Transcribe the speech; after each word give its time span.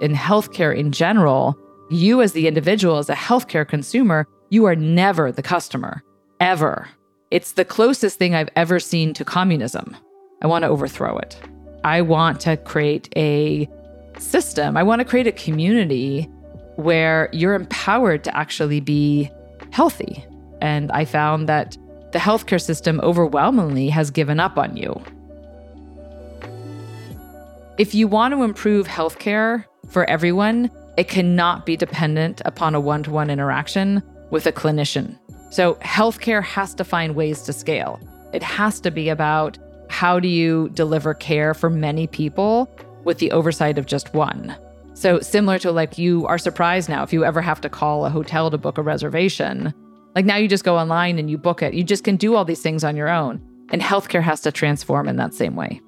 in 0.00 0.14
healthcare 0.14 0.76
in 0.76 0.92
general, 0.92 1.58
you 1.90 2.22
as 2.22 2.32
the 2.32 2.46
individual, 2.46 2.98
as 2.98 3.10
a 3.10 3.14
healthcare 3.14 3.66
consumer, 3.66 4.26
you 4.50 4.64
are 4.64 4.76
never 4.76 5.32
the 5.32 5.42
customer, 5.42 6.02
ever. 6.40 6.88
It's 7.30 7.52
the 7.52 7.64
closest 7.64 8.18
thing 8.18 8.34
I've 8.34 8.50
ever 8.56 8.80
seen 8.80 9.14
to 9.14 9.24
communism. 9.24 9.96
I 10.42 10.46
want 10.46 10.62
to 10.62 10.68
overthrow 10.68 11.18
it. 11.18 11.38
I 11.84 12.02
want 12.02 12.40
to 12.40 12.56
create 12.56 13.12
a 13.16 13.68
system, 14.18 14.76
I 14.76 14.82
want 14.82 15.00
to 15.00 15.04
create 15.04 15.26
a 15.26 15.32
community 15.32 16.28
where 16.76 17.28
you're 17.32 17.54
empowered 17.54 18.24
to 18.24 18.36
actually 18.36 18.80
be 18.80 19.30
healthy. 19.70 20.24
And 20.60 20.90
I 20.92 21.04
found 21.04 21.48
that 21.48 21.76
the 22.12 22.18
healthcare 22.18 22.60
system 22.60 23.00
overwhelmingly 23.02 23.88
has 23.88 24.10
given 24.10 24.40
up 24.40 24.58
on 24.58 24.76
you. 24.76 25.00
If 27.80 27.94
you 27.94 28.08
want 28.08 28.34
to 28.34 28.42
improve 28.42 28.86
healthcare 28.86 29.64
for 29.88 30.04
everyone, 30.04 30.70
it 30.98 31.08
cannot 31.08 31.64
be 31.64 31.78
dependent 31.78 32.42
upon 32.44 32.74
a 32.74 32.80
one 32.80 33.02
to 33.04 33.10
one 33.10 33.30
interaction 33.30 34.02
with 34.28 34.44
a 34.44 34.52
clinician. 34.52 35.18
So, 35.48 35.76
healthcare 35.76 36.42
has 36.42 36.74
to 36.74 36.84
find 36.84 37.14
ways 37.14 37.40
to 37.44 37.54
scale. 37.54 37.98
It 38.34 38.42
has 38.42 38.80
to 38.80 38.90
be 38.90 39.08
about 39.08 39.56
how 39.88 40.20
do 40.20 40.28
you 40.28 40.68
deliver 40.74 41.14
care 41.14 41.54
for 41.54 41.70
many 41.70 42.06
people 42.06 42.70
with 43.04 43.16
the 43.16 43.32
oversight 43.32 43.78
of 43.78 43.86
just 43.86 44.12
one. 44.12 44.54
So, 44.92 45.20
similar 45.20 45.58
to 45.60 45.72
like 45.72 45.96
you 45.96 46.26
are 46.26 46.36
surprised 46.36 46.90
now 46.90 47.02
if 47.02 47.14
you 47.14 47.24
ever 47.24 47.40
have 47.40 47.62
to 47.62 47.70
call 47.70 48.04
a 48.04 48.10
hotel 48.10 48.50
to 48.50 48.58
book 48.58 48.76
a 48.76 48.82
reservation. 48.82 49.72
Like 50.14 50.26
now 50.26 50.36
you 50.36 50.48
just 50.48 50.64
go 50.64 50.76
online 50.76 51.18
and 51.18 51.30
you 51.30 51.38
book 51.38 51.62
it. 51.62 51.72
You 51.72 51.82
just 51.82 52.04
can 52.04 52.16
do 52.16 52.34
all 52.34 52.44
these 52.44 52.60
things 52.60 52.84
on 52.84 52.94
your 52.94 53.08
own. 53.08 53.40
And 53.70 53.80
healthcare 53.80 54.22
has 54.22 54.42
to 54.42 54.52
transform 54.52 55.08
in 55.08 55.16
that 55.16 55.32
same 55.32 55.56
way. 55.56 55.80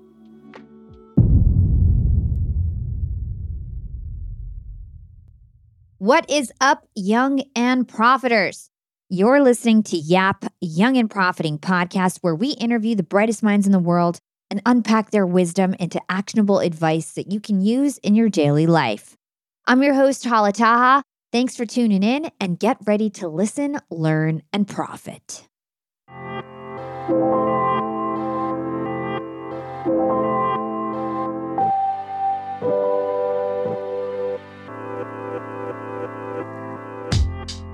What 6.02 6.28
is 6.28 6.52
up, 6.60 6.84
young 6.96 7.44
and 7.54 7.86
profiters? 7.86 8.70
You're 9.08 9.40
listening 9.40 9.84
to 9.84 9.96
Yap 9.96 10.44
Young 10.60 10.96
and 10.96 11.08
Profiting 11.08 11.60
podcast, 11.60 12.18
where 12.22 12.34
we 12.34 12.54
interview 12.54 12.96
the 12.96 13.04
brightest 13.04 13.40
minds 13.40 13.66
in 13.66 13.72
the 13.72 13.78
world 13.78 14.18
and 14.50 14.60
unpack 14.66 15.12
their 15.12 15.24
wisdom 15.24 15.74
into 15.74 16.02
actionable 16.08 16.58
advice 16.58 17.12
that 17.12 17.30
you 17.30 17.38
can 17.38 17.60
use 17.60 17.98
in 17.98 18.16
your 18.16 18.28
daily 18.28 18.66
life. 18.66 19.16
I'm 19.64 19.80
your 19.84 19.94
host, 19.94 20.24
Hala 20.24 20.50
Taha. 20.50 21.04
Thanks 21.30 21.54
for 21.54 21.66
tuning 21.66 22.02
in 22.02 22.32
and 22.40 22.58
get 22.58 22.78
ready 22.84 23.08
to 23.10 23.28
listen, 23.28 23.78
learn, 23.88 24.42
and 24.52 24.66
profit. 24.66 25.46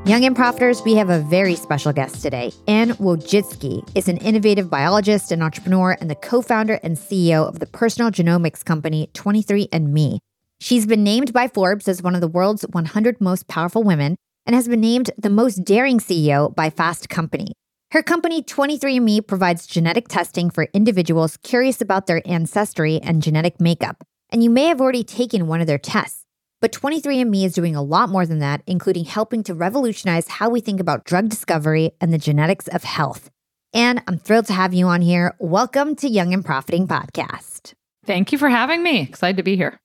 Young 0.08 0.24
and 0.24 0.34
Profiters, 0.34 0.82
we 0.86 0.94
have 0.94 1.10
a 1.10 1.18
very 1.18 1.54
special 1.54 1.92
guest 1.92 2.22
today. 2.22 2.50
Anne 2.66 2.92
Wojcicki 2.92 3.86
is 3.94 4.08
an 4.08 4.16
innovative 4.16 4.70
biologist 4.70 5.30
and 5.30 5.42
entrepreneur 5.42 5.98
and 6.00 6.08
the 6.08 6.14
co 6.14 6.40
founder 6.40 6.80
and 6.82 6.96
CEO 6.96 7.46
of 7.46 7.58
the 7.58 7.66
personal 7.66 8.10
genomics 8.10 8.64
company 8.64 9.10
23andMe. 9.12 10.18
She's 10.60 10.86
been 10.86 11.04
named 11.04 11.34
by 11.34 11.46
Forbes 11.46 11.88
as 11.88 12.02
one 12.02 12.14
of 12.14 12.22
the 12.22 12.26
world's 12.26 12.62
100 12.62 13.20
most 13.20 13.48
powerful 13.48 13.82
women 13.82 14.16
and 14.46 14.56
has 14.56 14.66
been 14.66 14.80
named 14.80 15.10
the 15.18 15.28
most 15.28 15.62
daring 15.62 15.98
CEO 15.98 16.54
by 16.54 16.70
Fast 16.70 17.10
Company. 17.10 17.52
Her 17.90 18.02
company 18.02 18.42
23andMe 18.42 19.26
provides 19.26 19.66
genetic 19.66 20.08
testing 20.08 20.48
for 20.48 20.68
individuals 20.72 21.36
curious 21.42 21.82
about 21.82 22.06
their 22.06 22.22
ancestry 22.24 22.98
and 23.02 23.22
genetic 23.22 23.60
makeup. 23.60 24.02
And 24.30 24.42
you 24.42 24.48
may 24.48 24.68
have 24.68 24.80
already 24.80 25.04
taken 25.04 25.48
one 25.48 25.60
of 25.60 25.66
their 25.66 25.76
tests. 25.76 26.24
But 26.60 26.72
23andMe 26.72 27.44
is 27.44 27.54
doing 27.54 27.76
a 27.76 27.82
lot 27.82 28.08
more 28.08 28.26
than 28.26 28.40
that, 28.40 28.62
including 28.66 29.04
helping 29.04 29.44
to 29.44 29.54
revolutionize 29.54 30.26
how 30.26 30.50
we 30.50 30.60
think 30.60 30.80
about 30.80 31.04
drug 31.04 31.28
discovery 31.28 31.92
and 32.00 32.12
the 32.12 32.18
genetics 32.18 32.66
of 32.66 32.82
health. 32.82 33.30
And 33.72 34.02
I'm 34.08 34.18
thrilled 34.18 34.46
to 34.46 34.54
have 34.54 34.74
you 34.74 34.86
on 34.86 35.00
here. 35.00 35.36
Welcome 35.38 35.94
to 35.96 36.08
Young 36.08 36.34
and 36.34 36.44
Profiting 36.44 36.88
Podcast. 36.88 37.74
Thank 38.04 38.32
you 38.32 38.38
for 38.38 38.48
having 38.48 38.82
me. 38.82 39.02
Excited 39.02 39.36
to 39.36 39.44
be 39.44 39.54
here. 39.54 39.78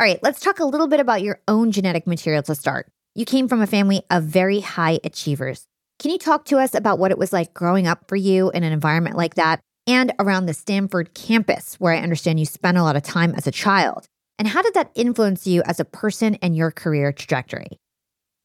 All 0.00 0.06
right, 0.06 0.18
let's 0.20 0.40
talk 0.40 0.58
a 0.58 0.64
little 0.64 0.88
bit 0.88 0.98
about 0.98 1.22
your 1.22 1.40
own 1.46 1.70
genetic 1.70 2.08
material 2.08 2.42
to 2.42 2.56
start. 2.56 2.90
You 3.14 3.24
came 3.24 3.46
from 3.46 3.60
a 3.60 3.66
family 3.68 4.02
of 4.10 4.24
very 4.24 4.58
high 4.58 4.98
achievers. 5.04 5.68
Can 6.00 6.10
you 6.10 6.18
talk 6.18 6.44
to 6.46 6.58
us 6.58 6.74
about 6.74 6.98
what 6.98 7.12
it 7.12 7.18
was 7.18 7.32
like 7.32 7.54
growing 7.54 7.86
up 7.86 8.08
for 8.08 8.16
you 8.16 8.50
in 8.50 8.64
an 8.64 8.72
environment 8.72 9.16
like 9.16 9.36
that 9.36 9.60
and 9.86 10.12
around 10.18 10.46
the 10.46 10.54
Stanford 10.54 11.14
campus, 11.14 11.76
where 11.78 11.92
I 11.92 11.98
understand 11.98 12.40
you 12.40 12.46
spent 12.46 12.78
a 12.78 12.82
lot 12.82 12.96
of 12.96 13.04
time 13.04 13.32
as 13.36 13.46
a 13.46 13.52
child? 13.52 14.08
And 14.40 14.48
how 14.48 14.62
did 14.62 14.72
that 14.72 14.90
influence 14.94 15.46
you 15.46 15.62
as 15.66 15.80
a 15.80 15.84
person 15.84 16.36
and 16.36 16.56
your 16.56 16.70
career 16.70 17.12
trajectory? 17.12 17.78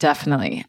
Definitely. 0.02 0.66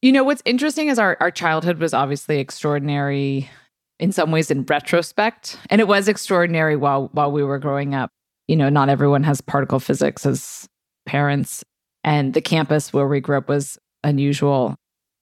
You 0.00 0.10
know, 0.10 0.24
what's 0.24 0.40
interesting 0.46 0.88
is 0.88 0.98
our, 0.98 1.18
our 1.20 1.30
childhood 1.30 1.76
was 1.76 1.92
obviously 1.92 2.38
extraordinary 2.38 3.50
in 3.98 4.10
some 4.10 4.30
ways 4.30 4.50
in 4.50 4.62
retrospect. 4.62 5.58
And 5.68 5.82
it 5.82 5.86
was 5.86 6.08
extraordinary 6.08 6.76
while 6.76 7.10
while 7.12 7.30
we 7.30 7.44
were 7.44 7.58
growing 7.58 7.94
up. 7.94 8.10
You 8.48 8.56
know, 8.56 8.70
not 8.70 8.88
everyone 8.88 9.22
has 9.24 9.42
particle 9.42 9.80
physics 9.80 10.24
as 10.24 10.66
parents. 11.04 11.62
And 12.02 12.32
the 12.32 12.40
campus 12.40 12.90
where 12.90 13.06
we 13.06 13.20
grew 13.20 13.36
up 13.36 13.50
was 13.50 13.78
unusual 14.02 14.76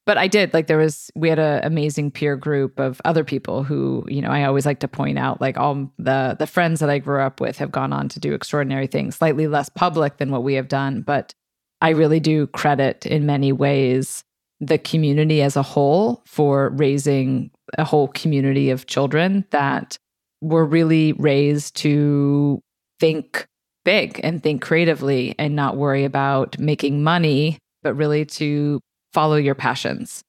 but 0.08 0.16
I 0.16 0.26
did 0.26 0.54
like 0.54 0.68
there 0.68 0.78
was 0.78 1.10
we 1.14 1.28
had 1.28 1.38
an 1.38 1.62
amazing 1.64 2.10
peer 2.10 2.34
group 2.34 2.80
of 2.80 2.98
other 3.04 3.24
people 3.24 3.62
who 3.62 4.06
you 4.08 4.22
know 4.22 4.30
I 4.30 4.44
always 4.44 4.64
like 4.64 4.78
to 4.80 4.88
point 4.88 5.18
out 5.18 5.38
like 5.38 5.58
all 5.58 5.92
the 5.98 6.34
the 6.38 6.46
friends 6.46 6.80
that 6.80 6.88
I 6.88 6.98
grew 6.98 7.20
up 7.20 7.42
with 7.42 7.58
have 7.58 7.70
gone 7.70 7.92
on 7.92 8.08
to 8.08 8.18
do 8.18 8.32
extraordinary 8.32 8.86
things, 8.86 9.16
slightly 9.16 9.46
less 9.46 9.68
public 9.68 10.16
than 10.16 10.30
what 10.30 10.42
we 10.42 10.54
have 10.54 10.66
done, 10.66 11.02
but 11.02 11.34
I 11.82 11.90
really 11.90 12.20
do 12.20 12.46
credit 12.46 13.04
in 13.04 13.26
many 13.26 13.52
ways 13.52 14.24
the 14.60 14.78
community 14.78 15.42
as 15.42 15.56
a 15.56 15.62
whole 15.62 16.22
for 16.24 16.70
raising 16.70 17.50
a 17.76 17.84
whole 17.84 18.08
community 18.08 18.70
of 18.70 18.86
children 18.86 19.44
that 19.50 19.98
were 20.40 20.64
really 20.64 21.12
raised 21.12 21.76
to 21.76 22.62
think 22.98 23.46
big 23.84 24.18
and 24.24 24.42
think 24.42 24.62
creatively 24.62 25.34
and 25.38 25.54
not 25.54 25.76
worry 25.76 26.04
about 26.04 26.58
making 26.58 27.02
money, 27.02 27.58
but 27.82 27.92
really 27.92 28.24
to 28.24 28.80
follow 29.12 29.36
your 29.36 29.54
passions. 29.54 30.22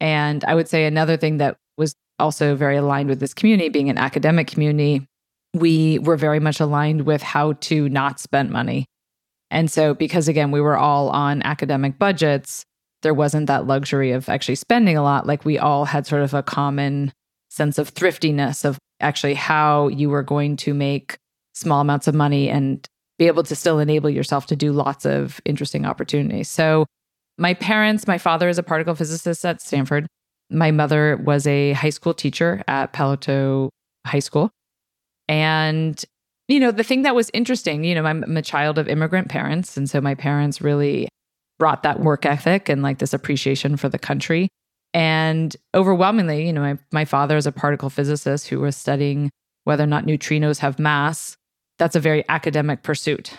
And 0.00 0.44
I 0.44 0.54
would 0.54 0.68
say 0.68 0.84
another 0.84 1.16
thing 1.16 1.38
that 1.38 1.56
was 1.76 1.94
also 2.18 2.54
very 2.54 2.76
aligned 2.76 3.08
with 3.08 3.20
this 3.20 3.34
community, 3.34 3.68
being 3.68 3.90
an 3.90 3.98
academic 3.98 4.46
community, 4.46 5.06
we 5.54 5.98
were 5.98 6.16
very 6.16 6.40
much 6.40 6.60
aligned 6.60 7.02
with 7.06 7.22
how 7.22 7.54
to 7.54 7.88
not 7.88 8.20
spend 8.20 8.50
money. 8.50 8.86
And 9.50 9.70
so, 9.70 9.94
because 9.94 10.28
again, 10.28 10.50
we 10.50 10.60
were 10.60 10.76
all 10.76 11.08
on 11.08 11.42
academic 11.42 11.98
budgets, 11.98 12.64
there 13.02 13.14
wasn't 13.14 13.46
that 13.46 13.66
luxury 13.66 14.12
of 14.12 14.28
actually 14.28 14.56
spending 14.56 14.96
a 14.96 15.02
lot. 15.02 15.26
Like 15.26 15.44
we 15.44 15.58
all 15.58 15.84
had 15.84 16.06
sort 16.06 16.22
of 16.22 16.34
a 16.34 16.42
common 16.42 17.12
sense 17.48 17.78
of 17.78 17.88
thriftiness 17.90 18.64
of 18.64 18.78
actually 19.00 19.34
how 19.34 19.88
you 19.88 20.10
were 20.10 20.22
going 20.22 20.56
to 20.56 20.74
make 20.74 21.16
small 21.54 21.80
amounts 21.80 22.08
of 22.08 22.14
money 22.14 22.48
and 22.48 22.86
be 23.18 23.26
able 23.26 23.42
to 23.44 23.56
still 23.56 23.78
enable 23.78 24.10
yourself 24.10 24.46
to 24.46 24.56
do 24.56 24.72
lots 24.72 25.06
of 25.06 25.40
interesting 25.44 25.86
opportunities. 25.86 26.48
So, 26.48 26.86
my 27.38 27.54
parents, 27.54 28.06
my 28.06 28.18
father 28.18 28.48
is 28.48 28.58
a 28.58 28.62
particle 28.62 28.94
physicist 28.94 29.44
at 29.44 29.62
Stanford. 29.62 30.06
My 30.50 30.70
mother 30.70 31.16
was 31.16 31.46
a 31.46 31.72
high 31.72 31.90
school 31.90 32.12
teacher 32.12 32.62
at 32.66 32.92
Palo 32.92 33.12
Alto 33.12 33.70
High 34.06 34.18
School. 34.18 34.50
And, 35.28 36.02
you 36.48 36.58
know, 36.58 36.72
the 36.72 36.82
thing 36.82 37.02
that 37.02 37.14
was 37.14 37.30
interesting, 37.32 37.84
you 37.84 37.94
know, 37.94 38.04
I'm, 38.04 38.24
I'm 38.24 38.36
a 38.36 38.42
child 38.42 38.78
of 38.78 38.88
immigrant 38.88 39.28
parents. 39.28 39.76
And 39.76 39.88
so 39.88 40.00
my 40.00 40.14
parents 40.14 40.60
really 40.60 41.08
brought 41.58 41.82
that 41.82 42.00
work 42.00 42.26
ethic 42.26 42.68
and 42.68 42.82
like 42.82 42.98
this 42.98 43.12
appreciation 43.12 43.76
for 43.76 43.88
the 43.88 43.98
country. 43.98 44.48
And 44.94 45.54
overwhelmingly, 45.74 46.46
you 46.46 46.52
know, 46.52 46.62
my, 46.62 46.78
my 46.92 47.04
father 47.04 47.36
is 47.36 47.46
a 47.46 47.52
particle 47.52 47.90
physicist 47.90 48.48
who 48.48 48.60
was 48.60 48.76
studying 48.76 49.30
whether 49.64 49.84
or 49.84 49.88
not 49.88 50.06
neutrinos 50.06 50.58
have 50.60 50.78
mass. 50.78 51.36
That's 51.78 51.94
a 51.94 52.00
very 52.00 52.24
academic 52.28 52.82
pursuit. 52.82 53.32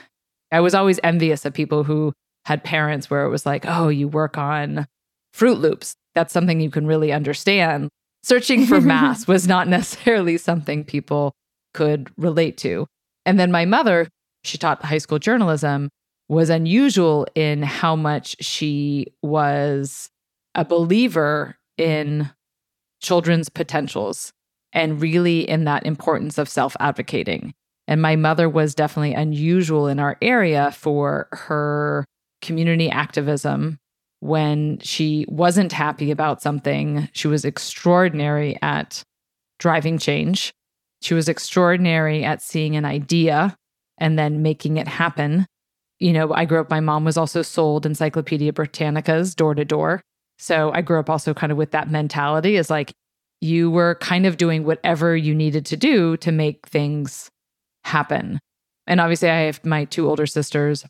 I 0.51 0.59
was 0.59 0.75
always 0.75 0.99
envious 1.03 1.43
of 1.43 1.53
people 1.53 1.83
who 1.83 2.13
had 2.45 2.63
parents 2.63 3.09
where 3.09 3.25
it 3.25 3.29
was 3.29 3.45
like, 3.45 3.65
oh, 3.67 3.89
you 3.89 4.07
work 4.07 4.37
on 4.37 4.87
Froot 5.35 5.59
Loops. 5.59 5.95
That's 6.15 6.33
something 6.33 6.59
you 6.59 6.71
can 6.71 6.87
really 6.87 7.11
understand. 7.11 7.89
Searching 8.23 8.65
for 8.65 8.81
mass 8.81 9.27
was 9.27 9.47
not 9.47 9.67
necessarily 9.67 10.37
something 10.37 10.83
people 10.83 11.33
could 11.73 12.09
relate 12.17 12.57
to. 12.57 12.87
And 13.25 13.39
then 13.39 13.51
my 13.51 13.65
mother, 13.65 14.07
she 14.43 14.57
taught 14.57 14.83
high 14.83 14.97
school 14.97 15.19
journalism, 15.19 15.89
was 16.27 16.49
unusual 16.49 17.27
in 17.35 17.63
how 17.63 17.95
much 17.95 18.35
she 18.39 19.07
was 19.21 20.09
a 20.55 20.65
believer 20.65 21.55
in 21.77 22.29
children's 23.01 23.49
potentials 23.49 24.31
and 24.73 25.01
really 25.01 25.47
in 25.49 25.63
that 25.63 25.85
importance 25.85 26.37
of 26.37 26.49
self 26.49 26.75
advocating. 26.79 27.53
And 27.87 28.01
my 28.01 28.15
mother 28.15 28.47
was 28.47 28.75
definitely 28.75 29.13
unusual 29.13 29.87
in 29.87 29.99
our 29.99 30.17
area 30.21 30.71
for 30.71 31.27
her 31.31 32.05
community 32.41 32.89
activism 32.89 33.79
when 34.21 34.79
she 34.79 35.25
wasn't 35.29 35.71
happy 35.71 36.11
about 36.11 36.41
something. 36.41 37.07
She 37.13 37.27
was 37.27 37.45
extraordinary 37.45 38.57
at 38.61 39.03
driving 39.59 39.97
change. 39.97 40.51
She 41.01 41.13
was 41.13 41.29
extraordinary 41.29 42.23
at 42.23 42.41
seeing 42.41 42.75
an 42.75 42.85
idea 42.85 43.55
and 43.97 44.17
then 44.19 44.41
making 44.41 44.77
it 44.77 44.87
happen. 44.87 45.45
you 45.99 46.13
know, 46.13 46.33
I 46.33 46.45
grew 46.45 46.61
up, 46.61 46.69
my 46.69 46.79
mom 46.79 47.03
was 47.03 47.17
also 47.17 47.41
sold 47.41 47.85
Encyclopedia 47.85 48.53
Britannicas 48.53 49.35
door 49.35 49.53
to 49.53 49.65
door. 49.65 50.01
So 50.37 50.71
I 50.71 50.81
grew 50.81 50.99
up 50.99 51.09
also 51.09 51.33
kind 51.33 51.51
of 51.51 51.57
with 51.57 51.71
that 51.71 51.91
mentality 51.91 52.55
is 52.55 52.69
like 52.69 52.93
you 53.41 53.69
were 53.69 53.95
kind 53.95 54.25
of 54.25 54.37
doing 54.37 54.63
whatever 54.63 55.15
you 55.15 55.35
needed 55.35 55.65
to 55.67 55.77
do 55.77 56.15
to 56.17 56.31
make 56.31 56.67
things 56.67 57.29
happen. 57.83 58.39
And 58.87 58.99
obviously, 58.99 59.29
I 59.29 59.41
have 59.41 59.63
my 59.65 59.85
two 59.85 60.09
older 60.09 60.25
sisters 60.25 60.85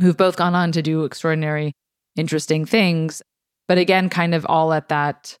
who've 0.00 0.16
both 0.16 0.36
gone 0.36 0.54
on 0.54 0.72
to 0.72 0.82
do 0.82 1.04
extraordinary, 1.04 1.72
interesting 2.16 2.64
things. 2.64 3.22
But 3.68 3.78
again, 3.78 4.08
kind 4.08 4.34
of 4.34 4.46
all 4.48 4.72
at 4.72 4.88
that, 4.88 5.36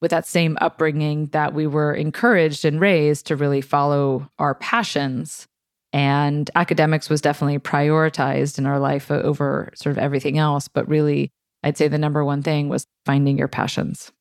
with 0.00 0.10
that 0.10 0.26
same 0.26 0.58
upbringing 0.60 1.26
that 1.28 1.54
we 1.54 1.66
were 1.66 1.94
encouraged 1.94 2.64
and 2.64 2.80
raised 2.80 3.26
to 3.26 3.36
really 3.36 3.60
follow 3.60 4.28
our 4.38 4.54
passions. 4.54 5.46
And 5.92 6.50
academics 6.54 7.10
was 7.10 7.20
definitely 7.20 7.58
prioritized 7.58 8.58
in 8.58 8.66
our 8.66 8.78
life 8.78 9.10
over 9.10 9.70
sort 9.74 9.92
of 9.92 9.98
everything 9.98 10.38
else. 10.38 10.68
But 10.68 10.88
really, 10.88 11.30
I'd 11.62 11.76
say 11.76 11.88
the 11.88 11.98
number 11.98 12.24
one 12.24 12.42
thing 12.42 12.68
was 12.68 12.86
finding 13.04 13.36
your 13.38 13.48
passions. 13.48 14.12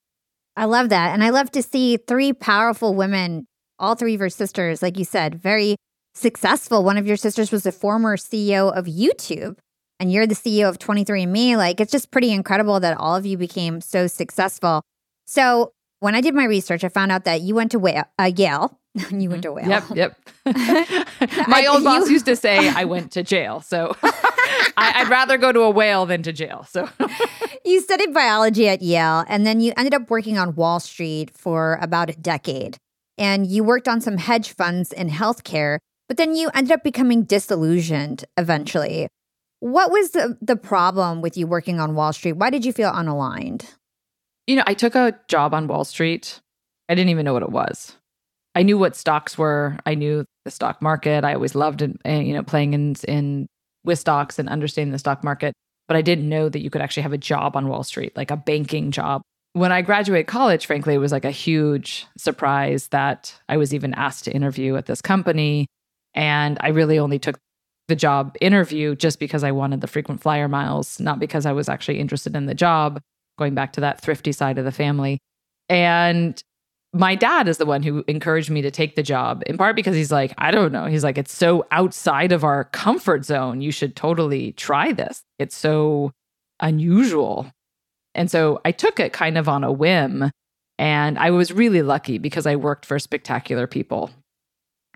I 0.55 0.65
love 0.65 0.89
that. 0.89 1.13
And 1.13 1.23
I 1.23 1.29
love 1.29 1.51
to 1.51 1.63
see 1.63 1.97
three 1.97 2.33
powerful 2.33 2.93
women, 2.93 3.47
all 3.77 3.95
three 3.95 4.15
of 4.15 4.19
your 4.19 4.29
sisters, 4.29 4.81
like 4.81 4.97
you 4.97 5.05
said, 5.05 5.35
very 5.35 5.75
successful. 6.13 6.83
One 6.83 6.97
of 6.97 7.07
your 7.07 7.17
sisters 7.17 7.51
was 7.51 7.63
the 7.63 7.71
former 7.71 8.17
CEO 8.17 8.75
of 8.75 8.85
YouTube, 8.85 9.57
and 9.99 10.11
you're 10.11 10.27
the 10.27 10.35
CEO 10.35 10.69
of 10.69 10.79
23andMe. 10.79 11.57
Like, 11.57 11.79
it's 11.79 11.91
just 11.91 12.11
pretty 12.11 12.31
incredible 12.31 12.79
that 12.79 12.97
all 12.97 13.15
of 13.15 13.25
you 13.25 13.37
became 13.37 13.81
so 13.81 14.07
successful. 14.07 14.81
So, 15.25 15.73
when 15.99 16.15
I 16.15 16.21
did 16.21 16.33
my 16.33 16.45
research, 16.45 16.83
I 16.83 16.89
found 16.89 17.11
out 17.11 17.25
that 17.25 17.41
you 17.41 17.55
went 17.55 17.71
to 17.71 18.03
uh, 18.17 18.31
Yale. 18.35 18.79
you 19.11 19.29
went 19.29 19.43
to 19.43 19.51
Wales. 19.51 19.67
Yep, 19.67 19.83
yep. 19.95 20.19
my 21.47 21.65
old 21.69 21.83
boss 21.85 22.07
you... 22.07 22.13
used 22.13 22.25
to 22.25 22.35
say 22.35 22.69
I 22.69 22.85
went 22.85 23.11
to 23.11 23.23
jail. 23.23 23.61
So 23.61 23.95
I, 24.77 25.03
would 25.03 25.09
rather 25.09 25.37
go 25.37 25.51
to 25.51 25.61
a 25.61 25.69
whale 25.69 26.05
than 26.05 26.23
to 26.23 26.33
jail. 26.33 26.65
So 26.69 26.89
you 27.65 27.81
studied 27.81 28.13
biology 28.13 28.67
at 28.67 28.81
Yale, 28.81 29.25
and 29.27 29.45
then 29.45 29.59
you 29.59 29.73
ended 29.77 29.93
up 29.93 30.09
working 30.09 30.37
on 30.37 30.55
Wall 30.55 30.79
Street 30.79 31.31
for 31.35 31.77
about 31.81 32.09
a 32.09 32.13
decade. 32.13 32.77
And 33.17 33.45
you 33.45 33.63
worked 33.63 33.87
on 33.87 33.99
some 33.99 34.17
hedge 34.17 34.53
funds 34.53 34.93
in 34.93 35.09
healthcare, 35.09 35.77
but 36.07 36.17
then 36.17 36.35
you 36.35 36.49
ended 36.55 36.71
up 36.71 36.83
becoming 36.83 37.23
disillusioned 37.23 38.23
eventually. 38.37 39.09
What 39.59 39.91
was 39.91 40.11
the, 40.11 40.37
the 40.41 40.55
problem 40.55 41.21
with 41.21 41.37
you 41.37 41.45
working 41.45 41.79
on 41.79 41.95
Wall 41.95 42.13
Street? 42.13 42.33
Why 42.33 42.49
did 42.49 42.65
you 42.65 42.71
feel 42.71 42.91
unaligned? 42.91 43.65
You 44.47 44.55
know, 44.55 44.63
I 44.65 44.73
took 44.73 44.95
a 44.95 45.19
job 45.27 45.53
on 45.53 45.67
Wall 45.67 45.83
Street. 45.83 46.39
I 46.87 46.95
didn't 46.95 47.09
even 47.09 47.25
know 47.25 47.33
what 47.33 47.43
it 47.43 47.51
was. 47.51 47.95
I 48.55 48.63
knew 48.63 48.77
what 48.77 48.95
stocks 48.95 49.37
were. 49.37 49.77
I 49.85 49.95
knew 49.95 50.25
the 50.45 50.51
stock 50.51 50.81
market. 50.81 51.23
I 51.23 51.33
always 51.33 51.55
loved, 51.55 51.83
uh, 51.83 52.09
you 52.09 52.33
know, 52.33 52.43
playing 52.43 52.73
in 52.73 52.95
in 53.07 53.47
with 53.83 53.99
stocks 53.99 54.39
and 54.39 54.49
understanding 54.49 54.91
the 54.91 54.99
stock 54.99 55.23
market. 55.23 55.53
But 55.87 55.97
I 55.97 56.01
didn't 56.01 56.29
know 56.29 56.49
that 56.49 56.61
you 56.61 56.69
could 56.69 56.81
actually 56.81 57.03
have 57.03 57.13
a 57.13 57.17
job 57.17 57.55
on 57.55 57.67
Wall 57.67 57.83
Street, 57.83 58.15
like 58.15 58.31
a 58.31 58.37
banking 58.37 58.91
job. 58.91 59.21
When 59.53 59.71
I 59.71 59.81
graduated 59.81 60.27
college, 60.27 60.65
frankly, 60.65 60.93
it 60.93 60.99
was 60.99 61.11
like 61.11 61.25
a 61.25 61.31
huge 61.31 62.05
surprise 62.17 62.87
that 62.89 63.33
I 63.49 63.57
was 63.57 63.73
even 63.73 63.93
asked 63.95 64.25
to 64.25 64.31
interview 64.31 64.75
at 64.75 64.85
this 64.85 65.01
company. 65.01 65.67
And 66.13 66.57
I 66.61 66.69
really 66.69 66.99
only 66.99 67.19
took 67.19 67.39
the 67.89 67.95
job 67.95 68.37
interview 68.39 68.95
just 68.95 69.19
because 69.19 69.43
I 69.43 69.51
wanted 69.51 69.81
the 69.81 69.87
frequent 69.87 70.21
flyer 70.21 70.47
miles, 70.47 70.99
not 70.99 71.19
because 71.19 71.45
I 71.45 71.51
was 71.51 71.67
actually 71.67 71.99
interested 71.99 72.35
in 72.35 72.45
the 72.45 72.55
job, 72.55 73.01
going 73.37 73.53
back 73.53 73.73
to 73.73 73.81
that 73.81 73.99
thrifty 73.99 74.31
side 74.31 74.57
of 74.57 74.63
the 74.63 74.71
family. 74.71 75.19
And 75.67 76.41
my 76.93 77.15
dad 77.15 77.47
is 77.47 77.57
the 77.57 77.65
one 77.65 77.83
who 77.83 78.03
encouraged 78.07 78.49
me 78.49 78.61
to 78.61 78.71
take 78.71 78.95
the 78.95 79.03
job 79.03 79.43
in 79.45 79.57
part 79.57 79.75
because 79.75 79.95
he's 79.95 80.11
like 80.11 80.33
i 80.39 80.49
don't 80.49 80.71
know. 80.71 80.85
He's 80.85 81.03
like 81.03 81.17
it's 81.17 81.33
so 81.33 81.67
outside 81.71 82.31
of 82.31 82.43
our 82.43 82.63
comfort 82.63 83.25
zone. 83.25 83.61
You 83.61 83.71
should 83.71 83.95
totally 83.95 84.53
try 84.53 84.91
this. 84.91 85.21
It's 85.37 85.55
so 85.55 86.11
unusual. 86.59 87.51
And 88.15 88.31
so 88.31 88.59
i 88.65 88.71
took 88.71 88.99
it 88.99 89.13
kind 89.13 89.37
of 89.37 89.47
on 89.47 89.63
a 89.63 89.71
whim 89.71 90.31
and 90.79 91.19
i 91.19 91.29
was 91.29 91.51
really 91.51 91.83
lucky 91.83 92.17
because 92.17 92.47
i 92.47 92.55
worked 92.55 92.85
for 92.85 92.97
spectacular 92.97 93.67
people 93.67 94.09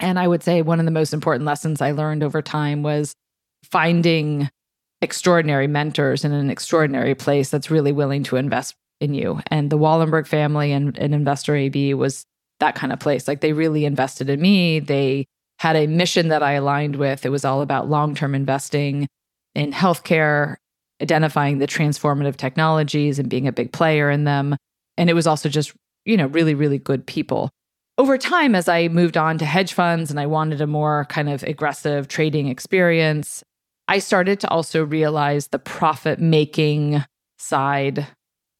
and 0.03 0.19
i 0.19 0.27
would 0.27 0.43
say 0.43 0.61
one 0.61 0.79
of 0.79 0.85
the 0.85 0.91
most 0.91 1.13
important 1.13 1.45
lessons 1.45 1.81
i 1.81 1.91
learned 1.91 2.21
over 2.21 2.41
time 2.41 2.83
was 2.83 3.15
finding 3.63 4.49
extraordinary 5.01 5.67
mentors 5.67 6.23
in 6.23 6.31
an 6.31 6.49
extraordinary 6.49 7.13
place 7.13 7.49
that's 7.49 7.69
really 7.69 7.91
willing 7.91 8.23
to 8.23 8.37
invest 8.37 8.75
in 9.01 9.13
you. 9.13 9.41
And 9.47 9.69
the 9.69 9.77
Wallenberg 9.77 10.25
family 10.25 10.71
and, 10.71 10.97
and 10.97 11.13
Investor 11.13 11.55
AB 11.55 11.93
was 11.93 12.25
that 12.59 12.75
kind 12.75 12.93
of 12.93 12.99
place. 12.99 13.27
Like 13.27 13.41
they 13.41 13.53
really 13.53 13.85
invested 13.85 14.29
in 14.29 14.41
me. 14.41 14.79
They 14.79 15.25
had 15.59 15.75
a 15.75 15.87
mission 15.87 16.29
that 16.29 16.41
I 16.41 16.53
aligned 16.53 16.95
with. 16.95 17.25
It 17.25 17.29
was 17.29 17.43
all 17.43 17.61
about 17.61 17.89
long 17.89 18.15
term 18.15 18.33
investing 18.33 19.07
in 19.53 19.73
healthcare, 19.73 20.55
identifying 21.01 21.57
the 21.57 21.67
transformative 21.67 22.37
technologies 22.37 23.19
and 23.19 23.29
being 23.29 23.47
a 23.47 23.51
big 23.51 23.73
player 23.73 24.09
in 24.09 24.23
them. 24.23 24.55
And 24.97 25.09
it 25.09 25.13
was 25.13 25.27
also 25.27 25.49
just, 25.49 25.73
you 26.05 26.15
know, 26.15 26.27
really, 26.27 26.55
really 26.55 26.77
good 26.77 27.05
people. 27.05 27.49
Over 27.97 28.17
time, 28.17 28.55
as 28.55 28.67
I 28.67 28.87
moved 28.87 29.17
on 29.17 29.37
to 29.37 29.45
hedge 29.45 29.73
funds 29.73 30.09
and 30.09 30.19
I 30.19 30.25
wanted 30.25 30.61
a 30.61 30.67
more 30.67 31.05
kind 31.09 31.29
of 31.29 31.43
aggressive 31.43 32.07
trading 32.07 32.47
experience, 32.47 33.43
I 33.87 33.99
started 33.99 34.39
to 34.39 34.49
also 34.49 34.83
realize 34.83 35.47
the 35.47 35.59
profit 35.59 36.19
making 36.19 37.03
side 37.37 38.07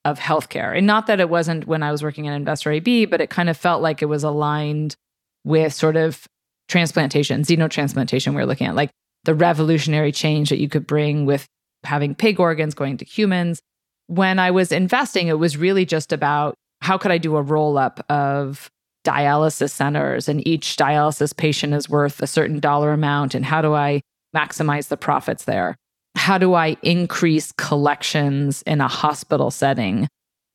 of 0.05 0.19
healthcare. 0.19 0.77
And 0.77 0.85
not 0.85 1.07
that 1.07 1.19
it 1.19 1.29
wasn't 1.29 1.65
when 1.65 1.81
I 1.81 1.91
was 1.91 2.03
working 2.03 2.27
at 2.27 2.35
Investor 2.35 2.71
AB, 2.71 3.05
but 3.05 3.21
it 3.21 3.29
kind 3.29 3.49
of 3.49 3.57
felt 3.57 3.81
like 3.81 4.01
it 4.01 4.07
was 4.07 4.23
aligned 4.23 4.95
with 5.43 5.73
sort 5.73 5.95
of 5.95 6.27
transplantation, 6.67 7.41
xenotransplantation 7.41 8.29
we 8.29 8.35
we're 8.35 8.45
looking 8.45 8.67
at, 8.67 8.75
like 8.75 8.91
the 9.23 9.33
revolutionary 9.33 10.11
change 10.11 10.49
that 10.49 10.59
you 10.59 10.69
could 10.69 10.85
bring 10.85 11.25
with 11.25 11.47
having 11.83 12.13
pig 12.13 12.39
organs 12.39 12.75
going 12.75 12.97
to 12.97 13.05
humans. 13.05 13.61
When 14.07 14.37
I 14.37 14.51
was 14.51 14.71
investing, 14.71 15.27
it 15.27 15.39
was 15.39 15.57
really 15.57 15.85
just 15.85 16.11
about 16.11 16.55
how 16.81 16.97
could 16.97 17.11
I 17.11 17.17
do 17.17 17.35
a 17.37 17.41
roll 17.41 17.77
up 17.77 18.05
of 18.09 18.69
dialysis 19.03 19.71
centers 19.71 20.27
and 20.27 20.45
each 20.47 20.75
dialysis 20.77 21.35
patient 21.35 21.73
is 21.73 21.89
worth 21.89 22.21
a 22.21 22.27
certain 22.27 22.59
dollar 22.59 22.91
amount 22.91 23.35
and 23.35 23.45
how 23.45 23.61
do 23.61 23.73
I 23.73 24.01
maximize 24.35 24.87
the 24.87 24.97
profits 24.97 25.45
there? 25.45 25.75
how 26.15 26.37
do 26.37 26.53
I 26.53 26.77
increase 26.83 27.51
collections 27.53 28.61
in 28.63 28.81
a 28.81 28.87
hospital 28.87 29.51
setting? 29.51 30.07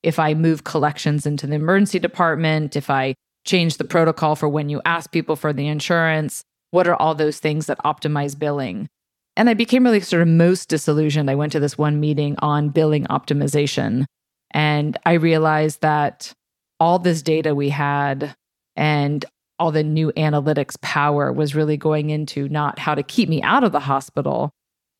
If 0.02 0.18
I 0.18 0.34
move 0.34 0.64
collections 0.64 1.26
into 1.26 1.46
the 1.46 1.56
emergency 1.56 1.98
department, 1.98 2.76
if 2.76 2.88
I 2.88 3.14
change 3.44 3.76
the 3.76 3.84
protocol 3.84 4.36
for 4.36 4.48
when 4.48 4.68
you 4.68 4.80
ask 4.84 5.10
people 5.10 5.36
for 5.36 5.52
the 5.52 5.66
insurance, 5.66 6.42
what 6.70 6.86
are 6.86 6.94
all 6.94 7.14
those 7.14 7.38
things 7.38 7.66
that 7.66 7.78
optimize 7.84 8.38
billing? 8.38 8.88
And 9.36 9.48
I 9.48 9.54
became 9.54 9.84
really 9.84 10.00
sort 10.00 10.22
of 10.22 10.28
most 10.28 10.68
disillusioned. 10.68 11.30
I 11.30 11.34
went 11.34 11.52
to 11.52 11.60
this 11.60 11.78
one 11.78 12.00
meeting 12.00 12.36
on 12.38 12.70
billing 12.70 13.06
optimization, 13.06 14.04
and 14.52 14.96
I 15.06 15.14
realized 15.14 15.80
that 15.80 16.32
all 16.80 16.98
this 16.98 17.22
data 17.22 17.54
we 17.54 17.68
had 17.68 18.34
and 18.76 19.24
all 19.58 19.72
the 19.72 19.82
new 19.82 20.12
analytics 20.12 20.80
power 20.80 21.32
was 21.32 21.54
really 21.54 21.76
going 21.76 22.10
into 22.10 22.48
not 22.48 22.78
how 22.78 22.94
to 22.94 23.02
keep 23.02 23.28
me 23.28 23.42
out 23.42 23.64
of 23.64 23.72
the 23.72 23.80
hospital, 23.80 24.50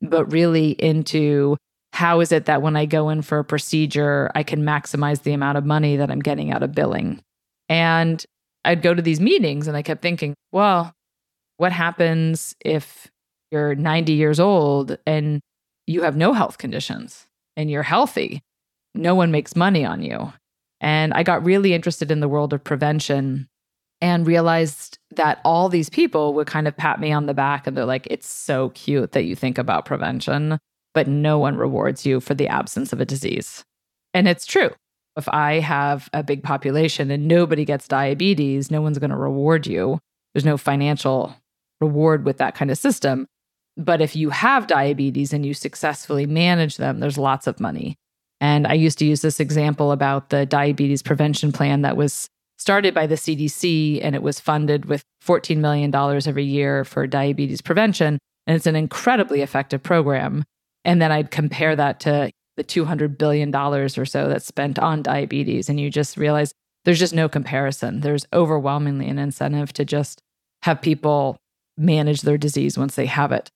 but 0.03 0.33
really 0.33 0.71
into 0.71 1.57
how 1.93 2.21
is 2.21 2.33
it 2.33 2.47
that 2.47 2.63
when 2.63 2.77
I 2.77 2.87
go 2.87 3.09
in 3.09 3.23
for 3.23 3.39
a 3.39 3.45
procedure, 3.45 4.31
I 4.35 4.43
can 4.43 4.63
maximize 4.63 5.23
the 5.23 5.33
amount 5.33 5.59
of 5.59 5.65
money 5.65 5.97
that 5.97 6.11
I'm 6.11 6.21
getting 6.21 6.53
out 6.53 6.63
of 6.63 6.73
billing? 6.73 7.21
And 7.69 8.25
I'd 8.65 8.83
go 8.83 8.95
to 8.95 9.03
these 9.03 9.21
meetings 9.21 9.69
and 9.69 9.77
I 9.77 9.83
kept 9.83 10.03
thinking, 10.03 10.35
well, 10.53 10.93
what 11.57 11.73
happens 11.73 12.55
if 12.65 13.09
you're 13.51 13.75
90 13.75 14.13
years 14.13 14.41
old 14.41 14.99
and 15.07 15.41
you 15.87 16.03
have 16.03 16.17
no 16.17 16.33
health 16.33 16.59
conditions 16.59 17.27
and 17.57 17.71
you're 17.71 17.83
healthy? 17.83 18.43
No 18.95 19.15
one 19.15 19.31
makes 19.31 19.57
money 19.57 19.85
on 19.85 20.03
you. 20.03 20.33
And 20.81 21.13
I 21.15 21.23
got 21.23 21.45
really 21.45 21.75
interested 21.75 22.11
in 22.11 22.21
the 22.21 22.29
world 22.29 22.53
of 22.53 22.63
prevention 22.63 23.49
and 24.01 24.27
realized 24.27 24.99
that 25.17 25.41
all 25.45 25.69
these 25.69 25.91
people 25.91 26.35
would 26.35 26.47
kind 26.47 26.69
of 26.69 26.77
pat 26.77 27.01
me 27.01 27.13
on 27.13 27.27
the 27.27 27.35
back 27.35 27.67
and 27.67 27.77
they're 27.77 27.85
like, 27.85 28.07
it's 28.11 28.29
so 28.29 28.71
cute 28.71 29.13
that 29.13 29.25
you 29.25 29.35
think 29.35 29.59
about 29.59 29.85
prevention, 29.85 30.59
but 30.95 31.09
no 31.09 31.39
one 31.39 31.57
rewards 31.57 32.07
you 32.07 32.21
for 32.21 32.35
the 32.35 32.47
absence 32.47 32.93
of 32.93 33.01
a 33.01 33.05
disease. 33.05 33.65
And 34.15 34.29
it's 34.29 34.47
true. 34.47 34.71
If 35.17 35.29
I 35.29 35.59
have 35.59 36.09
a 36.13 36.23
big 36.23 36.45
population 36.45 37.11
and 37.11 37.27
nobody 37.27 37.65
gets 37.65 37.89
diabetes, 37.89 38.71
no 38.71 38.81
one's 38.81 38.99
going 38.99 39.11
to 39.11 39.17
reward 39.17 39.67
you. 39.67 39.99
There's 40.33 40.45
no 40.45 40.57
financial 40.57 41.35
reward 41.81 42.25
with 42.25 42.39
that 42.39 42.55
kind 42.55 42.71
of 42.71 42.79
system. 42.79 43.27
But 43.77 44.01
if 44.01 44.15
you 44.15 44.31
have 44.31 44.69
diabetes 44.69 45.33
and 45.33 45.45
you 45.45 45.55
successfully 45.55 46.27
manage 46.27 46.77
them, 46.77 47.01
there's 47.01 47.19
lots 47.19 47.49
of 47.49 47.59
money. 47.59 47.97
And 48.41 48.67
I 48.67 48.75
used 48.75 48.99
to 48.99 49.05
use 49.05 49.21
this 49.21 49.41
example 49.41 49.93
about 49.93 50.31
the 50.31 50.47
diabetes 50.47 51.03
prevention 51.03 51.53
plan 51.53 51.83
that 51.83 51.97
was 51.97 52.29
started 52.57 52.95
by 52.95 53.07
the 53.07 53.15
CDC 53.15 54.01
and 54.03 54.15
it 54.15 54.23
was 54.23 54.41
funded 54.41 54.87
with 54.87 55.03
$14 55.25 55.59
million 55.59 55.95
every 55.95 56.45
year 56.45 56.85
for 56.85 57.07
diabetes 57.07 57.61
prevention. 57.61 58.19
And 58.47 58.57
it's 58.57 58.67
an 58.67 58.77
incredibly 58.77 59.43
effective 59.43 59.83
program. 59.83 60.45
And 60.85 61.03
then 61.03 61.13
I'd 61.13 61.31
compare 61.31 61.77
that 61.77 62.01
to 62.01 62.31
the 62.57 62.65
$200 62.65 63.19
billion 63.19 63.55
or 63.55 63.89
so 63.89 64.29
that's 64.29 64.47
spent 64.47 64.79
on 64.79 65.03
diabetes. 65.03 65.69
And 65.69 65.79
you 65.79 65.91
just 65.91 66.17
realize 66.17 66.53
there's 66.85 66.99
just 66.99 67.15
no 67.15 67.29
comparison. 67.29 68.01
There's 68.01 68.27
overwhelmingly 68.33 69.09
an 69.09 69.19
incentive 69.19 69.73
to 69.75 69.85
just 69.85 70.21
have 70.63 70.81
people 70.81 71.37
manage 71.77 72.23
their 72.23 72.39
disease 72.39 72.77
once 72.77 72.97
they 72.97 73.07
have 73.07 73.31
it. 73.31 73.51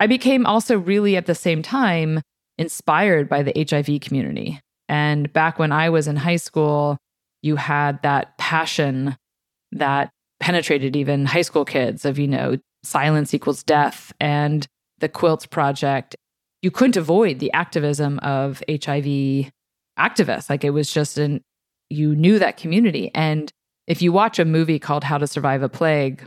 I 0.00 0.06
became 0.06 0.46
also 0.46 0.78
really 0.78 1.16
at 1.16 1.26
the 1.26 1.34
same 1.34 1.62
time 1.62 2.22
inspired 2.60 3.28
by 3.28 3.42
the 3.42 3.66
HIV 3.68 4.02
community. 4.02 4.60
And 4.88 5.32
back 5.32 5.58
when 5.58 5.72
I 5.72 5.88
was 5.88 6.06
in 6.06 6.16
high 6.16 6.36
school, 6.36 6.98
you 7.42 7.56
had 7.56 8.02
that 8.02 8.36
passion 8.36 9.16
that 9.72 10.10
penetrated 10.40 10.94
even 10.94 11.24
high 11.24 11.42
school 11.42 11.64
kids 11.64 12.04
of, 12.04 12.18
you 12.18 12.28
know, 12.28 12.58
silence 12.84 13.32
equals 13.32 13.62
death 13.62 14.12
and 14.20 14.66
the 14.98 15.08
Quilts 15.08 15.46
Project. 15.46 16.16
You 16.60 16.70
couldn't 16.70 16.98
avoid 16.98 17.38
the 17.38 17.52
activism 17.52 18.18
of 18.18 18.62
HIV 18.68 19.50
activists. 19.98 20.50
Like 20.50 20.62
it 20.62 20.70
was 20.70 20.92
just 20.92 21.16
an, 21.16 21.40
you 21.88 22.14
knew 22.14 22.38
that 22.38 22.58
community. 22.58 23.10
And 23.14 23.50
if 23.86 24.02
you 24.02 24.12
watch 24.12 24.38
a 24.38 24.44
movie 24.44 24.78
called 24.78 25.04
How 25.04 25.16
to 25.16 25.26
Survive 25.26 25.62
a 25.62 25.68
Plague, 25.70 26.24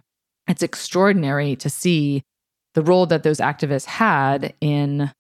it's 0.48 0.64
extraordinary 0.64 1.56
to 1.58 1.70
see 1.70 2.24
the 2.74 2.82
role 2.82 3.06
that 3.06 3.22
those 3.22 3.38
activists 3.38 3.86
had 3.86 4.56
in 4.60 5.12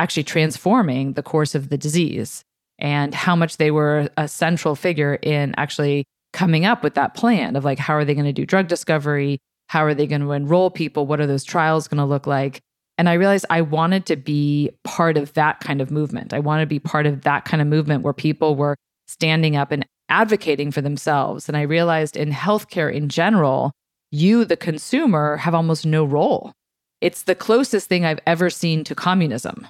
actually 0.00 0.24
transforming 0.24 1.12
the 1.12 1.22
course 1.22 1.54
of 1.54 1.68
the 1.68 1.76
disease 1.76 2.42
and 2.78 3.14
how 3.14 3.36
much 3.36 3.58
they 3.58 3.70
were 3.70 4.08
a 4.16 4.26
central 4.26 4.74
figure 4.74 5.16
in 5.16 5.54
actually 5.58 6.04
coming 6.32 6.64
up 6.64 6.82
with 6.82 6.94
that 6.94 7.14
plan 7.14 7.54
of 7.54 7.64
like 7.66 7.78
how 7.78 7.92
are 7.92 8.04
they 8.04 8.14
going 8.14 8.24
to 8.24 8.32
do 8.32 8.46
drug 8.46 8.66
discovery? 8.66 9.38
How 9.68 9.84
are 9.84 9.92
they 9.92 10.06
going 10.06 10.22
to 10.22 10.32
enroll 10.32 10.70
people? 10.70 11.06
What 11.06 11.20
are 11.20 11.26
those 11.26 11.44
trials 11.44 11.86
going 11.86 11.98
to 11.98 12.04
look 12.04 12.26
like? 12.26 12.60
And 12.96 13.08
i 13.08 13.14
realized 13.14 13.46
i 13.50 13.60
wanted 13.60 14.06
to 14.06 14.16
be 14.16 14.70
part 14.84 15.16
of 15.16 15.34
that 15.34 15.60
kind 15.60 15.82
of 15.82 15.90
movement. 15.90 16.32
I 16.32 16.38
wanted 16.38 16.62
to 16.62 16.74
be 16.74 16.78
part 16.78 17.06
of 17.06 17.22
that 17.22 17.44
kind 17.44 17.60
of 17.60 17.68
movement 17.68 18.02
where 18.02 18.14
people 18.14 18.56
were 18.56 18.76
standing 19.06 19.54
up 19.56 19.70
and 19.70 19.84
advocating 20.08 20.70
for 20.70 20.80
themselves. 20.80 21.46
And 21.46 21.56
i 21.58 21.62
realized 21.62 22.16
in 22.16 22.30
healthcare 22.30 22.92
in 22.92 23.10
general 23.10 23.72
you 24.10 24.46
the 24.46 24.56
consumer 24.56 25.36
have 25.36 25.54
almost 25.54 25.84
no 25.84 26.04
role. 26.04 26.52
It's 27.02 27.24
the 27.24 27.34
closest 27.34 27.88
thing 27.88 28.06
i've 28.06 28.20
ever 28.26 28.48
seen 28.48 28.82
to 28.84 28.94
communism 28.94 29.66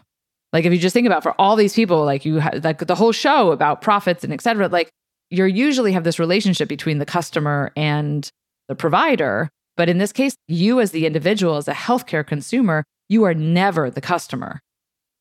like 0.53 0.65
if 0.65 0.73
you 0.73 0.79
just 0.79 0.93
think 0.93 1.07
about 1.07 1.23
for 1.23 1.33
all 1.41 1.57
these 1.57 1.75
people, 1.75 2.05
like 2.05 2.25
you 2.25 2.37
have 2.37 2.65
like 2.65 2.79
the 2.87 2.95
whole 2.95 3.13
show 3.13 3.53
about 3.53 3.83
profits 3.83 4.25
and 4.25 4.33
et 4.33 4.41
cetera, 4.41 4.69
like 4.69 4.91
you 5.31 5.45
usually 5.45 5.93
have 5.93 6.05
this 6.05 6.19
relationship 6.19 6.69
between 6.69 6.99
the 6.99 7.07
customer 7.07 7.73
and 7.77 8.29
the 8.69 8.75
provider. 8.75 9.49
But 9.77 9.89
in 9.89 9.99
this 9.99 10.13
case, 10.13 10.35
you 10.49 10.81
as 10.81 10.91
the 10.91 11.07
individual, 11.07 11.57
as 11.57 11.69
a 11.69 11.73
healthcare 11.73 12.27
consumer, 12.27 12.85
you 13.09 13.25
are 13.25 13.35
never 13.35 13.91
the 13.91 14.01
customer, 14.01 14.61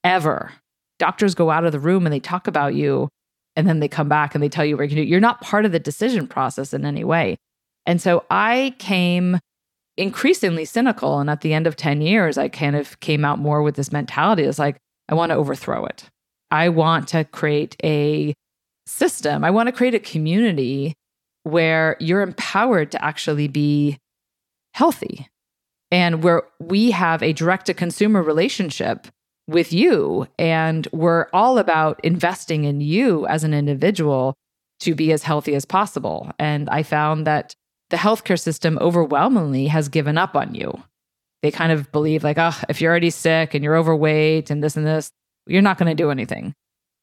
ever. 0.04 0.52
Doctors 0.98 1.36
go 1.36 1.50
out 1.50 1.64
of 1.64 1.72
the 1.72 1.80
room 1.80 2.06
and 2.06 2.14
they 2.14 2.20
talk 2.20 2.48
about 2.48 2.76
you, 2.76 3.08
and 3.56 3.68
then 3.68 3.80
they 3.80 3.88
come 3.88 4.10
back 4.10 4.36
and 4.36 4.44
they 4.44 4.50
tell 4.50 4.66
you 4.66 4.76
what 4.76 4.84
you 4.84 4.90
can 4.90 4.98
do. 4.98 5.04
You're 5.04 5.20
not 5.20 5.42
part 5.42 5.66
of 5.66 5.72
the 5.72 5.80
decision 5.80 6.28
process 6.28 6.74
in 6.74 6.86
any 6.86 7.04
way. 7.04 7.38
And 7.86 8.02
so 8.02 8.26
I 8.30 8.76
came 8.80 9.40
increasingly 9.98 10.66
cynical. 10.66 11.20
And 11.20 11.30
at 11.30 11.42
the 11.42 11.54
end 11.54 11.68
of 11.68 11.76
10 11.76 12.02
years, 12.02 12.38
I 12.38 12.48
kind 12.48 12.76
of 12.76 13.00
came 13.00 13.26
out 13.26 13.40
more 13.40 13.62
with 13.62 13.76
this 13.76 13.92
mentality. 13.92 14.44
It's 14.44 14.60
like, 14.60 14.78
I 15.10 15.16
want 15.16 15.32
to 15.32 15.36
overthrow 15.36 15.86
it. 15.86 16.06
I 16.51 16.70
want 16.70 17.10
to 17.10 17.25
create 17.25 17.75
a 17.84 18.34
system. 18.86 19.44
I 19.44 19.51
want 19.51 19.68
to 19.68 19.74
create 19.74 19.96
a 19.96 20.00
community 20.00 20.94
where 21.44 21.98
you're 22.00 22.22
empowered 22.22 22.92
to 22.92 23.04
actually 23.04 23.48
be 23.48 23.98
healthy 24.74 25.28
and 25.92 26.24
where 26.24 26.44
we 26.60 26.92
have 26.92 27.24
a 27.24 27.34
direct 27.34 27.66
to 27.66 27.74
consumer 27.74 28.22
relationship 28.22 29.08
with 29.48 29.74
you. 29.74 30.28
And 30.38 30.88
we're 30.92 31.28
all 31.34 31.58
about 31.58 32.00
investing 32.04 32.66
in 32.66 32.82
you 32.82 33.25
as 33.28 33.44
an 33.44 33.54
individual 33.54 34.36
to 34.82 34.94
be 34.94 35.12
as 35.12 35.24
healthy 35.24 35.56
as 35.56 35.66
possible. 35.66 36.32
And 36.38 36.70
I 36.70 36.84
found 36.84 37.25
that 37.25 37.54
the 37.89 37.98
healthcare 37.98 38.39
system 38.39 38.78
overwhelmingly 38.80 39.68
has 39.68 39.89
given 39.89 40.18
up 40.18 40.36
on 40.36 40.54
you 40.54 40.84
they 41.41 41.51
kind 41.51 41.72
of 41.72 41.91
believe 41.91 42.24
like, 42.24 42.38
oh, 42.38 42.55
if 42.67 42.81
you're 42.81 42.91
already 42.91 43.10
sick 43.10 43.53
and 43.53 43.63
you're 43.63 43.77
overweight 43.77 44.50
and 44.50 44.63
this 44.63 44.75
and 44.75 44.86
this, 44.86 45.12
you're 45.48 45.62
not 45.62 45.77
going 45.77 45.89
to 45.89 45.96
do 45.96 46.12
anything. 46.12 46.53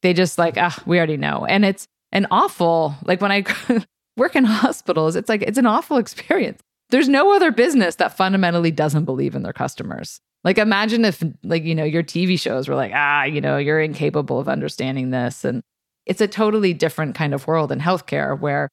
They 0.02 0.12
just 0.12 0.38
like, 0.38 0.56
ah, 0.58 0.76
we 0.86 0.98
already 0.98 1.16
know. 1.16 1.46
And 1.46 1.64
it's 1.64 1.86
an 2.12 2.26
awful, 2.30 2.94
like 3.04 3.20
when 3.20 3.32
I 3.32 3.44
work 4.16 4.36
in 4.36 4.44
hospitals, 4.44 5.16
it's 5.16 5.28
like, 5.28 5.42
it's 5.42 5.58
an 5.58 5.66
awful 5.66 5.96
experience. 5.96 6.60
There's 6.90 7.08
no 7.08 7.34
other 7.34 7.50
business 7.50 7.96
that 7.96 8.16
fundamentally 8.16 8.70
doesn't 8.70 9.06
believe 9.06 9.34
in 9.34 9.42
their 9.42 9.52
customers. 9.52 10.20
Like 10.44 10.58
imagine 10.58 11.04
if 11.04 11.24
like, 11.42 11.64
you 11.64 11.74
know, 11.74 11.84
your 11.84 12.04
TV 12.04 12.38
shows 12.38 12.68
were 12.68 12.76
like, 12.76 12.92
ah, 12.94 13.24
you 13.24 13.40
know, 13.40 13.56
you're 13.56 13.80
incapable 13.80 14.38
of 14.38 14.48
understanding 14.48 15.10
this. 15.10 15.44
And 15.44 15.62
it's 16.04 16.20
a 16.20 16.28
totally 16.28 16.72
different 16.72 17.16
kind 17.16 17.34
of 17.34 17.48
world 17.48 17.72
in 17.72 17.80
healthcare 17.80 18.38
where 18.38 18.68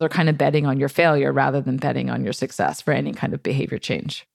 they're 0.00 0.08
kind 0.08 0.28
of 0.28 0.38
betting 0.38 0.64
on 0.64 0.78
your 0.78 0.88
failure 0.88 1.32
rather 1.32 1.60
than 1.60 1.76
betting 1.76 2.08
on 2.08 2.24
your 2.24 2.32
success 2.32 2.80
for 2.80 2.92
any 2.92 3.12
kind 3.12 3.34
of 3.34 3.42
behavior 3.42 3.78
change. 3.78 4.26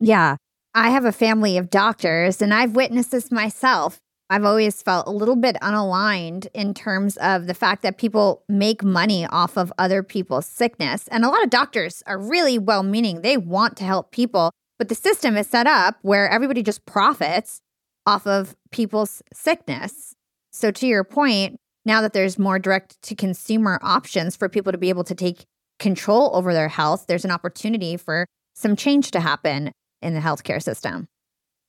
Yeah. 0.00 0.36
I 0.74 0.90
have 0.90 1.04
a 1.04 1.12
family 1.12 1.58
of 1.58 1.70
doctors 1.70 2.40
and 2.40 2.54
I've 2.54 2.74
witnessed 2.74 3.10
this 3.10 3.30
myself. 3.30 3.98
I've 4.30 4.44
always 4.44 4.80
felt 4.80 5.08
a 5.08 5.10
little 5.10 5.34
bit 5.34 5.56
unaligned 5.60 6.46
in 6.54 6.72
terms 6.72 7.16
of 7.16 7.48
the 7.48 7.54
fact 7.54 7.82
that 7.82 7.98
people 7.98 8.44
make 8.48 8.84
money 8.84 9.26
off 9.26 9.58
of 9.58 9.72
other 9.76 10.04
people's 10.04 10.46
sickness. 10.46 11.08
And 11.08 11.24
a 11.24 11.28
lot 11.28 11.42
of 11.42 11.50
doctors 11.50 12.04
are 12.06 12.16
really 12.16 12.56
well 12.56 12.84
meaning. 12.84 13.22
They 13.22 13.36
want 13.36 13.76
to 13.78 13.84
help 13.84 14.12
people, 14.12 14.52
but 14.78 14.88
the 14.88 14.94
system 14.94 15.36
is 15.36 15.48
set 15.48 15.66
up 15.66 15.98
where 16.02 16.28
everybody 16.28 16.62
just 16.62 16.86
profits 16.86 17.60
off 18.06 18.24
of 18.24 18.54
people's 18.70 19.20
sickness. 19.32 20.14
So, 20.52 20.70
to 20.70 20.86
your 20.86 21.02
point, 21.02 21.56
now 21.84 22.00
that 22.00 22.12
there's 22.12 22.38
more 22.38 22.58
direct 22.60 23.02
to 23.02 23.16
consumer 23.16 23.80
options 23.82 24.36
for 24.36 24.48
people 24.48 24.70
to 24.70 24.78
be 24.78 24.90
able 24.90 25.04
to 25.04 25.14
take 25.14 25.44
control 25.80 26.30
over 26.34 26.52
their 26.52 26.68
health, 26.68 27.06
there's 27.08 27.24
an 27.24 27.30
opportunity 27.32 27.96
for 27.96 28.26
some 28.54 28.76
change 28.76 29.10
to 29.12 29.20
happen 29.20 29.72
in 30.02 30.14
the 30.14 30.20
healthcare 30.20 30.62
system. 30.62 31.08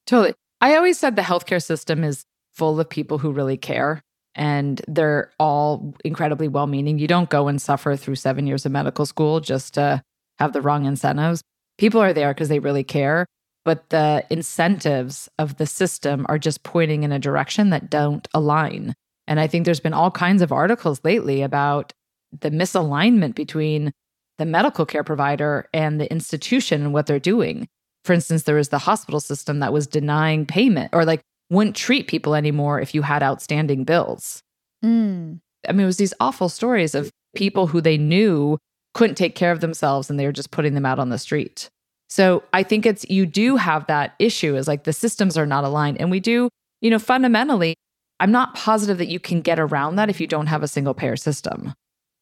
Totally. 0.06 0.34
I 0.60 0.76
always 0.76 1.00
said 1.00 1.16
the 1.16 1.22
healthcare 1.22 1.64
system 1.64 2.04
is 2.04 2.26
full 2.54 2.80
of 2.80 2.90
people 2.90 3.18
who 3.18 3.32
really 3.32 3.58
care 3.58 4.02
and 4.36 4.82
they're 4.88 5.32
all 5.40 5.94
incredibly 6.06 6.48
well 6.48 6.68
meaning. 6.68 7.00
You 7.00 7.08
don't 7.08 7.30
go 7.30 7.48
and 7.48 7.62
suffer 7.62 7.96
through 7.96 8.16
seven 8.16 8.48
years 8.48 8.66
of 8.66 8.72
medical 8.72 9.06
school 9.06 9.40
just 9.40 9.74
to 9.74 10.02
have 10.40 10.54
the 10.54 10.62
wrong 10.62 10.86
incentives. 10.86 11.42
People 11.78 12.02
are 12.02 12.14
there 12.14 12.34
because 12.34 12.50
they 12.50 12.60
really 12.60 12.84
care, 12.84 13.26
but 13.66 13.90
the 13.90 14.26
incentives 14.30 15.30
of 15.38 15.58
the 15.58 15.66
system 15.66 16.26
are 16.30 16.38
just 16.38 16.64
pointing 16.64 17.04
in 17.04 17.12
a 17.12 17.20
direction 17.20 17.70
that 17.72 17.90
don't 17.90 18.28
align. 18.34 18.94
And 19.28 19.40
I 19.40 19.48
think 19.48 19.66
there's 19.66 19.80
been 19.80 19.94
all 19.94 20.12
kinds 20.12 20.42
of 20.42 20.52
articles 20.52 21.02
lately 21.04 21.42
about 21.42 21.94
the 22.40 22.52
misalignment 22.52 23.36
between 23.36 23.92
the 24.38 24.46
medical 24.46 24.86
care 24.86 25.04
provider 25.04 25.68
and 25.74 26.00
the 26.00 26.10
institution 26.12 26.82
and 26.82 26.94
what 26.94 27.06
they're 27.06 27.20
doing 27.20 27.68
for 28.04 28.14
instance, 28.14 28.44
there 28.44 28.56
was 28.56 28.70
the 28.70 28.80
hospital 28.80 29.20
system 29.20 29.60
that 29.60 29.74
was 29.74 29.88
denying 29.88 30.46
payment 30.46 30.90
or 30.94 31.06
like 31.06 31.22
wouldn't 31.50 31.76
treat 31.76 32.08
people 32.08 32.36
anymore 32.36 32.80
if 32.80 32.96
you 32.96 33.02
had 33.02 33.22
outstanding 33.22 33.84
bills. 33.84 34.42
Mm. 34.84 35.40
I 35.68 35.72
mean, 35.72 35.82
it 35.82 35.86
was 35.86 35.98
these 35.98 36.14
awful 36.20 36.50
stories 36.50 36.96
of 36.96 37.12
people 37.36 37.68
who 37.68 37.82
they 37.82 37.98
knew 37.98 38.58
couldn't 38.94 39.16
take 39.16 39.36
care 39.36 39.52
of 39.52 39.62
themselves 39.62 40.10
and 40.10 40.20
they 40.20 40.26
were 40.26 40.32
just 40.32 40.52
putting 40.52 40.74
them 40.74 40.86
out 40.86 41.00
on 41.00 41.10
the 41.10 41.18
street. 41.18 41.70
So 42.10 42.44
I 42.52 42.64
think 42.64 42.86
it's 42.86 43.10
you 43.10 43.26
do 43.26 43.56
have 43.56 43.88
that 43.88 44.16
issue 44.20 44.56
is 44.56 44.68
like 44.68 44.84
the 44.84 44.94
systems 44.94 45.38
are 45.38 45.46
not 45.46 45.64
aligned. 45.64 46.02
And 46.02 46.12
we 46.12 46.20
do, 46.20 46.50
you 46.82 46.90
know, 46.90 47.00
fundamentally, 47.00 47.76
I'm 48.20 48.32
not 48.32 48.54
positive 48.54 48.98
that 48.98 49.08
you 49.08 49.20
can 49.20 49.42
get 49.42 49.60
around 49.60 49.96
that 49.96 50.10
if 50.10 50.20
you 50.20 50.28
don't 50.28 50.48
have 50.48 50.64
a 50.64 50.68
single 50.68 50.94
payer 50.94 51.16
system. 51.16 51.74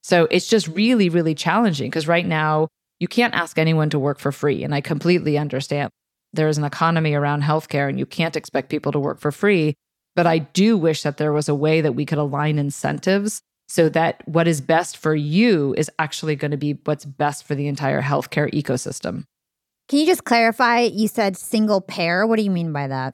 So 0.03 0.27
it's 0.29 0.47
just 0.47 0.67
really, 0.67 1.09
really 1.09 1.33
challenging 1.33 1.89
because 1.89 2.07
right 2.07 2.25
now 2.25 2.67
you 2.99 3.07
can't 3.07 3.33
ask 3.33 3.57
anyone 3.57 3.89
to 3.89 3.99
work 3.99 4.19
for 4.19 4.31
free. 4.31 4.63
And 4.63 4.75
I 4.75 4.81
completely 4.81 5.37
understand 5.37 5.89
there's 6.33 6.57
an 6.57 6.63
economy 6.63 7.13
around 7.13 7.43
healthcare 7.43 7.89
and 7.89 7.97
you 7.97 8.05
can't 8.05 8.35
expect 8.35 8.69
people 8.69 8.91
to 8.91 8.99
work 8.99 9.19
for 9.19 9.31
free. 9.31 9.73
But 10.15 10.27
I 10.27 10.39
do 10.39 10.77
wish 10.77 11.03
that 11.03 11.17
there 11.17 11.33
was 11.33 11.49
a 11.49 11.55
way 11.55 11.81
that 11.81 11.93
we 11.93 12.05
could 12.05 12.17
align 12.17 12.59
incentives 12.59 13.41
so 13.67 13.87
that 13.89 14.27
what 14.27 14.47
is 14.47 14.61
best 14.61 14.97
for 14.97 15.15
you 15.15 15.73
is 15.77 15.89
actually 15.99 16.35
going 16.35 16.51
to 16.51 16.57
be 16.57 16.79
what's 16.85 17.05
best 17.05 17.45
for 17.45 17.55
the 17.55 17.67
entire 17.67 18.01
healthcare 18.01 18.51
ecosystem. 18.51 19.23
Can 19.87 19.99
you 19.99 20.05
just 20.05 20.23
clarify? 20.23 20.81
You 20.81 21.07
said 21.07 21.37
single 21.37 21.81
payer. 21.81 22.27
What 22.27 22.37
do 22.37 22.43
you 22.43 22.51
mean 22.51 22.73
by 22.73 22.87
that? 22.87 23.13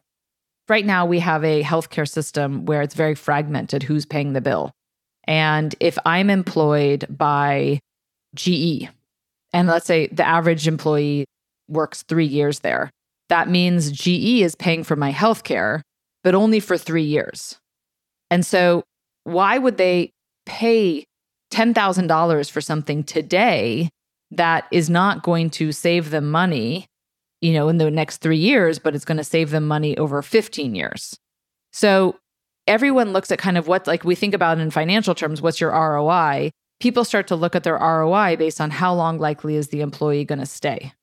Right 0.67 0.85
now, 0.85 1.05
we 1.05 1.19
have 1.19 1.43
a 1.43 1.61
healthcare 1.61 2.09
system 2.09 2.65
where 2.65 2.81
it's 2.81 2.95
very 2.95 3.15
fragmented 3.15 3.83
who's 3.83 4.05
paying 4.05 4.33
the 4.33 4.41
bill. 4.41 4.71
And 5.27 5.75
if 5.79 5.97
I'm 6.05 6.29
employed 6.29 7.05
by 7.09 7.79
GE, 8.33 8.89
and 9.55 9.69
let's 9.69 9.85
say 9.85 10.07
the 10.07 10.27
average 10.27 10.67
employee 10.67 11.25
works 11.69 12.03
three 12.03 12.25
years 12.25 12.59
there, 12.59 12.91
that 13.29 13.47
means 13.47 13.89
GE 13.89 14.41
is 14.41 14.53
paying 14.53 14.83
for 14.83 14.97
my 14.97 15.12
health 15.12 15.45
care, 15.45 15.81
but 16.25 16.35
only 16.35 16.59
for 16.59 16.77
three 16.77 17.05
years. 17.05 17.57
And 18.29 18.45
so, 18.45 18.83
why 19.24 19.57
would 19.57 19.77
they 19.77 20.12
pay 20.45 21.05
$10,000 21.51 22.51
for 22.51 22.59
something 22.59 23.03
today 23.05 23.89
that 24.29 24.65
is 24.71 24.89
not 24.89 25.24
going 25.24 25.50
to 25.51 25.71
save 25.71 26.09
them 26.09 26.29
money, 26.29 26.85
you 27.39 27.53
know, 27.53 27.69
in 27.69 27.77
the 27.77 27.89
next 27.89 28.17
three 28.17 28.38
years, 28.38 28.77
but 28.77 28.93
it's 28.93 29.05
going 29.05 29.17
to 29.17 29.24
save 29.24 29.51
them 29.51 29.65
money 29.65 29.97
over 29.97 30.21
15 30.21 30.75
years? 30.75 31.17
So, 31.71 32.17
everyone 32.67 33.13
looks 33.13 33.31
at 33.31 33.39
kind 33.39 33.57
of 33.57 33.69
what, 33.69 33.88
like 33.88 34.03
we 34.03 34.15
think 34.15 34.33
about 34.33 34.59
in 34.59 34.69
financial 34.69 35.15
terms, 35.15 35.41
what's 35.41 35.62
your 35.62 35.71
ROI? 35.71 36.51
People 36.79 37.03
start 37.03 37.27
to 37.27 37.36
look 37.36 37.55
at 37.55 37.63
their 37.63 37.77
ROI 37.77 38.36
based 38.38 38.60
on 38.60 38.72
how 38.72 38.94
long 38.94 39.20
likely 39.20 39.55
is 39.55 39.70
the 39.70 39.82
employee 39.82 40.25
going 40.25 40.39
to 40.39 40.46
stay. 40.46 40.94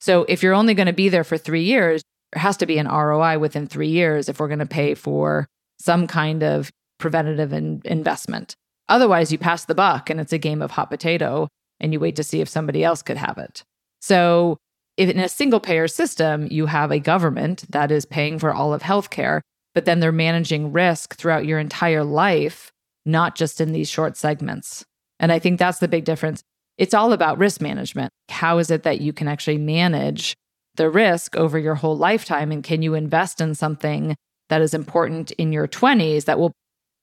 So 0.00 0.24
if 0.28 0.42
you're 0.42 0.54
only 0.54 0.74
going 0.74 0.86
to 0.86 0.92
be 0.92 1.08
there 1.08 1.24
for 1.24 1.38
three 1.38 1.62
years, 1.62 2.02
there 2.32 2.42
has 2.42 2.56
to 2.58 2.66
be 2.66 2.78
an 2.78 2.88
ROI 2.88 3.38
within 3.38 3.66
three 3.66 3.88
years 3.88 4.28
if 4.28 4.40
we're 4.40 4.48
going 4.48 4.58
to 4.58 4.66
pay 4.66 4.94
for 4.94 5.46
some 5.78 6.06
kind 6.06 6.42
of 6.42 6.70
preventative 6.98 7.52
in- 7.52 7.82
investment. 7.84 8.54
Otherwise, 8.88 9.30
you 9.30 9.38
pass 9.38 9.64
the 9.64 9.74
buck 9.74 10.10
and 10.10 10.20
it's 10.20 10.32
a 10.32 10.38
game 10.38 10.62
of 10.62 10.72
hot 10.72 10.90
potato 10.90 11.48
and 11.80 11.92
you 11.92 12.00
wait 12.00 12.16
to 12.16 12.24
see 12.24 12.40
if 12.40 12.48
somebody 12.48 12.82
else 12.82 13.02
could 13.02 13.16
have 13.16 13.38
it. 13.38 13.62
So, 14.00 14.58
if 14.96 15.08
in 15.08 15.18
a 15.18 15.28
single 15.28 15.60
payer 15.60 15.88
system, 15.88 16.48
you 16.50 16.66
have 16.66 16.90
a 16.90 16.98
government 16.98 17.64
that 17.70 17.90
is 17.90 18.04
paying 18.04 18.38
for 18.38 18.52
all 18.52 18.74
of 18.74 18.82
healthcare, 18.82 19.40
but 19.74 19.86
then 19.86 20.00
they're 20.00 20.12
managing 20.12 20.72
risk 20.72 21.16
throughout 21.16 21.46
your 21.46 21.58
entire 21.58 22.04
life, 22.04 22.70
not 23.06 23.34
just 23.34 23.60
in 23.60 23.72
these 23.72 23.88
short 23.88 24.16
segments. 24.16 24.84
And 25.20 25.32
I 25.32 25.38
think 25.38 25.58
that's 25.58 25.78
the 25.78 25.88
big 25.88 26.04
difference. 26.04 26.42
It's 26.78 26.94
all 26.94 27.12
about 27.12 27.38
risk 27.38 27.60
management. 27.60 28.10
How 28.28 28.58
is 28.58 28.70
it 28.70 28.82
that 28.82 29.00
you 29.00 29.12
can 29.12 29.28
actually 29.28 29.58
manage 29.58 30.34
the 30.76 30.90
risk 30.90 31.36
over 31.36 31.58
your 31.58 31.74
whole 31.74 31.96
lifetime? 31.96 32.50
And 32.50 32.64
can 32.64 32.82
you 32.82 32.94
invest 32.94 33.40
in 33.40 33.54
something 33.54 34.16
that 34.48 34.62
is 34.62 34.74
important 34.74 35.30
in 35.32 35.52
your 35.52 35.68
20s 35.68 36.24
that 36.24 36.38
will 36.38 36.52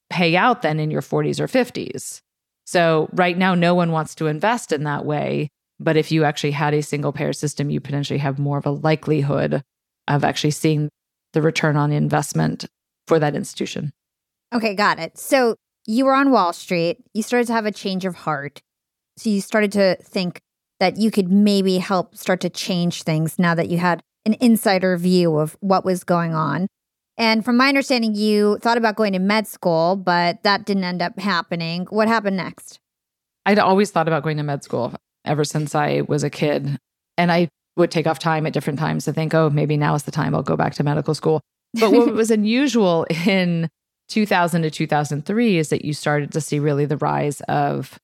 pay 0.10 0.36
out 0.36 0.62
then 0.62 0.80
in 0.80 0.92
your 0.92 1.01
40s 1.01 1.39
or 1.39 1.48
50s? 1.48 2.20
So, 2.66 3.10
right 3.13 3.38
now, 3.38 3.56
no 3.56 3.74
one 3.74 3.92
wants 3.92 4.13
to 4.16 4.28
invest 4.28 4.72
in 4.72 4.84
that 4.84 5.04
way. 5.04 5.50
But 5.80 5.98
if 5.98 6.12
you 6.12 6.24
actually 6.24 6.51
had 6.51 6.74
a 6.74 6.84
single 6.84 7.12
payer 7.12 7.34
system, 7.34 7.70
you 7.70 7.80
potentially 7.80 8.20
have 8.20 8.38
more 8.38 8.58
of 8.58 8.66
a 8.66 8.72
likelihood 8.72 9.63
of 10.08 10.24
actually 10.24 10.51
seeing 10.51 10.89
the 11.34 11.42
return 11.42 11.78
on 11.78 11.92
investment 11.92 12.66
for 13.08 13.18
that 13.20 13.36
institution. 13.36 13.92
Okay, 14.54 14.75
got 14.75 15.00
it. 15.00 15.18
So, 15.18 15.56
you 15.89 16.05
were 16.05 16.13
on 16.13 16.29
Wall 16.29 16.53
Street, 16.53 17.03
you 17.15 17.24
started 17.24 17.48
to 17.48 17.53
have 17.53 17.65
a 17.65 17.72
change 17.72 18.05
of 18.05 18.15
heart. 18.15 18.62
So, 19.17 19.29
you 19.29 19.41
started 19.41 19.72
to 19.72 19.98
think 20.03 20.39
that 20.79 20.98
you 20.98 21.10
could 21.10 21.31
maybe 21.31 21.79
help 21.79 22.15
start 22.15 22.41
to 22.41 22.50
change 22.50 23.03
things 23.03 23.39
now 23.39 23.55
that 23.55 23.69
you 23.69 23.79
had 23.79 24.01
an 24.25 24.36
insider 24.39 24.96
view 24.98 25.38
of 25.38 25.58
what 25.62 25.84
was 25.84 26.03
going 26.03 26.34
on. 26.34 26.67
And 27.17 27.43
from 27.43 27.58
my 27.58 27.67
understanding, 27.67 28.13
you 28.13 28.60
thought 28.62 28.77
about 28.77 28.96
going 28.96 29.13
to 29.13 29.19
med 29.19 29.48
school, 29.48 29.96
but 29.96 30.43
that 30.43 30.65
didn't 30.65 30.84
end 30.84 31.01
up 31.01 31.19
happening. 31.19 31.88
What 31.89 32.08
happened 32.08 32.38
next? 32.38 32.79
I'd 33.46 33.60
always 33.60 33.89
thought 33.89 34.08
about 34.08 34.24
going 34.24 34.38
to 34.38 34.43
med 34.43 34.63
school 34.63 34.93
ever 35.25 35.43
since 35.43 35.74
I 35.74 36.01
was 36.08 36.24
a 36.24 36.29
kid. 36.29 36.77
And 37.17 37.31
I 37.31 37.50
would 37.75 37.89
take 37.89 38.05
off 38.08 38.19
time 38.19 38.46
at 38.46 38.53
different 38.53 38.77
times 38.77 39.05
to 39.05 39.13
think, 39.13 39.34
oh, 39.34 39.50
maybe 39.50 39.75
now 39.75 39.96
is 39.96 40.03
the 40.03 40.12
time 40.12 40.36
I'll 40.36 40.43
go 40.43 40.55
back 40.55 40.75
to 40.75 40.84
medical 40.84 41.15
school. 41.15 41.41
But 41.74 41.91
what 41.91 42.13
was 42.13 42.31
unusual 42.31 43.05
in 43.25 43.69
2000 44.10 44.63
to 44.63 44.72
2003 44.72 45.58
is 45.58 45.70
that 45.70 45.86
you 45.86 45.94
started 45.94 46.32
to 46.32 46.42
see 46.42 46.60
really 46.60 46.86
the 46.86 46.98
rise 46.98 47.42
of 47.42 48.00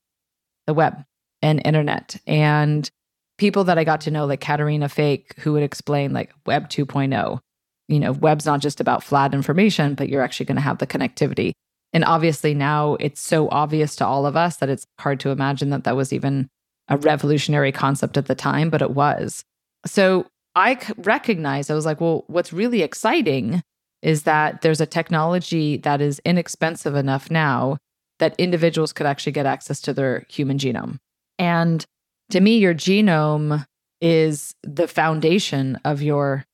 the 0.68 0.74
web 0.74 1.04
and 1.42 1.62
internet 1.66 2.16
and 2.26 2.90
people 3.38 3.66
that 3.66 3.78
I 3.78 3.84
got 3.84 4.02
to 4.02 4.12
know, 4.12 4.26
like 4.26 4.40
Caterina 4.40 4.90
Fake, 4.90 5.36
who 5.40 5.54
would 5.54 5.64
explain 5.64 6.14
like 6.14 6.34
Web 6.46 6.70
2.0. 6.70 7.40
You 7.88 8.00
know, 8.00 8.14
web's 8.14 8.46
not 8.46 8.62
just 8.62 8.80
about 8.80 9.04
flat 9.04 9.34
information, 9.34 9.94
but 9.94 10.10
you're 10.10 10.24
actually 10.24 10.48
going 10.48 10.56
to 10.56 10.62
have 10.62 10.80
the 10.80 10.88
connectivity. 10.88 11.52
And 11.94 12.04
obviously 12.04 12.54
now 12.54 12.96
it's 12.96 13.22
so 13.22 13.48
obvious 13.50 13.96
to 13.98 14.06
all 14.06 14.26
of 14.26 14.36
us 14.36 14.58
that 14.58 14.70
it's 14.70 14.86
hard 15.00 15.20
to 15.22 15.30
imagine 15.30 15.70
that 15.70 15.84
that 15.84 15.96
was 15.96 16.12
even 16.12 16.48
a 16.88 16.98
revolutionary 16.98 17.72
concept 17.72 18.18
at 18.18 18.26
the 18.26 18.36
time, 18.36 18.70
but 18.70 18.82
it 18.82 18.92
was. 18.92 19.44
So 19.86 20.26
I 20.56 20.80
recognized, 20.98 21.70
I 21.70 21.76
was 21.76 21.86
like, 21.86 22.02
well, 22.02 22.24
what's 22.28 22.54
really 22.54 22.82
exciting 22.82 23.62
is 24.06 24.22
that 24.24 24.62
there's 24.62 24.80
a 24.80 24.86
technology 24.86 25.78
that 25.78 26.00
is 26.00 26.22
inexpensive 26.24 26.94
enough 26.96 27.32
now 27.32 27.76
that 28.20 28.36
individuals 28.38 28.94
could 28.94 29.08
actually 29.08 29.32
get 29.32 29.48
access 29.48 29.82
to 29.82 29.94
their 29.94 30.28
human 30.30 30.60
genome. 30.60 30.98
And 31.40 31.84
to 32.30 32.40
me, 32.40 32.60
your 32.60 32.76
genome 32.76 33.66
is 34.02 34.54
the 34.62 34.88
foundation 34.88 35.80
of 35.84 36.04
your 36.04 36.46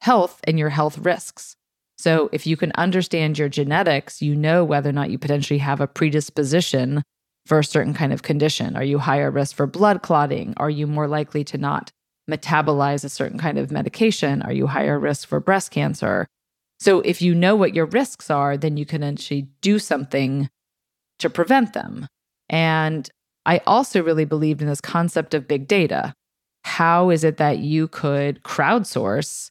health 0.00 0.40
and 0.44 0.58
your 0.58 0.70
health 0.70 0.96
risks. 0.96 1.54
So 1.98 2.30
if 2.32 2.46
you 2.46 2.56
can 2.56 2.72
understand 2.76 3.38
your 3.38 3.50
genetics, 3.50 4.22
you 4.22 4.34
know 4.34 4.64
whether 4.64 4.88
or 4.88 4.94
not 4.94 5.10
you 5.10 5.18
potentially 5.18 5.58
have 5.58 5.82
a 5.82 5.86
predisposition 5.86 7.02
for 7.44 7.58
a 7.58 7.64
certain 7.64 7.92
kind 7.92 8.14
of 8.14 8.22
condition. 8.22 8.74
Are 8.74 8.84
you 8.84 8.98
higher 8.98 9.30
risk 9.30 9.54
for 9.54 9.66
blood 9.66 10.02
clotting? 10.02 10.54
Are 10.56 10.70
you 10.70 10.86
more 10.86 11.08
likely 11.08 11.44
to 11.44 11.58
not 11.58 11.90
metabolize 12.28 13.04
a 13.04 13.10
certain 13.10 13.38
kind 13.38 13.58
of 13.58 13.70
medication? 13.70 14.40
Are 14.40 14.52
you 14.52 14.66
higher 14.66 14.98
risk 14.98 15.28
for 15.28 15.40
breast 15.40 15.70
cancer? 15.70 16.26
So 16.78 17.00
if 17.00 17.22
you 17.22 17.34
know 17.34 17.56
what 17.56 17.74
your 17.74 17.86
risks 17.86 18.30
are, 18.30 18.56
then 18.56 18.76
you 18.76 18.86
can 18.86 19.02
actually 19.02 19.48
do 19.60 19.78
something 19.78 20.48
to 21.18 21.30
prevent 21.30 21.72
them. 21.72 22.06
And 22.48 23.08
I 23.46 23.60
also 23.66 24.02
really 24.02 24.24
believed 24.24 24.60
in 24.60 24.68
this 24.68 24.80
concept 24.80 25.34
of 25.34 25.48
big 25.48 25.68
data. 25.68 26.12
How 26.64 27.10
is 27.10 27.24
it 27.24 27.36
that 27.38 27.58
you 27.58 27.88
could 27.88 28.42
crowdsource 28.42 29.50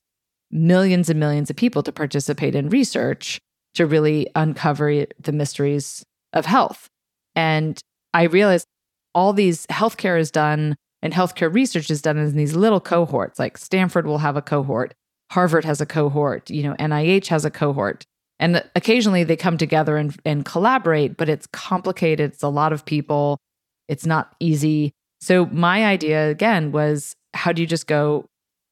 millions 0.52 1.10
and 1.10 1.20
millions 1.20 1.50
of 1.50 1.56
people 1.56 1.82
to 1.84 1.92
participate 1.92 2.56
in 2.56 2.70
research 2.70 3.40
to 3.74 3.86
really 3.86 4.28
uncover 4.36 5.06
the 5.20 5.32
mysteries 5.32 6.04
of 6.34 6.46
health? 6.46 6.88
And 7.36 7.80
I 8.14 8.24
realized 8.24 8.68
all 9.14 9.34
these 9.34 9.66
healthcare 9.68 10.20
is 10.20 10.30
done 10.30 10.76
and 11.02 11.14
healthcare 11.14 11.54
research 11.54 11.90
is 11.90 12.02
done 12.02 12.18
in 12.18 12.36
these 12.36 12.56
little 12.56 12.82
cohorts. 12.82 13.40
Like 13.40 13.58
Stanford 13.58 14.06
will 14.06 14.20
have 14.20 14.36
a 14.36 14.42
cohort, 14.42 14.94
Harvard 15.32 15.66
has 15.66 15.82
a 15.82 15.86
cohort, 15.86 16.50
you 16.50 16.64
know, 16.64 16.76
NIH 16.76 17.28
has 17.28 17.46
a 17.46 17.52
cohort. 17.52 18.06
And 18.40 18.64
occasionally 18.76 19.24
they 19.24 19.38
come 19.38 19.58
together 19.58 19.98
and, 19.98 20.16
and 20.26 20.46
collaborate, 20.46 21.18
but 21.18 21.30
it's 21.30 21.48
complicated. 21.48 22.34
It's 22.34 22.44
a 22.44 22.50
lot 22.50 22.74
of 22.74 22.86
people. 22.86 23.40
It's 23.88 24.06
not 24.06 24.36
easy. 24.40 24.92
So, 25.22 25.46
my 25.48 25.86
idea 25.86 26.30
again 26.30 26.72
was 26.72 27.16
how 27.34 27.52
do 27.52 27.62
you 27.62 27.68
just 27.68 27.88
go 27.88 28.26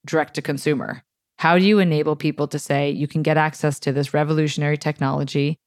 direct 0.06 0.34
to 0.36 0.42
consumer? 0.42 1.04
How 1.38 1.58
do 1.58 1.66
you 1.66 1.80
enable 1.80 2.16
people 2.16 2.48
to 2.50 2.60
say 2.60 2.92
you 2.92 3.08
can 3.08 3.24
get 3.24 3.38
access 3.38 3.80
to 3.82 3.92
this 3.92 4.14
revolutionary 4.14 4.78
technology 4.78 5.58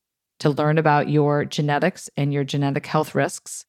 to 0.41 0.51
learn 0.51 0.79
about 0.79 1.09
your 1.09 1.45
genetics 1.45 2.11
and 2.17 2.33
your 2.33 2.45
genetic 2.45 2.87
health 2.87 3.15
risks? 3.15 3.65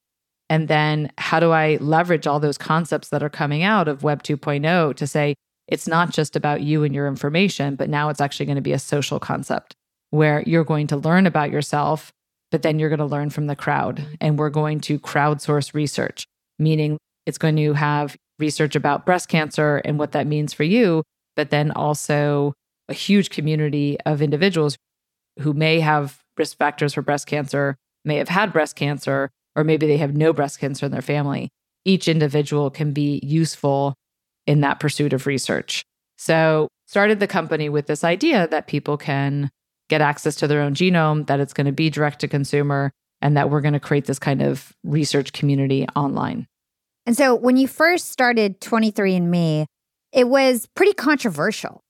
And 0.49 0.67
then 0.67 1.11
how 1.17 1.39
do 1.39 1.51
I 1.51 1.77
leverage 1.81 2.27
all 2.27 2.39
those 2.39 2.57
concepts 2.57 3.09
that 3.09 3.23
are 3.23 3.29
coming 3.29 3.63
out 3.63 3.87
of 3.87 4.03
Web 4.03 4.23
2.0 4.23 4.95
to 4.95 5.07
say 5.07 5.35
it's 5.67 5.87
not 5.87 6.11
just 6.11 6.35
about 6.35 6.61
you 6.61 6.83
and 6.83 6.95
your 6.95 7.07
information, 7.07 7.75
but 7.75 7.89
now 7.89 8.09
it's 8.09 8.21
actually 8.21 8.45
going 8.45 8.55
to 8.55 8.61
be 8.61 8.73
a 8.73 8.79
social 8.79 9.19
concept 9.19 9.75
where 10.09 10.41
you're 10.47 10.63
going 10.63 10.87
to 10.87 10.97
learn 10.97 11.25
about 11.25 11.51
yourself 11.51 12.13
but 12.51 12.61
then 12.61 12.79
you're 12.79 12.89
going 12.89 12.99
to 12.99 13.05
learn 13.05 13.29
from 13.29 13.47
the 13.47 13.55
crowd. 13.55 14.05
And 14.21 14.37
we're 14.37 14.49
going 14.49 14.79
to 14.81 14.99
crowdsource 14.99 15.73
research, 15.73 16.25
meaning 16.57 16.97
it's 17.25 17.37
going 17.37 17.55
to 17.57 17.73
have 17.73 18.15
research 18.39 18.75
about 18.75 19.05
breast 19.05 19.29
cancer 19.29 19.77
and 19.83 19.99
what 19.99 20.11
that 20.13 20.27
means 20.27 20.53
for 20.53 20.63
you, 20.63 21.03
but 21.35 21.49
then 21.49 21.71
also 21.71 22.53
a 22.87 22.93
huge 22.93 23.29
community 23.29 23.97
of 24.05 24.21
individuals 24.21 24.77
who 25.39 25.53
may 25.53 25.79
have 25.79 26.19
risk 26.37 26.57
factors 26.57 26.93
for 26.93 27.01
breast 27.01 27.27
cancer, 27.27 27.75
may 28.05 28.15
have 28.17 28.29
had 28.29 28.53
breast 28.53 28.75
cancer, 28.75 29.29
or 29.55 29.63
maybe 29.63 29.87
they 29.87 29.97
have 29.97 30.15
no 30.15 30.31
breast 30.31 30.59
cancer 30.59 30.85
in 30.85 30.91
their 30.91 31.01
family. 31.01 31.49
Each 31.83 32.07
individual 32.07 32.69
can 32.69 32.93
be 32.93 33.19
useful 33.23 33.95
in 34.47 34.61
that 34.61 34.79
pursuit 34.79 35.13
of 35.13 35.27
research. 35.27 35.83
So, 36.17 36.67
started 36.87 37.19
the 37.19 37.27
company 37.27 37.69
with 37.69 37.85
this 37.85 38.03
idea 38.03 38.47
that 38.47 38.67
people 38.67 38.97
can 38.97 39.51
get 39.89 40.01
access 40.01 40.35
to 40.37 40.47
their 40.47 40.61
own 40.61 40.73
genome, 40.73 41.27
that 41.27 41.39
it's 41.39 41.53
going 41.53 41.67
to 41.67 41.71
be 41.71 41.89
direct 41.89 42.19
to 42.21 42.27
consumer, 42.27 42.91
and 43.21 43.37
that 43.37 43.49
we're 43.49 43.61
going 43.61 43.73
to 43.73 43.79
create 43.79 44.05
this 44.05 44.19
kind 44.19 44.41
of 44.41 44.73
research 44.83 45.33
community 45.33 45.85
online. 45.95 46.47
And 47.05 47.15
so 47.15 47.35
when 47.35 47.55
you 47.55 47.67
first 47.67 48.11
started 48.11 48.59
23andMe, 48.59 49.65
it 50.11 50.27
was 50.27 50.67
pretty 50.75 50.93
controversial. 50.93 51.81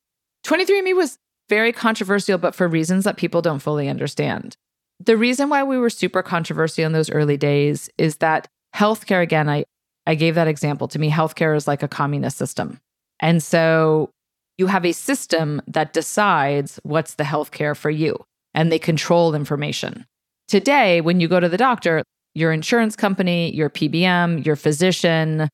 23andMe 0.46 0.96
was 0.96 1.18
very 1.50 1.72
controversial, 1.72 2.38
but 2.38 2.54
for 2.54 2.68
reasons 2.68 3.04
that 3.06 3.18
people 3.18 3.42
don't 3.42 3.60
fully 3.60 3.90
understand. 3.90 4.56
The 5.00 5.18
reason 5.18 5.50
why 5.50 5.64
we 5.64 5.78
were 5.78 5.90
super 5.90 6.22
controversial 6.22 6.86
in 6.86 6.92
those 6.92 7.10
early 7.10 7.38
days 7.38 7.90
is 7.98 8.18
that 8.18 8.48
healthcare, 8.76 9.22
again, 9.22 9.50
I, 9.50 9.66
I 10.08 10.16
gave 10.16 10.36
that 10.36 10.48
example. 10.48 10.88
To 10.88 11.00
me, 11.00 11.12
healthcare 11.12 11.56
is 11.56 11.68
like 11.68 11.84
a 11.84 11.88
communist 11.88 12.38
system. 12.38 12.80
And 13.20 13.44
so 13.44 14.10
you 14.58 14.68
have 14.68 14.86
a 14.86 14.94
system 14.94 15.62
that 15.68 15.94
decides 15.94 16.80
what's 16.84 17.16
the 17.16 17.26
healthcare 17.26 17.76
for 17.76 17.90
you 17.90 18.24
and 18.54 18.72
they 18.72 18.80
control 18.80 19.36
information. 19.36 20.06
Today, 20.48 21.02
when 21.02 21.20
you 21.20 21.28
go 21.28 21.42
to 21.42 21.50
the 21.50 21.58
doctor, 21.58 22.04
your 22.34 22.54
insurance 22.54 22.96
company, 22.96 23.54
your 23.54 23.70
PBM, 23.70 24.46
your 24.46 24.56
physician, 24.56 25.50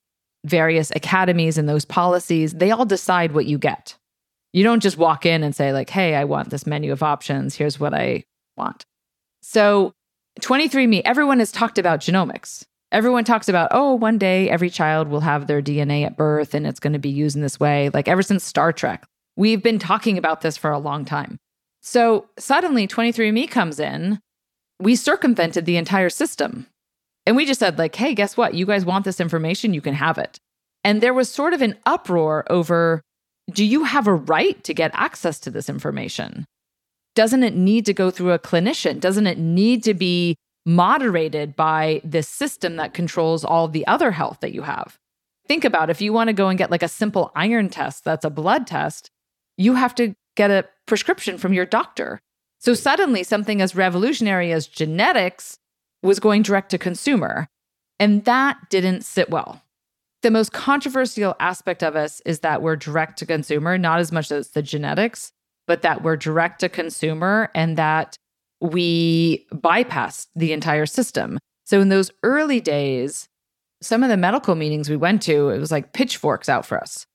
various 0.46 0.92
academies 0.92 1.58
and 1.58 1.68
those 1.68 1.84
policies, 1.84 2.54
they 2.54 2.70
all 2.70 2.86
decide 2.86 3.32
what 3.32 3.48
you 3.48 3.58
get. 3.58 3.96
You 4.54 4.64
don't 4.64 4.84
just 4.84 4.98
walk 4.98 5.26
in 5.26 5.42
and 5.42 5.56
say, 5.56 5.74
like, 5.74 5.90
hey, 5.90 6.14
I 6.14 6.26
want 6.26 6.52
this 6.52 6.68
menu 6.68 6.92
of 6.92 7.02
options. 7.02 7.56
Here's 7.56 7.80
what 7.80 7.94
I 7.94 8.24
want. 8.56 8.86
So, 9.42 9.94
23andMe, 10.42 11.02
everyone 11.06 11.40
has 11.40 11.52
talked 11.52 11.80
about 11.80 12.02
genomics. 12.02 12.66
Everyone 12.94 13.24
talks 13.24 13.50
about, 13.50 13.70
oh, 13.72 13.96
one 13.96 14.20
day 14.20 14.48
every 14.52 14.70
child 14.70 15.08
will 15.08 15.22
have 15.22 15.48
their 15.48 15.64
DNA 15.64 16.06
at 16.06 16.16
birth 16.16 16.54
and 16.54 16.68
it's 16.68 16.80
going 16.80 16.94
to 16.94 17.00
be 17.00 17.10
used 17.10 17.36
in 17.36 17.42
this 17.42 17.60
way. 17.60 17.90
Like 17.92 18.08
ever 18.08 18.22
since 18.22 18.44
Star 18.44 18.72
Trek, 18.72 19.04
we've 19.36 19.64
been 19.64 19.80
talking 19.80 20.16
about 20.16 20.42
this 20.42 20.58
for 20.58 20.70
a 20.70 20.78
long 20.78 21.04
time. 21.04 21.38
So 21.82 22.30
suddenly 22.38 22.88
23andMe 22.88 23.50
comes 23.50 23.80
in. 23.80 24.20
We 24.80 24.96
circumvented 24.96 25.66
the 25.66 25.76
entire 25.78 26.12
system. 26.12 26.68
And 27.26 27.36
we 27.36 27.48
just 27.48 27.60
said, 27.60 27.80
like, 27.80 27.96
hey, 27.96 28.14
guess 28.14 28.38
what? 28.38 28.54
You 28.54 28.68
guys 28.68 28.86
want 28.86 29.06
this 29.06 29.20
information? 29.20 29.74
You 29.74 29.82
can 29.82 29.96
have 29.96 30.20
it. 30.20 30.38
And 30.84 31.02
there 31.02 31.16
was 31.16 31.32
sort 31.32 31.54
of 31.54 31.64
an 31.64 31.76
uproar 31.88 32.46
over 32.52 33.02
do 33.52 33.66
you 33.66 33.86
have 33.86 34.08
a 34.08 34.14
right 34.14 34.64
to 34.64 34.74
get 34.74 34.92
access 34.94 35.40
to 35.42 35.52
this 35.52 35.68
information? 35.68 36.46
Doesn't 37.16 37.44
it 37.44 37.56
need 37.56 37.86
to 37.88 37.94
go 37.94 38.12
through 38.12 38.32
a 38.32 38.40
clinician? 38.40 39.00
Doesn't 39.00 39.28
it 39.28 39.38
need 39.38 39.84
to 39.84 39.94
be 39.94 40.36
moderated 40.66 41.56
by 41.56 42.02
this 42.04 42.28
system 42.28 42.78
that 42.78 42.94
controls 42.94 43.44
all 43.44 43.68
the 43.68 43.86
other 43.88 44.12
health 44.12 44.40
that 44.42 44.54
you 44.54 44.62
have? 44.64 45.00
Think 45.48 45.66
about 45.66 45.90
if 45.90 46.02
you 46.02 46.14
want 46.14 46.30
to 46.30 46.34
go 46.34 46.48
and 46.48 46.58
get 46.58 46.72
like 46.72 46.84
a 46.84 46.88
simple 46.88 47.32
iron 47.36 47.70
test 47.70 48.04
that's 48.06 48.26
a 48.26 48.30
blood 48.30 48.66
test, 48.66 49.12
you 49.58 49.76
have 49.76 49.94
to 49.96 50.16
get 50.36 50.52
a 50.52 50.68
prescription 50.86 51.38
from 51.38 51.54
your 51.54 51.66
doctor. 51.66 52.22
So 52.60 52.74
suddenly, 52.74 53.24
something 53.24 53.62
as 53.62 53.76
revolutionary 53.76 54.52
as 54.54 54.68
genetics 54.68 55.60
was 56.02 56.20
going 56.20 56.44
direct 56.44 56.72
to 56.72 56.78
consumer. 56.78 57.48
And 58.00 58.26
that 58.26 58.58
didn't 58.70 59.04
sit 59.04 59.30
well. 59.30 59.62
The 60.22 60.32
most 60.32 60.54
controversial 60.54 61.36
aspect 61.40 61.84
of 61.84 61.98
us 61.98 62.22
is 62.26 62.40
that 62.40 62.62
we're 62.62 62.78
direct 62.78 63.20
to 63.20 63.26
consumer, 63.26 63.78
not 63.78 64.00
as 64.00 64.12
much 64.12 64.32
as 64.32 64.52
the 64.52 64.62
genetics, 64.62 65.34
but 65.68 65.82
that 65.82 66.04
we're 66.04 66.16
direct 66.16 66.60
to 66.62 66.70
consumer 66.70 67.50
and 67.54 67.78
that 67.78 68.18
we 68.64 69.46
bypassed 69.54 70.28
the 70.36 70.54
entire 70.54 70.86
system. 70.86 71.38
So 71.66 71.82
in 71.82 71.90
those 71.90 72.12
early 72.24 72.62
days, 72.62 73.28
some 73.82 74.04
of 74.04 74.10
the 74.10 74.18
medical 74.18 74.56
meetings 74.56 74.90
we 74.90 74.96
went 74.96 75.22
to, 75.24 75.50
it 75.50 75.60
was 75.60 75.72
like 75.72 75.92
pitchforks 75.92 76.48
out 76.48 76.66
for 76.66 76.80
us. 76.80 77.06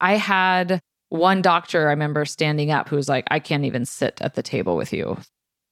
I 0.00 0.16
had 0.16 0.80
one 1.08 1.40
doctor 1.40 1.88
I 1.88 1.92
remember 1.92 2.26
standing 2.26 2.70
up 2.70 2.90
who 2.90 2.96
was 2.96 3.08
like, 3.08 3.26
I 3.30 3.38
can't 3.38 3.64
even 3.64 3.86
sit 3.86 4.20
at 4.20 4.34
the 4.34 4.42
table 4.42 4.76
with 4.76 4.92
you. 4.92 5.16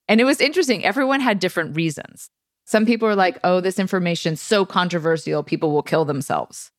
And 0.07 0.19
it 0.19 0.23
was 0.23 0.41
interesting. 0.41 0.83
Everyone 0.83 1.19
had 1.19 1.37
different 1.39 1.75
reasons. 1.75 2.29
Some 2.65 2.87
people 2.87 3.07
were 3.07 3.15
like, 3.15 3.37
oh, 3.43 3.61
this 3.61 3.77
information's 3.77 4.41
so 4.41 4.65
controversial, 4.65 5.43
people 5.43 5.71
will 5.71 5.83
kill 5.83 6.03
themselves. 6.03 6.71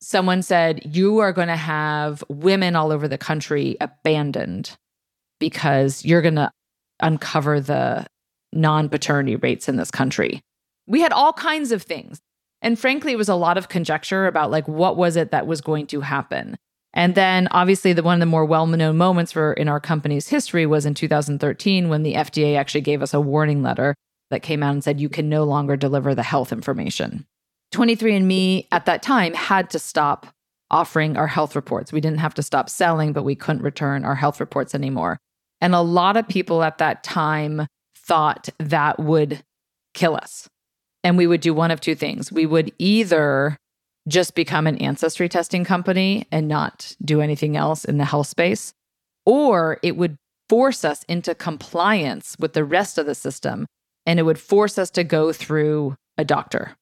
Someone 0.00 0.42
said, 0.42 0.94
you 0.94 1.18
are 1.18 1.32
going 1.32 1.48
to 1.48 1.56
have 1.56 2.22
women 2.28 2.76
all 2.76 2.92
over 2.92 3.08
the 3.08 3.18
country 3.18 3.76
abandoned 3.80 4.76
because 5.40 6.04
you're 6.04 6.22
going 6.22 6.36
to 6.36 6.50
uncover 7.00 7.60
the 7.60 8.06
non 8.52 8.88
paternity 8.88 9.36
rates 9.36 9.68
in 9.68 9.76
this 9.76 9.90
country. 9.90 10.40
We 10.86 11.00
had 11.00 11.12
all 11.12 11.32
kinds 11.32 11.72
of 11.72 11.82
things. 11.82 12.20
And 12.62 12.78
frankly, 12.78 13.12
it 13.12 13.18
was 13.18 13.28
a 13.28 13.34
lot 13.34 13.58
of 13.58 13.68
conjecture 13.68 14.26
about 14.26 14.50
like 14.50 14.66
what 14.66 14.96
was 14.96 15.16
it 15.16 15.30
that 15.32 15.46
was 15.46 15.60
going 15.60 15.86
to 15.88 16.00
happen. 16.00 16.56
And 16.94 17.14
then 17.14 17.48
obviously 17.50 17.92
the 17.92 18.02
one 18.02 18.14
of 18.14 18.20
the 18.20 18.26
more 18.26 18.44
well-known 18.44 18.96
moments 18.96 19.32
for 19.32 19.52
in 19.52 19.68
our 19.68 19.80
company's 19.80 20.28
history 20.28 20.64
was 20.64 20.86
in 20.86 20.94
2013 20.94 21.88
when 21.88 22.04
the 22.04 22.14
FDA 22.14 22.56
actually 22.56 22.80
gave 22.82 23.02
us 23.02 23.12
a 23.12 23.20
warning 23.20 23.62
letter 23.62 23.94
that 24.30 24.42
came 24.42 24.62
out 24.62 24.72
and 24.72 24.82
said 24.82 25.00
you 25.00 25.08
can 25.08 25.28
no 25.28 25.44
longer 25.44 25.76
deliver 25.76 26.14
the 26.14 26.22
health 26.22 26.52
information. 26.52 27.26
23andme 27.74 28.66
at 28.70 28.86
that 28.86 29.02
time 29.02 29.34
had 29.34 29.68
to 29.70 29.78
stop 29.78 30.28
offering 30.70 31.16
our 31.16 31.26
health 31.26 31.56
reports. 31.56 31.92
We 31.92 32.00
didn't 32.00 32.20
have 32.20 32.34
to 32.34 32.42
stop 32.42 32.70
selling, 32.70 33.12
but 33.12 33.24
we 33.24 33.34
couldn't 33.34 33.62
return 33.62 34.04
our 34.04 34.14
health 34.14 34.40
reports 34.40 34.74
anymore. 34.74 35.18
And 35.60 35.74
a 35.74 35.80
lot 35.80 36.16
of 36.16 36.28
people 36.28 36.62
at 36.62 36.78
that 36.78 37.02
time 37.02 37.66
thought 37.96 38.48
that 38.58 38.98
would 38.98 39.42
kill 39.94 40.16
us. 40.16 40.48
And 41.02 41.16
we 41.16 41.26
would 41.26 41.40
do 41.40 41.54
one 41.54 41.70
of 41.70 41.80
two 41.80 41.94
things. 41.94 42.32
We 42.32 42.46
would 42.46 42.72
either 42.78 43.56
just 44.08 44.34
become 44.34 44.66
an 44.66 44.76
ancestry 44.78 45.28
testing 45.28 45.64
company 45.64 46.26
and 46.30 46.48
not 46.48 46.94
do 47.02 47.20
anything 47.20 47.56
else 47.56 47.84
in 47.84 47.96
the 47.96 48.04
health 48.04 48.26
space, 48.26 48.74
or 49.24 49.78
it 49.82 49.96
would 49.96 50.16
force 50.48 50.84
us 50.84 51.04
into 51.04 51.34
compliance 51.34 52.36
with 52.38 52.52
the 52.52 52.64
rest 52.64 52.98
of 52.98 53.06
the 53.06 53.14
system 53.14 53.66
and 54.06 54.18
it 54.18 54.24
would 54.24 54.38
force 54.38 54.78
us 54.78 54.90
to 54.90 55.04
go 55.04 55.32
through 55.32 55.96
a 56.18 56.24
doctor. 56.24 56.76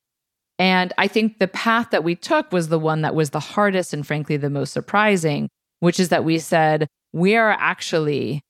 And 0.58 0.92
I 0.98 1.08
think 1.08 1.38
the 1.38 1.48
path 1.48 1.90
that 1.90 2.04
we 2.04 2.14
took 2.14 2.52
was 2.52 2.68
the 2.68 2.78
one 2.78 3.02
that 3.02 3.14
was 3.14 3.30
the 3.30 3.40
hardest 3.40 3.92
and 3.92 4.06
frankly 4.06 4.36
the 4.36 4.50
most 4.50 4.72
surprising, 4.72 5.48
which 5.80 5.98
is 5.98 6.08
that 6.10 6.24
we 6.24 6.38
said, 6.38 6.88
we 7.12 7.36
are 7.36 7.52
actually 7.52 8.42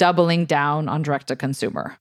doubling 0.00 0.46
down 0.46 0.88
on 0.88 1.02
direct 1.02 1.28
to 1.28 1.36
consumer. 1.36 1.98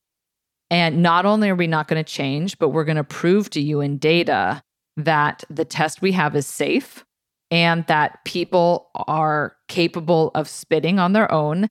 And 0.72 1.04
not 1.04 1.26
only 1.26 1.50
are 1.50 1.56
we 1.56 1.68
not 1.68 1.90
going 1.90 2.02
to 2.02 2.10
change, 2.10 2.58
but 2.58 2.70
we're 2.70 2.86
going 2.86 2.96
to 2.96 3.04
prove 3.04 3.50
to 3.50 3.60
you 3.60 3.82
in 3.82 3.98
data 3.98 4.64
that 4.96 5.44
the 5.50 5.66
test 5.66 6.02
we 6.02 6.14
have 6.14 6.34
is 6.34 6.48
safe 6.48 7.04
and 7.52 7.86
that 7.88 8.24
people 8.24 8.90
are 8.96 9.58
capable 9.68 10.32
of 10.34 10.48
spitting 10.48 10.98
on 10.98 11.12
their 11.12 11.30
own 11.30 11.68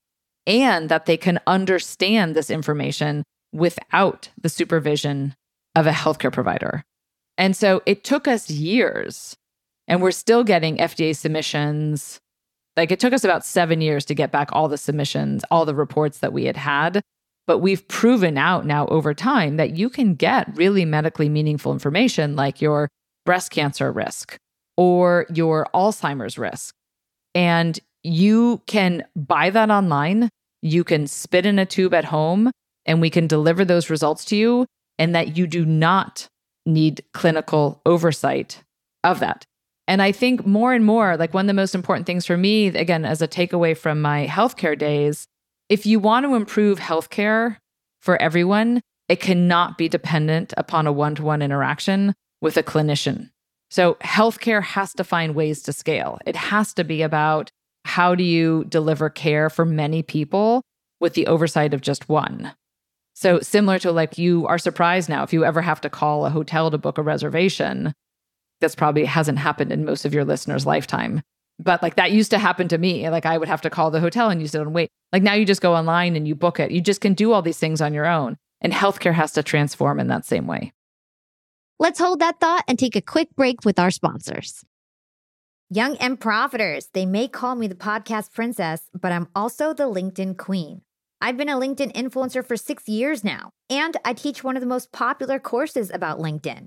and 0.47 0.91
that 0.91 1.07
they 1.07 1.17
can 1.17 1.41
understand 1.47 2.37
this 2.37 2.51
information 2.51 3.25
without 3.55 4.29
the 4.39 4.51
supervision 4.51 5.35
of 5.75 5.87
a 5.87 5.93
healthcare 5.93 6.33
provider. 6.33 6.85
And 7.39 7.57
so 7.57 7.81
it 7.87 8.05
took 8.05 8.29
us 8.29 8.51
years, 8.51 9.35
and 9.87 10.03
we're 10.03 10.11
still 10.11 10.45
getting 10.45 10.77
FDA 10.77 11.17
submissions. 11.17 12.21
Like 12.79 12.93
it 12.93 13.01
took 13.01 13.13
us 13.13 13.25
about 13.25 13.45
seven 13.45 13.81
years 13.81 14.05
to 14.05 14.15
get 14.15 14.31
back 14.31 14.51
all 14.53 14.69
the 14.69 14.79
submissions, 14.79 15.45
all 15.51 15.67
the 15.67 15.75
reports 15.75 16.21
that 16.21 16.33
we 16.33 16.45
had 16.45 16.57
had. 16.57 17.03
But 17.49 17.59
we've 17.59 17.87
proven 17.89 18.39
out 18.39 18.67
now 18.67 18.87
over 18.87 19.15
time 19.15 19.57
that 19.57 19.77
you 19.77 19.91
can 19.91 20.15
get 20.15 20.57
really 20.57 20.85
medically 20.85 21.29
meaningful 21.29 21.73
information 21.73 22.37
like 22.37 22.61
your 22.61 22.89
breast 23.27 23.51
cancer 23.51 23.91
risk 23.91 24.37
or 24.77 25.27
your 25.35 25.67
Alzheimer's 25.75 26.39
risk. 26.39 26.73
And 27.35 27.81
you 28.05 28.63
can 28.69 29.03
buy 29.17 29.51
that 29.51 29.71
online. 29.71 30.29
You 30.63 30.85
can 30.85 31.09
spit 31.09 31.47
in 31.47 31.59
a 31.59 31.67
tube 31.67 31.95
at 31.95 32.05
home 32.05 32.53
and 32.87 33.01
we 33.01 33.11
can 33.11 33.27
deliver 33.27 33.65
those 33.65 33.91
results 33.91 34.25
to 34.27 34.37
you, 34.37 34.67
and 34.99 35.17
that 35.17 35.37
you 35.37 35.47
do 35.49 35.67
not 35.67 36.29
need 36.65 37.03
clinical 37.13 37.83
oversight 37.85 38.63
of 39.03 39.19
that. 39.19 39.45
And 39.89 40.03
I 40.03 40.13
think 40.13 40.47
more 40.47 40.75
and 40.75 40.85
more, 40.85 41.17
like 41.17 41.33
one 41.33 41.47
of 41.47 41.49
the 41.49 41.55
most 41.55 41.75
important 41.75 42.07
things 42.07 42.27
for 42.27 42.37
me, 42.37 42.67
again, 42.67 43.07
as 43.07 43.23
a 43.23 43.27
takeaway 43.27 43.77
from 43.77 44.03
my 44.03 44.27
healthcare 44.27 44.79
days, 44.79 45.27
if 45.71 45.87
you 45.87 45.99
want 45.99 46.27
to 46.27 46.35
improve 46.35 46.79
healthcare 46.79 47.57
for 48.01 48.21
everyone, 48.21 48.83
it 49.09 49.19
cannot 49.19 49.79
be 49.79 49.89
dependent 49.89 50.53
upon 50.59 50.87
a 50.87 50.93
one 50.93 51.15
to 51.15 51.23
one 51.23 51.41
interaction 51.41 52.15
with 52.43 52.59
a 52.59 52.63
clinician. 52.63 53.31
So, 53.71 53.95
healthcare 54.03 54.63
has 54.63 54.93
to 54.95 55.05
find 55.05 55.35
ways 55.35 55.63
to 55.63 55.73
scale. 55.73 56.19
It 56.27 56.37
has 56.37 56.75
to 56.75 56.85
be 56.85 57.01
about 57.01 57.51
how 57.87 58.15
do 58.15 58.25
you 58.25 58.65
deliver 58.69 59.09
care 59.09 59.49
for 59.49 59.65
many 59.65 60.03
people 60.03 60.63
with 61.01 61.15
the 61.15 61.27
oversight 61.27 61.73
of 61.73 61.81
just 61.81 62.11
one. 62.11 62.53
So, 63.15 63.41
similar 63.41 63.79
to 63.81 63.93
like 63.93 64.19
you 64.19 64.47
are 64.47 64.59
surprised 64.59 65.09
now 65.09 65.23
if 65.23 65.33
you 65.33 65.47
ever 65.47 65.63
have 65.63 65.81
to 65.81 65.91
call 65.91 66.27
a 66.27 66.31
hotel 66.31 66.71
to 66.71 66.77
book 66.77 66.99
a 66.99 67.03
reservation, 67.03 67.95
that's 68.61 68.75
probably 68.75 69.05
hasn't 69.05 69.39
happened 69.39 69.73
in 69.73 69.85
most 69.85 70.05
of 70.05 70.15
your 70.15 70.25
listeners' 70.25 70.67
lifetime. 70.67 71.23
But 71.59 71.83
like 71.83 71.97
that 71.97 72.13
used 72.13 72.31
to 72.31 72.39
happen 72.39 72.69
to 72.69 72.79
me. 72.79 73.09
Like 73.11 73.27
I 73.27 73.39
would 73.39 73.49
have 73.49 73.63
to 73.63 73.71
call 73.71 73.91
the 73.91 74.01
hotel 74.01 74.31
and 74.31 74.41
you 74.41 74.47
sit 74.47 74.61
and 74.61 74.69
oh, 74.69 74.73
wait. 74.73 74.91
Like 75.13 75.23
now 75.23 75.35
you 75.35 75.45
just 75.45 75.61
go 75.61 75.75
online 75.75 76.17
and 76.17 76.29
you 76.29 76.35
book 76.35 76.61
it. 76.61 76.71
You 76.71 76.81
just 76.81 77.01
can 77.01 77.15
do 77.15 77.33
all 77.33 77.43
these 77.43 77.59
things 77.59 77.81
on 77.81 77.95
your 77.95 78.07
own. 78.07 78.37
And 78.61 78.73
healthcare 78.73 79.15
has 79.15 79.33
to 79.33 79.43
transform 79.43 80.01
in 80.01 80.09
that 80.09 80.25
same 80.25 80.47
way. 80.47 80.73
Let's 81.81 82.01
hold 82.01 82.21
that 82.21 82.41
thought 82.41 82.65
and 82.67 82.79
take 82.79 82.97
a 82.97 83.01
quick 83.01 83.29
break 83.37 83.65
with 83.65 83.79
our 83.79 83.91
sponsors. 83.91 84.65
Young 85.71 85.97
and 85.99 86.19
profiters, 86.19 86.89
they 86.93 87.07
may 87.07 87.29
call 87.29 87.55
me 87.55 87.69
the 87.69 87.75
podcast 87.75 88.33
princess, 88.33 88.83
but 88.99 89.13
I'm 89.13 89.29
also 89.35 89.75
the 89.75 89.85
LinkedIn 89.85 90.39
queen. 90.39 90.83
I've 91.21 91.37
been 91.37 91.49
a 91.49 91.57
LinkedIn 91.57 91.93
influencer 91.93 92.45
for 92.45 92.57
six 92.57 92.89
years 92.89 93.23
now, 93.23 93.51
and 93.69 93.97
I 94.05 94.13
teach 94.13 94.43
one 94.43 94.57
of 94.57 94.61
the 94.61 94.67
most 94.67 94.93
popular 94.93 95.39
courses 95.39 95.91
about 95.91 96.21
LinkedIn. 96.21 96.67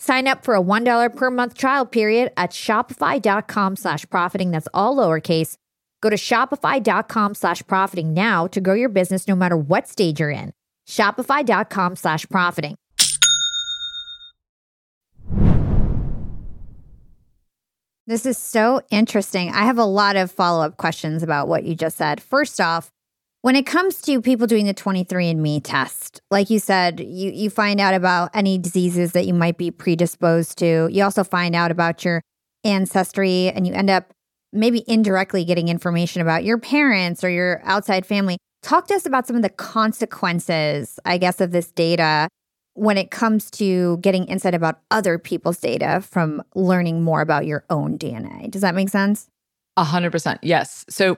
Sign 0.00 0.26
up 0.26 0.44
for 0.44 0.56
a 0.56 0.62
$1 0.62 1.14
per 1.14 1.30
month 1.30 1.54
trial 1.54 1.86
period 1.86 2.32
at 2.36 2.50
shopify.com 2.50 3.76
slash 3.76 4.08
profiting. 4.08 4.50
That's 4.50 4.68
all 4.72 4.96
lowercase. 4.96 5.56
Go 6.00 6.08
to 6.08 6.16
shopify.com 6.16 7.34
slash 7.34 7.62
profiting 7.66 8.14
now 8.14 8.46
to 8.48 8.60
grow 8.60 8.74
your 8.74 8.88
business 8.88 9.28
no 9.28 9.36
matter 9.36 9.58
what 9.58 9.86
stage 9.86 10.18
you're 10.18 10.30
in. 10.30 10.52
Shopify.com 10.88 11.96
slash 11.96 12.26
profiting. 12.30 12.76
This 18.06 18.24
is 18.26 18.38
so 18.38 18.80
interesting. 18.90 19.50
I 19.50 19.64
have 19.64 19.78
a 19.78 19.84
lot 19.84 20.16
of 20.16 20.32
follow 20.32 20.64
up 20.64 20.78
questions 20.78 21.22
about 21.22 21.46
what 21.46 21.64
you 21.64 21.76
just 21.76 21.96
said. 21.98 22.20
First 22.20 22.60
off, 22.60 22.90
when 23.42 23.56
it 23.56 23.64
comes 23.64 24.02
to 24.02 24.20
people 24.20 24.46
doing 24.46 24.66
the 24.66 24.74
23andMe 24.74 25.62
test, 25.64 26.20
like 26.30 26.50
you 26.50 26.58
said, 26.58 27.00
you, 27.00 27.30
you 27.30 27.48
find 27.48 27.80
out 27.80 27.94
about 27.94 28.30
any 28.34 28.58
diseases 28.58 29.12
that 29.12 29.26
you 29.26 29.32
might 29.32 29.56
be 29.56 29.70
predisposed 29.70 30.58
to. 30.58 30.88
You 30.90 31.04
also 31.04 31.24
find 31.24 31.54
out 31.54 31.70
about 31.70 32.04
your 32.04 32.22
ancestry 32.64 33.48
and 33.48 33.66
you 33.66 33.72
end 33.72 33.88
up 33.88 34.12
maybe 34.52 34.84
indirectly 34.86 35.44
getting 35.44 35.68
information 35.68 36.20
about 36.20 36.44
your 36.44 36.58
parents 36.58 37.24
or 37.24 37.30
your 37.30 37.62
outside 37.64 38.04
family. 38.04 38.36
Talk 38.62 38.88
to 38.88 38.94
us 38.94 39.06
about 39.06 39.26
some 39.26 39.36
of 39.36 39.42
the 39.42 39.48
consequences, 39.48 40.98
I 41.06 41.16
guess, 41.16 41.40
of 41.40 41.50
this 41.52 41.70
data 41.72 42.28
when 42.74 42.98
it 42.98 43.10
comes 43.10 43.50
to 43.52 43.96
getting 43.98 44.24
insight 44.26 44.54
about 44.54 44.80
other 44.90 45.18
people's 45.18 45.58
data 45.58 46.02
from 46.02 46.42
learning 46.54 47.02
more 47.02 47.22
about 47.22 47.46
your 47.46 47.64
own 47.70 47.96
DNA. 47.98 48.50
Does 48.50 48.62
that 48.62 48.74
make 48.74 48.90
sense? 48.90 49.28
A 49.76 49.84
hundred 49.84 50.12
percent. 50.12 50.40
Yes. 50.42 50.84
So 50.90 51.16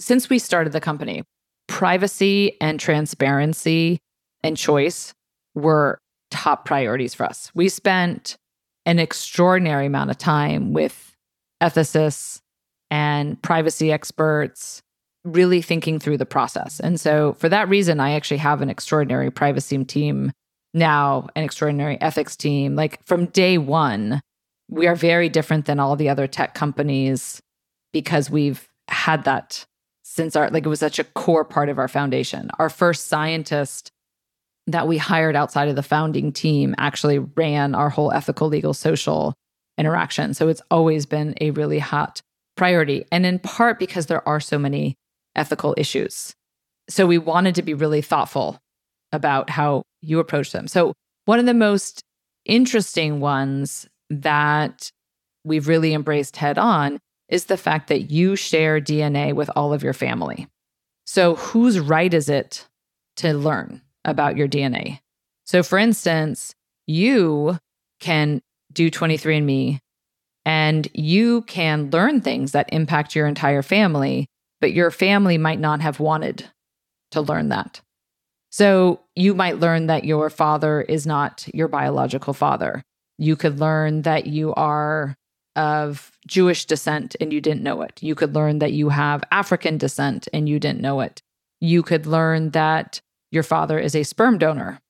since 0.00 0.28
we 0.28 0.38
started 0.38 0.72
the 0.72 0.80
company, 0.80 1.22
privacy 1.70 2.60
and 2.60 2.80
transparency 2.80 4.00
and 4.42 4.56
choice 4.56 5.14
were 5.54 5.98
top 6.30 6.64
priorities 6.64 7.14
for 7.14 7.24
us. 7.24 7.50
We 7.54 7.68
spent 7.68 8.36
an 8.84 8.98
extraordinary 8.98 9.86
amount 9.86 10.10
of 10.10 10.18
time 10.18 10.72
with 10.72 11.14
ethicists 11.62 12.40
and 12.90 13.40
privacy 13.40 13.92
experts 13.92 14.82
really 15.24 15.62
thinking 15.62 16.00
through 16.00 16.18
the 16.18 16.26
process. 16.26 16.80
And 16.80 16.98
so 16.98 17.34
for 17.34 17.48
that 17.48 17.68
reason 17.68 18.00
I 18.00 18.12
actually 18.12 18.38
have 18.38 18.62
an 18.62 18.68
extraordinary 18.68 19.30
privacy 19.30 19.82
team 19.84 20.32
now, 20.74 21.28
an 21.36 21.44
extraordinary 21.44 22.00
ethics 22.00 22.36
team. 22.36 22.74
Like 22.74 23.04
from 23.04 23.26
day 23.26 23.58
1, 23.58 24.20
we 24.68 24.88
are 24.88 24.96
very 24.96 25.28
different 25.28 25.66
than 25.66 25.78
all 25.78 25.94
the 25.94 26.08
other 26.08 26.26
tech 26.26 26.54
companies 26.54 27.40
because 27.92 28.28
we've 28.28 28.66
had 28.88 29.22
that 29.24 29.64
since 30.20 30.36
our 30.36 30.50
like 30.50 30.66
it 30.66 30.68
was 30.68 30.80
such 30.80 30.98
a 30.98 31.04
core 31.04 31.46
part 31.46 31.70
of 31.70 31.78
our 31.78 31.88
foundation. 31.88 32.50
Our 32.58 32.68
first 32.68 33.06
scientist 33.06 33.90
that 34.66 34.86
we 34.86 34.98
hired 34.98 35.34
outside 35.34 35.68
of 35.68 35.76
the 35.76 35.82
founding 35.82 36.30
team 36.30 36.74
actually 36.76 37.18
ran 37.18 37.74
our 37.74 37.88
whole 37.88 38.12
ethical, 38.12 38.48
legal, 38.48 38.74
social 38.74 39.32
interaction. 39.78 40.34
So 40.34 40.48
it's 40.48 40.60
always 40.70 41.06
been 41.06 41.34
a 41.40 41.52
really 41.52 41.78
hot 41.78 42.20
priority. 42.54 43.06
And 43.10 43.24
in 43.24 43.38
part 43.38 43.78
because 43.78 44.06
there 44.06 44.26
are 44.28 44.40
so 44.40 44.58
many 44.58 44.94
ethical 45.36 45.74
issues. 45.78 46.34
So 46.90 47.06
we 47.06 47.16
wanted 47.16 47.54
to 47.54 47.62
be 47.62 47.72
really 47.72 48.02
thoughtful 48.02 48.58
about 49.12 49.48
how 49.48 49.84
you 50.02 50.18
approach 50.18 50.52
them. 50.52 50.68
So 50.68 50.92
one 51.24 51.38
of 51.38 51.46
the 51.46 51.54
most 51.54 52.02
interesting 52.44 53.20
ones 53.20 53.88
that 54.10 54.90
we've 55.44 55.66
really 55.66 55.94
embraced 55.94 56.36
head 56.36 56.58
on 56.58 56.98
is 57.30 57.46
the 57.46 57.56
fact 57.56 57.88
that 57.88 58.10
you 58.10 58.36
share 58.36 58.80
DNA 58.80 59.32
with 59.32 59.50
all 59.56 59.72
of 59.72 59.82
your 59.82 59.92
family. 59.92 60.48
So, 61.06 61.36
whose 61.36 61.80
right 61.80 62.12
is 62.12 62.28
it 62.28 62.68
to 63.16 63.32
learn 63.32 63.80
about 64.04 64.36
your 64.36 64.48
DNA? 64.48 65.00
So, 65.44 65.62
for 65.62 65.78
instance, 65.78 66.54
you 66.86 67.58
can 68.00 68.42
do 68.72 68.90
23andMe 68.90 69.78
and 70.44 70.88
you 70.94 71.42
can 71.42 71.90
learn 71.90 72.20
things 72.20 72.52
that 72.52 72.72
impact 72.72 73.14
your 73.14 73.26
entire 73.26 73.62
family, 73.62 74.26
but 74.60 74.72
your 74.72 74.90
family 74.90 75.38
might 75.38 75.60
not 75.60 75.80
have 75.80 76.00
wanted 76.00 76.48
to 77.12 77.20
learn 77.20 77.48
that. 77.48 77.80
So, 78.50 79.00
you 79.14 79.34
might 79.34 79.60
learn 79.60 79.86
that 79.86 80.04
your 80.04 80.30
father 80.30 80.80
is 80.80 81.06
not 81.06 81.46
your 81.54 81.68
biological 81.68 82.34
father. 82.34 82.82
You 83.18 83.36
could 83.36 83.60
learn 83.60 84.02
that 84.02 84.26
you 84.26 84.54
are 84.54 85.16
of 85.56 86.12
Jewish 86.26 86.64
descent 86.64 87.16
and 87.20 87.32
you 87.32 87.40
didn't 87.40 87.62
know 87.62 87.82
it. 87.82 88.02
You 88.02 88.14
could 88.14 88.34
learn 88.34 88.60
that 88.60 88.72
you 88.72 88.88
have 88.90 89.24
African 89.30 89.78
descent 89.78 90.28
and 90.32 90.48
you 90.48 90.58
didn't 90.58 90.80
know 90.80 91.00
it. 91.00 91.22
You 91.60 91.82
could 91.82 92.06
learn 92.06 92.50
that 92.50 93.00
your 93.30 93.42
father 93.42 93.78
is 93.78 93.94
a 93.94 94.02
sperm 94.02 94.38
donor 94.38 94.80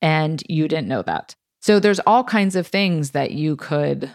and 0.00 0.42
you 0.48 0.68
didn't 0.68 0.88
know 0.88 1.02
that. 1.02 1.34
So 1.60 1.80
there's 1.80 2.00
all 2.00 2.24
kinds 2.24 2.56
of 2.56 2.66
things 2.66 3.12
that 3.12 3.32
you 3.32 3.56
could 3.56 4.10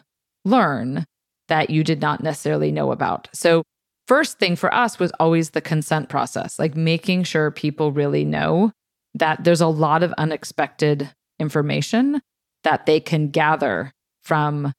learn 0.46 1.06
that 1.48 1.70
you 1.70 1.84
did 1.84 2.02
not 2.02 2.22
necessarily 2.24 2.72
know 2.72 2.92
about. 2.92 3.28
So 3.34 3.64
first 4.08 4.40
thing 4.40 4.56
for 4.56 4.74
us 4.74 5.00
was 5.00 5.12
always 5.20 5.52
the 5.52 5.62
consent 5.62 6.10
process, 6.10 6.60
like 6.60 6.76
making 6.76 7.24
sure 7.24 7.52
people 7.52 7.92
really 7.92 8.24
know 8.24 8.72
that 9.16 9.44
there's 9.44 9.62
a 9.62 9.68
lot 9.68 10.04
of 10.04 10.14
unexpected 10.14 11.12
information 11.40 12.22
that 12.64 12.86
they 12.86 13.00
can 13.00 13.30
gather 13.30 13.92
from 14.24 14.72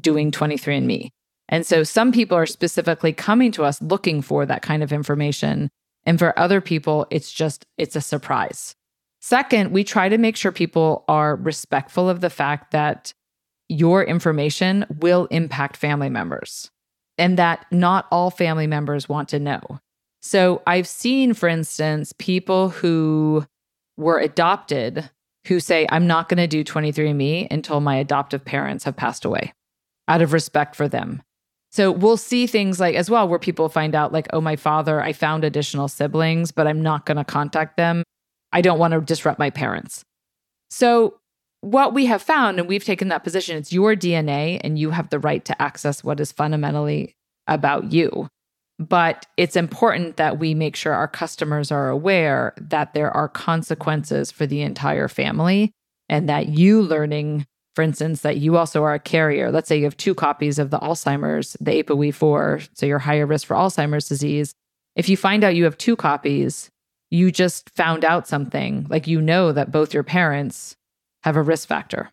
doing 0.00 0.30
23andMe. 0.30 1.10
And 1.48 1.66
so 1.66 1.84
some 1.84 2.12
people 2.12 2.36
are 2.36 2.46
specifically 2.46 3.12
coming 3.12 3.52
to 3.52 3.64
us 3.64 3.80
looking 3.80 4.22
for 4.22 4.46
that 4.46 4.62
kind 4.62 4.82
of 4.82 4.92
information. 4.92 5.68
And 6.04 6.18
for 6.18 6.36
other 6.38 6.60
people, 6.60 7.06
it's 7.10 7.32
just, 7.32 7.64
it's 7.78 7.96
a 7.96 8.00
surprise. 8.00 8.74
Second, 9.20 9.72
we 9.72 9.84
try 9.84 10.08
to 10.08 10.18
make 10.18 10.36
sure 10.36 10.52
people 10.52 11.04
are 11.08 11.36
respectful 11.36 12.08
of 12.08 12.20
the 12.20 12.30
fact 12.30 12.72
that 12.72 13.12
your 13.68 14.04
information 14.04 14.86
will 14.98 15.26
impact 15.26 15.76
family 15.76 16.08
members 16.08 16.70
and 17.18 17.38
that 17.38 17.66
not 17.72 18.06
all 18.12 18.30
family 18.30 18.66
members 18.66 19.08
want 19.08 19.28
to 19.30 19.40
know. 19.40 19.60
So 20.20 20.62
I've 20.66 20.88
seen, 20.88 21.34
for 21.34 21.48
instance, 21.48 22.12
people 22.18 22.68
who 22.68 23.44
were 23.96 24.18
adopted 24.18 25.08
who 25.46 25.60
say, 25.60 25.86
I'm 25.90 26.06
not 26.06 26.28
going 26.28 26.38
to 26.38 26.46
do 26.48 26.64
23andMe 26.64 27.46
until 27.50 27.80
my 27.80 27.96
adoptive 27.96 28.44
parents 28.44 28.84
have 28.84 28.96
passed 28.96 29.24
away 29.24 29.52
out 30.08 30.22
of 30.22 30.32
respect 30.32 30.76
for 30.76 30.88
them. 30.88 31.22
So 31.70 31.90
we'll 31.90 32.16
see 32.16 32.46
things 32.46 32.80
like 32.80 32.94
as 32.94 33.10
well 33.10 33.28
where 33.28 33.38
people 33.38 33.68
find 33.68 33.94
out, 33.94 34.12
like, 34.12 34.28
oh, 34.32 34.40
my 34.40 34.56
father, 34.56 35.02
I 35.02 35.12
found 35.12 35.44
additional 35.44 35.88
siblings, 35.88 36.50
but 36.50 36.66
I'm 36.66 36.80
not 36.80 37.04
going 37.04 37.18
to 37.18 37.24
contact 37.24 37.76
them. 37.76 38.02
I 38.52 38.62
don't 38.62 38.78
want 38.78 38.94
to 38.94 39.00
disrupt 39.00 39.38
my 39.38 39.50
parents. 39.50 40.02
So 40.70 41.18
what 41.60 41.92
we 41.92 42.06
have 42.06 42.22
found, 42.22 42.58
and 42.58 42.68
we've 42.68 42.84
taken 42.84 43.08
that 43.08 43.24
position, 43.24 43.56
it's 43.56 43.72
your 43.72 43.94
DNA 43.94 44.60
and 44.62 44.78
you 44.78 44.90
have 44.90 45.10
the 45.10 45.18
right 45.18 45.44
to 45.44 45.60
access 45.60 46.04
what 46.04 46.20
is 46.20 46.32
fundamentally 46.32 47.14
about 47.46 47.92
you. 47.92 48.28
But 48.78 49.26
it's 49.36 49.56
important 49.56 50.16
that 50.16 50.38
we 50.38 50.54
make 50.54 50.76
sure 50.76 50.92
our 50.92 51.08
customers 51.08 51.72
are 51.72 51.88
aware 51.88 52.54
that 52.58 52.94
there 52.94 53.10
are 53.10 53.28
consequences 53.28 54.30
for 54.30 54.46
the 54.46 54.62
entire 54.62 55.08
family 55.08 55.72
and 56.08 56.28
that 56.28 56.48
you 56.48 56.82
learning, 56.82 57.46
for 57.76 57.82
instance, 57.82 58.22
that 58.22 58.38
you 58.38 58.56
also 58.56 58.82
are 58.84 58.94
a 58.94 58.98
carrier. 58.98 59.52
Let's 59.52 59.68
say 59.68 59.76
you 59.76 59.84
have 59.84 59.98
two 59.98 60.14
copies 60.14 60.58
of 60.58 60.70
the 60.70 60.78
Alzheimer's, 60.78 61.58
the 61.60 61.82
APOE4, 61.82 62.70
so 62.72 62.86
you're 62.86 62.98
higher 62.98 63.26
risk 63.26 63.46
for 63.46 63.54
Alzheimer's 63.54 64.08
disease. 64.08 64.54
If 64.96 65.10
you 65.10 65.16
find 65.18 65.44
out 65.44 65.54
you 65.54 65.64
have 65.64 65.76
two 65.76 65.94
copies, 65.94 66.70
you 67.10 67.30
just 67.30 67.68
found 67.76 68.02
out 68.02 68.26
something, 68.26 68.86
like 68.88 69.06
you 69.06 69.20
know 69.20 69.52
that 69.52 69.70
both 69.70 69.92
your 69.92 70.02
parents 70.02 70.74
have 71.22 71.36
a 71.36 71.42
risk 71.42 71.68
factor. 71.68 72.10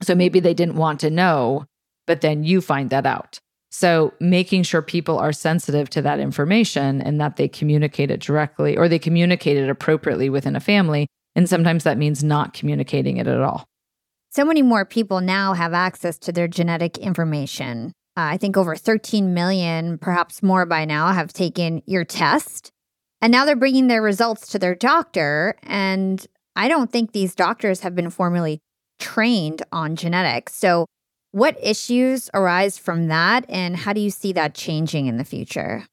So 0.00 0.14
maybe 0.14 0.38
they 0.38 0.54
didn't 0.54 0.76
want 0.76 1.00
to 1.00 1.10
know, 1.10 1.64
but 2.06 2.20
then 2.20 2.44
you 2.44 2.60
find 2.60 2.88
that 2.90 3.04
out. 3.04 3.40
So, 3.72 4.12
making 4.18 4.64
sure 4.64 4.82
people 4.82 5.18
are 5.18 5.32
sensitive 5.32 5.90
to 5.90 6.02
that 6.02 6.18
information 6.18 7.00
and 7.00 7.20
that 7.20 7.36
they 7.36 7.46
communicate 7.46 8.10
it 8.10 8.20
directly 8.20 8.76
or 8.76 8.88
they 8.88 8.98
communicate 8.98 9.56
it 9.56 9.68
appropriately 9.68 10.28
within 10.28 10.56
a 10.56 10.60
family. 10.60 11.06
And 11.36 11.48
sometimes 11.48 11.84
that 11.84 11.98
means 11.98 12.24
not 12.24 12.52
communicating 12.52 13.18
it 13.18 13.28
at 13.28 13.40
all. 13.40 13.69
So 14.32 14.44
many 14.44 14.62
more 14.62 14.84
people 14.84 15.20
now 15.20 15.54
have 15.54 15.74
access 15.74 16.16
to 16.18 16.30
their 16.30 16.46
genetic 16.46 16.96
information. 16.98 17.92
Uh, 18.16 18.30
I 18.30 18.36
think 18.36 18.56
over 18.56 18.76
13 18.76 19.34
million, 19.34 19.98
perhaps 19.98 20.40
more 20.40 20.64
by 20.66 20.84
now, 20.84 21.12
have 21.12 21.32
taken 21.32 21.82
your 21.84 22.04
test. 22.04 22.70
And 23.20 23.32
now 23.32 23.44
they're 23.44 23.56
bringing 23.56 23.88
their 23.88 24.00
results 24.00 24.46
to 24.52 24.58
their 24.60 24.76
doctor. 24.76 25.56
And 25.64 26.24
I 26.54 26.68
don't 26.68 26.92
think 26.92 27.10
these 27.10 27.34
doctors 27.34 27.80
have 27.80 27.96
been 27.96 28.08
formally 28.08 28.60
trained 29.00 29.62
on 29.72 29.96
genetics. 29.96 30.54
So, 30.54 30.86
what 31.32 31.56
issues 31.60 32.30
arise 32.32 32.78
from 32.78 33.08
that, 33.08 33.46
and 33.48 33.76
how 33.76 33.92
do 33.92 34.00
you 34.00 34.10
see 34.10 34.32
that 34.32 34.54
changing 34.54 35.06
in 35.06 35.16
the 35.16 35.24
future? 35.24 35.86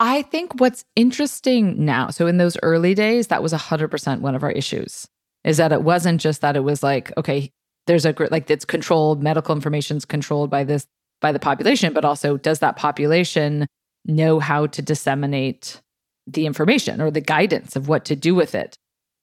I 0.00 0.22
think 0.22 0.58
what's 0.58 0.84
interesting 0.96 1.84
now, 1.84 2.08
so 2.08 2.26
in 2.26 2.38
those 2.38 2.56
early 2.62 2.94
days, 2.94 3.26
that 3.26 3.42
was 3.42 3.52
100% 3.52 4.20
one 4.20 4.34
of 4.34 4.42
our 4.42 4.50
issues, 4.50 5.06
is 5.44 5.58
that 5.58 5.72
it 5.72 5.82
wasn't 5.82 6.20
just 6.22 6.40
that 6.40 6.56
it 6.56 6.64
was 6.64 6.82
like, 6.82 7.12
okay, 7.18 7.52
there's 7.90 8.06
a 8.06 8.14
like 8.30 8.48
it's 8.48 8.64
controlled, 8.64 9.20
medical 9.20 9.52
information 9.52 9.96
is 9.96 10.04
controlled 10.04 10.48
by 10.48 10.62
this, 10.62 10.86
by 11.20 11.32
the 11.32 11.40
population, 11.40 11.92
but 11.92 12.04
also 12.04 12.36
does 12.36 12.60
that 12.60 12.76
population 12.76 13.66
know 14.04 14.38
how 14.38 14.68
to 14.68 14.80
disseminate 14.80 15.80
the 16.24 16.46
information 16.46 17.00
or 17.00 17.10
the 17.10 17.20
guidance 17.20 17.74
of 17.74 17.88
what 17.88 18.04
to 18.04 18.14
do 18.14 18.32
with 18.32 18.54
it? 18.54 18.76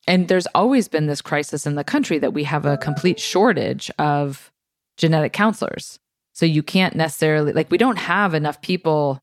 And 0.05 0.27
there's 0.27 0.47
always 0.47 0.89
been 0.89 1.07
this 1.07 1.21
crisis 1.21 1.65
in 1.65 1.75
the 1.75 1.85
country 1.85 2.19
that 2.19 2.33
we 2.33 2.43
have 2.43 2.65
a 2.65 2.75
complete 2.75 3.21
shortage 3.21 3.89
of 3.99 4.51
genetic 4.97 5.31
counselors. 5.31 5.97
So 6.33 6.45
you 6.45 6.61
can't 6.61 6.95
necessarily, 6.95 7.53
like, 7.53 7.71
we 7.71 7.77
don't 7.77 7.97
have 7.97 8.33
enough 8.33 8.61
people 8.61 9.19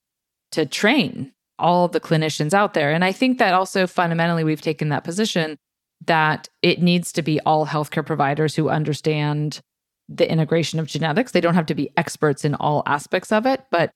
to 0.52 0.64
train 0.64 1.32
all 1.58 1.88
the 1.88 2.00
clinicians 2.00 2.54
out 2.54 2.72
there. 2.72 2.92
And 2.92 3.04
I 3.04 3.12
think 3.12 3.38
that 3.38 3.52
also 3.52 3.86
fundamentally 3.86 4.42
we've 4.42 4.62
taken 4.62 4.88
that 4.88 5.04
position 5.04 5.58
that 6.06 6.48
it 6.62 6.82
needs 6.82 7.12
to 7.12 7.22
be 7.22 7.40
all 7.40 7.66
healthcare 7.66 8.04
providers 8.04 8.54
who 8.54 8.68
understand 8.68 9.60
the 10.08 10.30
integration 10.30 10.78
of 10.78 10.86
genetics. 10.86 11.32
They 11.32 11.40
don't 11.40 11.54
have 11.54 11.66
to 11.66 11.74
be 11.74 11.90
experts 11.96 12.44
in 12.44 12.54
all 12.54 12.82
aspects 12.86 13.32
of 13.32 13.46
it, 13.46 13.64
but 13.70 13.90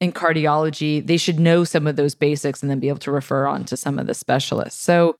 in 0.00 0.12
cardiology, 0.12 1.06
they 1.06 1.16
should 1.16 1.38
know 1.38 1.62
some 1.62 1.86
of 1.86 1.94
those 1.94 2.16
basics 2.16 2.62
and 2.62 2.70
then 2.70 2.80
be 2.80 2.88
able 2.88 2.98
to 2.98 3.12
refer 3.12 3.46
on 3.46 3.64
to 3.66 3.76
some 3.76 3.98
of 3.98 4.08
the 4.08 4.14
specialists. 4.14 4.82
So 4.82 5.14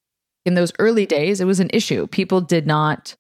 in 0.45 0.55
those 0.55 0.73
early 0.81 1.07
days, 1.07 1.41
it 1.41 1.45
was 1.45 1.61
an 1.61 1.71
issue. 1.73 2.09
People 2.09 2.41
did 2.41 2.67
not 2.67 3.15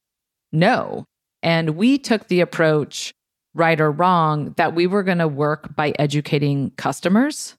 know 0.50 1.04
and 1.42 1.70
we 1.70 1.98
took 1.98 2.28
the 2.28 2.40
approach, 2.40 3.12
right 3.54 3.80
or 3.80 3.90
wrong, 3.90 4.54
that 4.56 4.74
we 4.74 4.86
were 4.86 5.02
going 5.02 5.18
to 5.18 5.28
work 5.28 5.74
by 5.74 5.92
educating 5.98 6.70
customers. 6.76 7.56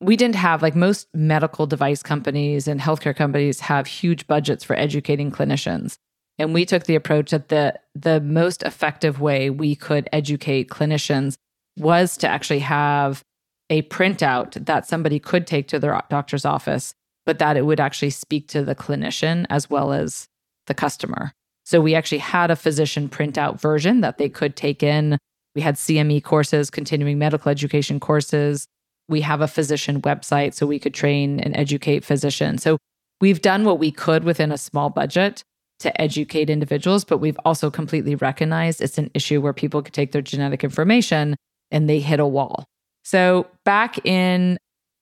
We 0.00 0.16
didn't 0.16 0.36
have, 0.36 0.62
like 0.62 0.74
most 0.74 1.08
medical 1.14 1.66
device 1.66 2.02
companies 2.02 2.68
and 2.68 2.80
healthcare 2.80 3.16
companies, 3.16 3.60
have 3.60 3.86
huge 3.86 4.26
budgets 4.26 4.64
for 4.64 4.76
educating 4.76 5.30
clinicians. 5.30 5.96
And 6.38 6.52
we 6.52 6.64
took 6.64 6.84
the 6.84 6.96
approach 6.96 7.30
that 7.30 7.48
the, 7.48 7.78
the 7.94 8.20
most 8.20 8.62
effective 8.64 9.20
way 9.20 9.50
we 9.50 9.76
could 9.76 10.08
educate 10.12 10.68
clinicians 10.68 11.36
was 11.76 12.16
to 12.18 12.28
actually 12.28 12.58
have 12.60 13.22
a 13.70 13.82
printout 13.82 14.66
that 14.66 14.86
somebody 14.86 15.18
could 15.18 15.46
take 15.46 15.68
to 15.68 15.78
their 15.78 16.00
doctor's 16.10 16.44
office, 16.44 16.94
but 17.24 17.38
that 17.38 17.56
it 17.56 17.64
would 17.64 17.80
actually 17.80 18.10
speak 18.10 18.48
to 18.48 18.62
the 18.62 18.74
clinician 18.74 19.46
as 19.48 19.70
well 19.70 19.92
as 19.92 20.26
the 20.66 20.74
customer. 20.74 21.32
So 21.64 21.80
we 21.80 21.94
actually 21.94 22.18
had 22.18 22.50
a 22.50 22.56
physician 22.56 23.08
printout 23.08 23.60
version 23.60 24.00
that 24.02 24.18
they 24.18 24.28
could 24.28 24.54
take 24.54 24.82
in. 24.82 25.18
We 25.54 25.62
had 25.62 25.76
CME 25.76 26.22
courses, 26.24 26.68
continuing 26.68 27.18
medical 27.18 27.50
education 27.50 28.00
courses. 28.00 28.66
We 29.08 29.20
have 29.20 29.40
a 29.40 29.48
physician 29.48 30.00
website 30.02 30.54
so 30.54 30.66
we 30.66 30.78
could 30.78 30.94
train 30.94 31.40
and 31.40 31.56
educate 31.56 32.04
physicians. 32.04 32.62
So 32.62 32.78
we've 33.20 33.42
done 33.42 33.64
what 33.64 33.78
we 33.78 33.90
could 33.90 34.24
within 34.24 34.52
a 34.52 34.58
small 34.58 34.90
budget 34.90 35.42
to 35.80 36.00
educate 36.00 36.48
individuals, 36.48 37.04
but 37.04 37.18
we've 37.18 37.38
also 37.44 37.70
completely 37.70 38.14
recognized 38.14 38.80
it's 38.80 38.98
an 38.98 39.10
issue 39.14 39.40
where 39.40 39.52
people 39.52 39.82
could 39.82 39.94
take 39.94 40.12
their 40.12 40.22
genetic 40.22 40.64
information 40.64 41.36
and 41.70 41.88
they 41.88 42.00
hit 42.00 42.20
a 42.20 42.26
wall. 42.26 42.64
So 43.04 43.46
back 43.64 44.04
in 44.06 44.56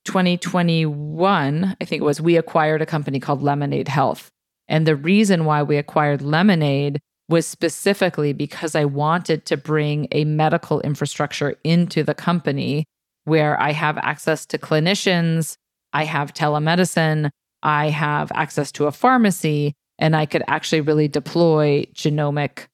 2021, 0.07 1.77
I 1.81 1.85
think 1.85 2.03
it 2.03 2.05
was, 2.05 2.21
we 2.21 2.37
acquired 2.37 2.83
a 2.83 2.87
company 2.87 3.21
called 3.21 3.43
Lemonaid 3.43 3.88
Health. 3.88 4.29
And 4.69 4.87
the 4.87 4.97
reason 4.97 5.45
why 5.45 5.62
we 5.62 5.77
acquired 5.77 6.21
Lemonaid 6.21 6.99
was 7.29 7.47
specifically 7.47 8.33
because 8.33 8.75
I 8.75 8.85
wanted 8.85 9.47
to 9.47 9.57
bring 9.57 10.09
a 10.11 10.25
medical 10.25 10.81
infrastructure 10.81 11.57
into 11.62 12.03
the 12.03 12.15
company 12.15 12.85
where 13.24 13.61
I 13.61 13.72
have 13.72 13.98
access 13.98 14.46
to 14.46 14.58
clinicians, 14.58 15.56
I 15.92 16.04
have 16.04 16.32
telemedicine, 16.32 17.30
I 17.62 17.90
have 17.90 18.32
access 18.35 18.72
to 18.72 18.87
a 18.87 18.92
pharmacy, 18.92 19.74
and 19.98 20.16
I 20.16 20.26
could 20.26 20.42
actually 20.48 20.80
really 20.80 21.08
deploy 21.08 21.85
genomic 21.94 22.66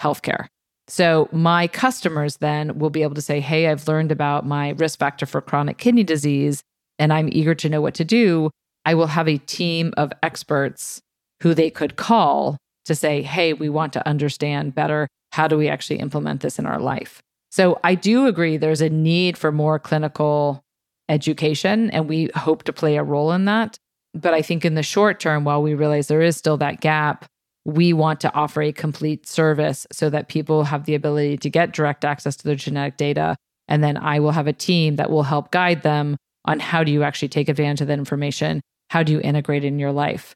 healthcare. 0.00 0.46
So 0.88 1.28
my 1.32 1.68
customers 1.68 2.38
then 2.38 2.78
will 2.78 2.90
be 2.90 3.02
able 3.02 3.14
to 3.14 3.22
say, 3.22 3.40
Hey, 3.40 3.68
I've 3.68 3.88
learned 3.88 4.12
about 4.12 4.46
my 4.46 4.70
risk 4.70 4.98
factor 4.98 5.26
for 5.26 5.40
chronic 5.40 5.78
kidney 5.78 6.04
disease, 6.04 6.62
and 6.98 7.12
I'm 7.12 7.28
eager 7.32 7.54
to 7.54 7.68
know 7.68 7.80
what 7.80 7.94
to 7.94 8.04
do. 8.04 8.50
I 8.84 8.94
will 8.94 9.06
have 9.06 9.28
a 9.28 9.38
team 9.38 9.94
of 9.96 10.12
experts 10.22 11.00
who 11.42 11.54
they 11.54 11.70
could 11.70 11.96
call 11.96 12.58
to 12.84 12.94
say, 12.94 13.22
hey, 13.22 13.54
we 13.54 13.68
want 13.68 13.92
to 13.94 14.06
understand 14.06 14.74
better 14.74 15.08
how 15.32 15.48
do 15.48 15.56
we 15.56 15.68
actually 15.68 16.00
implement 16.00 16.42
this 16.42 16.58
in 16.58 16.66
our 16.66 16.78
life. 16.78 17.22
So 17.54 17.78
I 17.84 17.94
do 17.94 18.26
agree 18.26 18.56
there's 18.56 18.80
a 18.80 18.90
need 18.90 19.38
for 19.38 19.52
more 19.52 19.78
clinical 19.78 20.64
education, 21.08 21.88
and 21.90 22.08
we 22.08 22.28
hope 22.34 22.64
to 22.64 22.72
play 22.72 22.96
a 22.96 23.04
role 23.04 23.30
in 23.30 23.44
that. 23.44 23.78
But 24.12 24.34
I 24.34 24.42
think 24.42 24.64
in 24.64 24.74
the 24.74 24.82
short 24.82 25.20
term, 25.20 25.44
while 25.44 25.62
we 25.62 25.74
realize 25.74 26.08
there 26.08 26.20
is 26.20 26.36
still 26.36 26.56
that 26.56 26.80
gap, 26.80 27.26
we 27.64 27.92
want 27.92 28.20
to 28.22 28.34
offer 28.34 28.60
a 28.60 28.72
complete 28.72 29.28
service 29.28 29.86
so 29.92 30.10
that 30.10 30.26
people 30.26 30.64
have 30.64 30.84
the 30.84 30.96
ability 30.96 31.36
to 31.36 31.48
get 31.48 31.72
direct 31.72 32.04
access 32.04 32.34
to 32.34 32.42
their 32.44 32.56
genetic 32.56 32.96
data. 32.96 33.36
And 33.68 33.84
then 33.84 33.98
I 33.98 34.18
will 34.18 34.32
have 34.32 34.48
a 34.48 34.52
team 34.52 34.96
that 34.96 35.12
will 35.12 35.22
help 35.22 35.52
guide 35.52 35.84
them 35.84 36.16
on 36.46 36.58
how 36.58 36.82
do 36.82 36.90
you 36.90 37.04
actually 37.04 37.28
take 37.28 37.48
advantage 37.48 37.82
of 37.82 37.86
that 37.86 38.00
information? 38.00 38.62
How 38.90 39.04
do 39.04 39.12
you 39.12 39.20
integrate 39.20 39.62
it 39.62 39.68
in 39.68 39.78
your 39.78 39.92
life? 39.92 40.34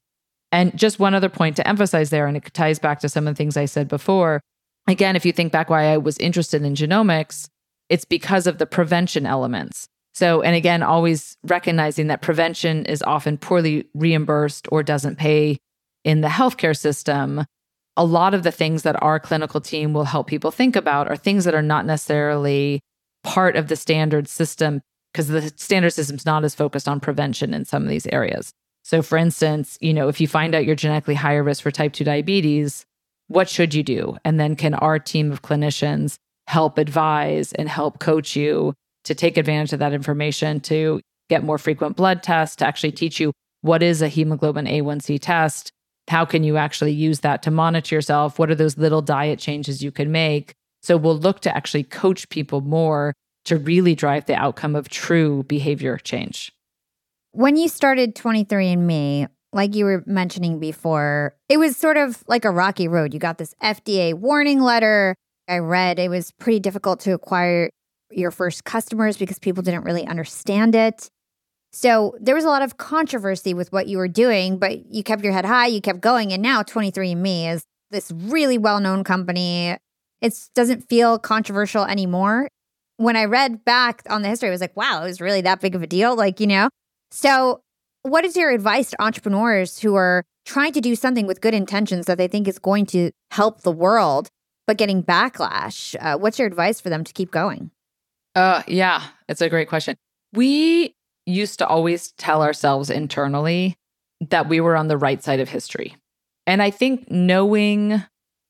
And 0.52 0.78
just 0.78 1.00
one 1.00 1.14
other 1.14 1.28
point 1.28 1.56
to 1.56 1.66
emphasize 1.66 2.10
there, 2.10 2.28
and 2.28 2.36
it 2.36 2.54
ties 2.54 2.78
back 2.78 3.00
to 3.00 3.08
some 3.08 3.26
of 3.26 3.34
the 3.34 3.38
things 3.38 3.56
I 3.56 3.64
said 3.64 3.88
before. 3.88 4.40
Again, 4.88 5.16
if 5.16 5.26
you 5.26 5.32
think 5.32 5.52
back 5.52 5.68
why 5.68 5.92
I 5.92 5.98
was 5.98 6.16
interested 6.18 6.62
in 6.62 6.74
genomics, 6.74 7.48
it's 7.88 8.06
because 8.06 8.46
of 8.46 8.58
the 8.58 8.66
prevention 8.66 9.26
elements. 9.26 9.86
So, 10.14 10.40
and 10.42 10.56
again, 10.56 10.82
always 10.82 11.36
recognizing 11.44 12.08
that 12.08 12.22
prevention 12.22 12.86
is 12.86 13.02
often 13.02 13.38
poorly 13.38 13.86
reimbursed 13.94 14.66
or 14.72 14.82
doesn't 14.82 15.16
pay 15.16 15.58
in 16.04 16.22
the 16.22 16.28
healthcare 16.28 16.76
system. 16.76 17.44
A 17.96 18.04
lot 18.04 18.34
of 18.34 18.42
the 18.42 18.50
things 18.50 18.82
that 18.82 19.00
our 19.02 19.20
clinical 19.20 19.60
team 19.60 19.92
will 19.92 20.04
help 20.04 20.26
people 20.26 20.50
think 20.50 20.74
about 20.74 21.08
are 21.08 21.16
things 21.16 21.44
that 21.44 21.54
are 21.54 21.62
not 21.62 21.86
necessarily 21.86 22.80
part 23.22 23.56
of 23.56 23.68
the 23.68 23.76
standard 23.76 24.26
system 24.26 24.80
because 25.12 25.28
the 25.28 25.52
standard 25.56 25.90
system's 25.90 26.24
not 26.24 26.44
as 26.44 26.54
focused 26.54 26.88
on 26.88 26.98
prevention 26.98 27.52
in 27.52 27.64
some 27.64 27.82
of 27.82 27.88
these 27.88 28.06
areas. 28.06 28.52
So, 28.84 29.02
for 29.02 29.18
instance, 29.18 29.76
you 29.80 29.92
know, 29.92 30.08
if 30.08 30.20
you 30.20 30.26
find 30.26 30.54
out 30.54 30.64
you're 30.64 30.74
genetically 30.74 31.14
higher 31.14 31.42
risk 31.42 31.62
for 31.62 31.70
type 31.70 31.92
2 31.92 32.04
diabetes, 32.04 32.86
what 33.28 33.48
should 33.48 33.74
you 33.74 33.82
do? 33.82 34.16
And 34.24 34.40
then 34.40 34.56
can 34.56 34.74
our 34.74 34.98
team 34.98 35.30
of 35.30 35.42
clinicians 35.42 36.16
help 36.46 36.78
advise 36.78 37.52
and 37.52 37.68
help 37.68 37.98
coach 37.98 38.34
you 38.34 38.74
to 39.04 39.14
take 39.14 39.36
advantage 39.36 39.72
of 39.72 39.78
that 39.78 39.92
information 39.92 40.60
to 40.60 41.00
get 41.28 41.44
more 41.44 41.58
frequent 41.58 41.96
blood 41.96 42.22
tests, 42.22 42.56
to 42.56 42.66
actually 42.66 42.92
teach 42.92 43.20
you 43.20 43.32
what 43.60 43.82
is 43.82 44.02
a 44.02 44.08
hemoglobin 44.08 44.66
A1C 44.66 45.20
test? 45.20 45.70
How 46.08 46.24
can 46.24 46.42
you 46.42 46.56
actually 46.56 46.92
use 46.92 47.20
that 47.20 47.42
to 47.42 47.50
monitor 47.50 47.94
yourself? 47.94 48.38
What 48.38 48.50
are 48.50 48.54
those 48.54 48.78
little 48.78 49.02
diet 49.02 49.38
changes 49.38 49.82
you 49.82 49.90
can 49.90 50.10
make? 50.10 50.54
So 50.82 50.96
we'll 50.96 51.18
look 51.18 51.40
to 51.40 51.54
actually 51.54 51.84
coach 51.84 52.28
people 52.30 52.60
more 52.62 53.12
to 53.44 53.58
really 53.58 53.94
drive 53.94 54.26
the 54.26 54.34
outcome 54.34 54.74
of 54.74 54.88
true 54.88 55.42
behavior 55.44 55.98
change. 55.98 56.52
When 57.32 57.56
you 57.56 57.68
started 57.68 58.14
23andMe, 58.14 59.28
like 59.52 59.74
you 59.74 59.84
were 59.84 60.02
mentioning 60.06 60.58
before, 60.58 61.34
it 61.48 61.56
was 61.56 61.76
sort 61.76 61.96
of 61.96 62.22
like 62.26 62.44
a 62.44 62.50
rocky 62.50 62.88
road. 62.88 63.14
You 63.14 63.20
got 63.20 63.38
this 63.38 63.54
FDA 63.62 64.14
warning 64.14 64.60
letter. 64.60 65.14
I 65.48 65.58
read 65.58 65.98
it 65.98 66.10
was 66.10 66.32
pretty 66.32 66.60
difficult 66.60 67.00
to 67.00 67.12
acquire 67.12 67.70
your 68.10 68.30
first 68.30 68.64
customers 68.64 69.16
because 69.16 69.38
people 69.38 69.62
didn't 69.62 69.84
really 69.84 70.06
understand 70.06 70.74
it. 70.74 71.08
So 71.72 72.14
there 72.20 72.34
was 72.34 72.44
a 72.44 72.48
lot 72.48 72.62
of 72.62 72.78
controversy 72.78 73.54
with 73.54 73.72
what 73.72 73.88
you 73.88 73.98
were 73.98 74.08
doing, 74.08 74.58
but 74.58 74.86
you 74.92 75.02
kept 75.02 75.22
your 75.22 75.32
head 75.32 75.44
high, 75.44 75.66
you 75.66 75.80
kept 75.80 76.00
going. 76.00 76.32
And 76.32 76.42
now 76.42 76.62
23andMe 76.62 77.52
is 77.52 77.62
this 77.90 78.10
really 78.10 78.58
well 78.58 78.80
known 78.80 79.04
company. 79.04 79.76
It 80.20 80.48
doesn't 80.54 80.88
feel 80.88 81.18
controversial 81.18 81.84
anymore. 81.84 82.48
When 82.96 83.16
I 83.16 83.26
read 83.26 83.64
back 83.64 84.02
on 84.10 84.22
the 84.22 84.28
history, 84.28 84.48
I 84.48 84.52
was 84.52 84.60
like, 84.60 84.76
wow, 84.76 85.02
it 85.02 85.06
was 85.06 85.20
really 85.20 85.42
that 85.42 85.60
big 85.60 85.74
of 85.74 85.82
a 85.82 85.86
deal. 85.86 86.16
Like, 86.16 86.40
you 86.40 86.46
know? 86.46 86.68
So, 87.10 87.60
what 88.02 88.24
is 88.24 88.36
your 88.36 88.50
advice 88.50 88.90
to 88.90 89.02
entrepreneurs 89.02 89.78
who 89.78 89.94
are 89.94 90.24
trying 90.44 90.72
to 90.72 90.80
do 90.80 90.94
something 90.94 91.26
with 91.26 91.40
good 91.40 91.54
intentions 91.54 92.06
that 92.06 92.18
they 92.18 92.28
think 92.28 92.48
is 92.48 92.58
going 92.58 92.86
to 92.86 93.10
help 93.30 93.62
the 93.62 93.72
world, 93.72 94.28
but 94.66 94.78
getting 94.78 95.02
backlash? 95.02 95.94
Uh, 96.00 96.18
what's 96.18 96.38
your 96.38 96.48
advice 96.48 96.80
for 96.80 96.88
them 96.90 97.04
to 97.04 97.12
keep 97.12 97.30
going? 97.30 97.70
Uh, 98.34 98.62
yeah, 98.66 99.02
it's 99.28 99.40
a 99.40 99.48
great 99.48 99.68
question. 99.68 99.96
We 100.32 100.94
used 101.26 101.58
to 101.58 101.66
always 101.66 102.12
tell 102.12 102.42
ourselves 102.42 102.90
internally 102.90 103.76
that 104.30 104.48
we 104.48 104.60
were 104.60 104.76
on 104.76 104.88
the 104.88 104.96
right 104.96 105.22
side 105.22 105.40
of 105.40 105.48
history. 105.48 105.96
And 106.46 106.62
I 106.62 106.70
think 106.70 107.10
knowing 107.10 108.02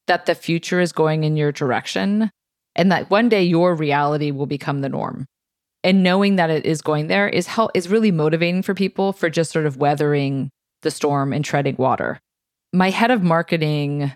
that 0.07 0.27
the 0.27 0.35
future 0.35 0.81
is 0.81 0.93
going 0.93 1.25
in 1.25 1.37
your 1.37 1.53
direction 1.53 2.31
and 2.77 2.93
that 2.93 3.11
one 3.11 3.29
day 3.29 3.43
your 3.43 3.75
reality 3.75 4.31
will 4.31 4.47
become 4.47 4.81
the 4.81 4.89
norm 4.89 5.27
and 5.85 6.03
knowing 6.03 6.37
that 6.37 6.51
it 6.51 6.67
is 6.67 6.83
going 6.83 7.07
there 7.07 7.29
is 7.29 7.47
help 7.47 7.71
is 7.75 7.89
really 7.89 8.11
motivating 8.11 8.63
for 8.63 8.75
people 8.75 9.13
for 9.13 9.31
just 9.31 9.53
sort 9.53 9.67
of 9.67 9.77
weathering 9.77 10.51
the 10.83 10.91
storm 10.91 11.33
and 11.33 11.45
treading 11.45 11.77
water. 11.77 12.21
My 12.73 12.91
head 12.91 13.11
of 13.11 13.23
marketing 13.23 14.13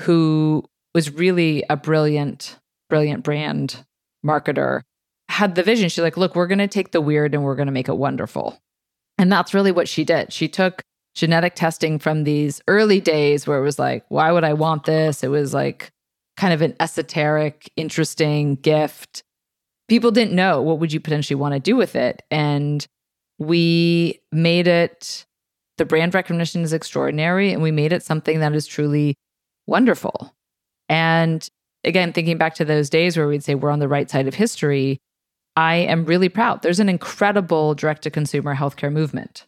who 0.00 0.64
was 0.94 1.12
really 1.12 1.64
a 1.70 1.76
brilliant 1.76 2.58
brilliant 2.88 3.24
brand 3.24 3.84
marketer 4.24 4.82
had 5.28 5.54
the 5.54 5.62
vision. 5.62 5.88
She's 5.88 6.02
like, 6.02 6.16
look, 6.16 6.36
we're 6.36 6.46
going 6.46 6.58
to 6.58 6.68
take 6.68 6.92
the 6.92 7.00
weird 7.00 7.34
and 7.34 7.44
we're 7.44 7.56
going 7.56 7.66
to 7.66 7.72
make 7.72 7.88
it 7.88 7.96
wonderful. 7.96 8.58
And 9.18 9.32
that's 9.32 9.54
really 9.54 9.72
what 9.72 9.88
she 9.88 10.04
did. 10.04 10.32
She 10.32 10.48
took 10.48 10.82
genetic 11.14 11.54
testing 11.54 11.98
from 11.98 12.24
these 12.24 12.60
early 12.68 13.00
days 13.00 13.46
where 13.46 13.58
it 13.58 13.62
was 13.62 13.78
like, 13.78 14.04
why 14.08 14.32
would 14.32 14.44
I 14.44 14.52
want 14.52 14.84
this? 14.84 15.22
It 15.22 15.28
was 15.28 15.54
like 15.54 15.90
kind 16.36 16.52
of 16.52 16.62
an 16.62 16.74
esoteric, 16.80 17.70
interesting 17.76 18.56
gift. 18.56 19.22
People 19.88 20.10
didn't 20.10 20.34
know 20.34 20.62
what 20.62 20.78
would 20.78 20.92
you 20.92 21.00
potentially 21.00 21.36
want 21.36 21.54
to 21.54 21.60
do 21.60 21.76
with 21.76 21.94
it. 21.94 22.22
And 22.30 22.86
we 23.38 24.20
made 24.32 24.66
it 24.66 25.26
the 25.76 25.84
brand 25.84 26.14
recognition 26.14 26.62
is 26.62 26.72
extraordinary 26.72 27.52
and 27.52 27.62
we 27.62 27.72
made 27.72 27.92
it 27.92 28.02
something 28.02 28.40
that 28.40 28.54
is 28.54 28.66
truly 28.66 29.16
wonderful. 29.66 30.32
And 30.88 31.46
again, 31.82 32.12
thinking 32.12 32.38
back 32.38 32.54
to 32.56 32.64
those 32.64 32.88
days 32.88 33.16
where 33.16 33.26
we'd 33.26 33.44
say 33.44 33.54
we're 33.54 33.70
on 33.70 33.80
the 33.80 33.88
right 33.88 34.08
side 34.08 34.28
of 34.28 34.34
history, 34.34 34.98
I 35.56 35.76
am 35.76 36.04
really 36.04 36.28
proud. 36.28 36.62
There's 36.62 36.80
an 36.80 36.88
incredible 36.88 37.74
direct 37.74 38.02
to 38.02 38.10
consumer 38.10 38.54
healthcare 38.54 38.92
movement. 38.92 39.46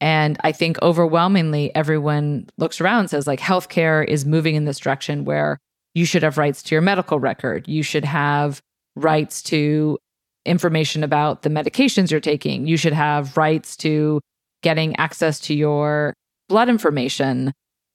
And 0.00 0.38
I 0.42 0.52
think 0.52 0.80
overwhelmingly 0.80 1.74
everyone 1.74 2.48
looks 2.56 2.80
around 2.80 3.00
and 3.00 3.10
says, 3.10 3.26
like, 3.26 3.40
healthcare 3.40 4.06
is 4.06 4.24
moving 4.24 4.54
in 4.54 4.64
this 4.64 4.78
direction 4.78 5.26
where 5.26 5.58
you 5.94 6.06
should 6.06 6.22
have 6.22 6.38
rights 6.38 6.62
to 6.64 6.74
your 6.74 6.80
medical 6.80 7.20
record. 7.20 7.68
You 7.68 7.82
should 7.82 8.06
have 8.06 8.62
rights 8.96 9.42
to 9.42 9.98
information 10.46 11.04
about 11.04 11.42
the 11.42 11.50
medications 11.50 12.10
you're 12.10 12.20
taking. 12.20 12.66
You 12.66 12.76
should 12.76 12.92
have 12.92 13.36
rights 13.36 13.76
to 13.78 14.20
getting 14.62 14.96
access 14.96 15.40
to 15.40 15.54
your 15.54 16.14
blood 16.48 16.68
information 16.68 17.52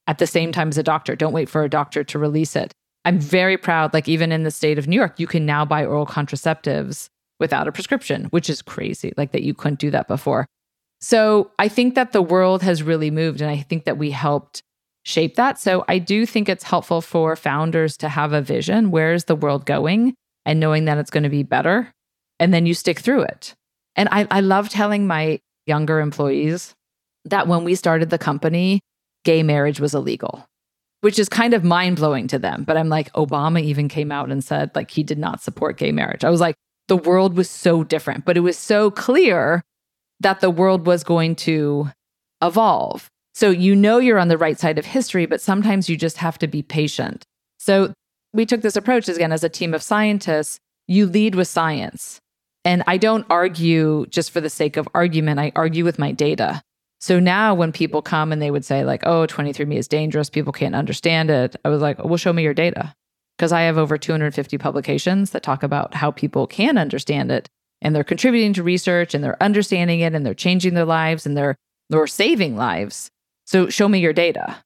at 0.08 0.20
the 0.20 0.28
same 0.28 0.52
time 0.52 0.70
as 0.70 0.78
a 0.78 0.84
doctor. 0.84 1.16
Don't 1.16 1.34
wait 1.34 1.50
for 1.50 1.64
a 1.64 1.70
doctor 1.70 2.04
to 2.04 2.20
release 2.20 2.56
it. 2.56 2.72
I'm 3.04 3.20
very 3.20 3.58
proud, 3.58 3.94
like, 3.94 4.08
even 4.08 4.32
in 4.32 4.44
the 4.44 4.52
state 4.52 4.80
of 4.80 4.88
New 4.88 4.96
York, 4.96 5.20
you 5.20 5.28
can 5.28 5.46
now 5.46 5.66
buy 5.66 5.86
oral 5.86 6.08
contraceptives 6.08 7.08
without 7.40 7.68
a 7.68 7.72
prescription, 7.72 8.26
which 8.26 8.50
is 8.50 8.62
crazy, 8.62 9.14
like 9.18 9.32
that 9.32 9.44
you 9.44 9.54
couldn't 9.54 9.80
do 9.80 9.92
that 9.92 10.08
before. 10.08 10.46
So 11.02 11.52
I 11.60 11.68
think 11.68 11.96
that 11.96 12.14
the 12.14 12.22
world 12.22 12.64
has 12.64 12.82
really 12.82 13.12
moved, 13.12 13.42
and 13.42 13.50
I 13.50 13.58
think 13.58 13.86
that 13.86 13.98
we 13.98 14.12
helped 14.12 14.62
shape 15.04 15.36
that. 15.36 15.60
So 15.60 15.86
I 15.88 16.00
do 16.00 16.26
think 16.26 16.50
it's 16.50 16.64
helpful 16.64 17.02
for 17.02 17.36
founders 17.36 17.96
to 17.98 18.10
have 18.10 18.34
a 18.34 18.42
vision 18.42 18.90
where's 18.90 19.26
the 19.26 19.36
world 19.36 19.66
going 19.66 20.16
and 20.46 20.60
knowing 20.60 20.86
that 20.86 20.98
it's 20.98 21.10
going 21.10 21.24
to 21.24 21.30
be 21.30 21.44
better. 21.44 21.92
And 22.40 22.54
then 22.54 22.66
you 22.66 22.74
stick 22.74 23.00
through 23.00 23.24
it. 23.24 23.54
And 23.96 24.10
I, 24.12 24.28
I 24.30 24.42
love 24.42 24.70
telling 24.70 25.08
my 25.08 25.40
younger 25.66 26.00
employees 26.00 26.74
that 27.26 27.48
when 27.48 27.64
we 27.64 27.76
started 27.76 28.10
the 28.10 28.18
company, 28.18 28.82
gay 29.24 29.42
marriage 29.42 29.80
was 29.80 29.96
illegal, 29.96 30.46
which 31.02 31.18
is 31.18 31.30
kind 31.30 31.54
of 31.54 31.64
mind 31.64 31.96
blowing 31.96 32.28
to 32.28 32.40
them. 32.40 32.64
But 32.64 32.78
I'm 32.78 32.90
like, 32.90 33.12
Obama 33.14 33.62
even 33.62 33.88
came 33.88 34.12
out 34.12 34.32
and 34.32 34.44
said, 34.44 34.72
like, 34.76 34.92
he 34.92 35.04
did 35.04 35.18
not 35.18 35.42
support 35.42 35.78
gay 35.78 35.92
marriage. 35.92 36.24
I 36.24 36.30
was 36.30 36.42
like, 36.42 36.56
the 36.88 36.98
world 36.98 37.36
was 37.36 37.50
so 37.50 37.84
different, 37.84 38.26
but 38.26 38.38
it 38.38 38.42
was 38.42 38.58
so 38.58 38.92
clear 38.92 39.64
that 40.20 40.40
the 40.40 40.52
world 40.52 40.86
was 40.86 41.04
going 41.04 41.36
to 41.36 41.90
evolve. 42.44 43.10
So 43.34 43.50
you 43.50 43.76
know 43.76 43.98
you're 43.98 44.20
on 44.20 44.28
the 44.28 44.38
right 44.38 44.58
side 44.58 44.78
of 44.78 44.86
history, 44.86 45.26
but 45.26 45.42
sometimes 45.42 45.90
you 45.90 45.98
just 45.98 46.18
have 46.18 46.38
to 46.40 46.48
be 46.48 46.62
patient. 46.62 47.26
So 47.58 47.94
we 48.36 48.46
took 48.46 48.62
this 48.62 48.76
approach 48.76 49.08
again 49.08 49.32
as 49.32 49.44
a 49.44 49.50
team 49.50 49.74
of 49.74 49.82
scientists. 49.82 50.60
You 50.88 51.06
lead 51.06 51.36
with 51.36 51.48
science. 51.48 52.20
And 52.64 52.84
I 52.88 52.98
don't 52.98 53.26
argue 53.30 54.06
just 54.08 54.32
for 54.32 54.42
the 54.42 54.50
sake 54.50 54.76
of 54.76 54.88
argument, 54.94 55.40
I 55.40 55.52
argue 55.56 55.84
with 55.84 56.00
my 56.00 56.12
data. 56.12 56.62
So 57.00 57.20
now 57.20 57.54
when 57.54 57.72
people 57.72 58.02
come 58.02 58.32
and 58.32 58.42
they 58.42 58.50
would 58.50 58.66
say, 58.66 58.84
like, 58.84 59.06
oh, 59.06 59.28
23andMe 59.28 59.78
is 59.78 59.88
dangerous, 59.88 60.30
people 60.30 60.52
can't 60.52 60.76
understand 60.76 61.30
it, 61.30 61.56
I 61.64 61.70
was 61.70 61.82
like, 61.82 62.04
well, 62.04 62.18
show 62.18 62.34
me 62.34 62.42
your 62.42 62.54
data 62.54 62.96
because 63.38 63.52
I 63.52 63.62
have 63.62 63.78
over 63.78 63.98
250 63.98 64.58
publications 64.58 65.32
that 65.32 65.44
talk 65.44 65.62
about 65.62 65.94
how 65.94 66.10
people 66.10 66.48
can 66.48 66.78
understand 66.78 67.32
it 67.32 67.48
and 67.82 67.96
they're 67.96 68.04
contributing 68.04 68.54
to 68.54 68.64
research 68.64 69.14
and 69.14 69.24
they're 69.24 69.42
understanding 69.44 70.00
it 70.00 70.16
and 70.16 70.26
they're 70.26 70.34
changing 70.34 70.74
their 70.74 70.86
lives 70.86 71.26
and 71.26 71.38
they're 71.38 71.56
they're 71.90 72.08
saving 72.08 72.56
lives. 72.56 73.12
So 73.46 73.70
show 73.70 73.88
me 73.88 74.00
your 74.00 74.14
data. 74.14 74.58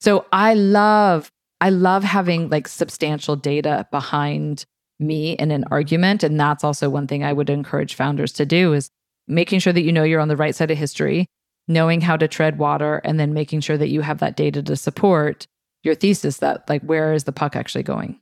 So 0.00 0.24
I 0.32 0.54
love 0.54 1.30
I 1.64 1.70
love 1.70 2.04
having 2.04 2.50
like 2.50 2.68
substantial 2.68 3.36
data 3.36 3.88
behind 3.90 4.66
me 5.00 5.32
in 5.32 5.50
an 5.50 5.64
argument 5.70 6.22
and 6.22 6.38
that's 6.38 6.62
also 6.62 6.90
one 6.90 7.06
thing 7.06 7.24
I 7.24 7.32
would 7.32 7.48
encourage 7.48 7.94
founders 7.94 8.32
to 8.34 8.44
do 8.44 8.74
is 8.74 8.90
making 9.26 9.60
sure 9.60 9.72
that 9.72 9.80
you 9.80 9.90
know 9.90 10.02
you're 10.02 10.20
on 10.20 10.28
the 10.28 10.36
right 10.36 10.54
side 10.54 10.70
of 10.70 10.76
history, 10.76 11.26
knowing 11.66 12.02
how 12.02 12.18
to 12.18 12.28
tread 12.28 12.58
water 12.58 13.00
and 13.02 13.18
then 13.18 13.32
making 13.32 13.60
sure 13.60 13.78
that 13.78 13.88
you 13.88 14.02
have 14.02 14.18
that 14.18 14.36
data 14.36 14.62
to 14.62 14.76
support 14.76 15.46
your 15.82 15.94
thesis 15.94 16.36
that 16.36 16.68
like 16.68 16.82
where 16.82 17.14
is 17.14 17.24
the 17.24 17.32
puck 17.32 17.56
actually 17.56 17.82
going? 17.82 18.20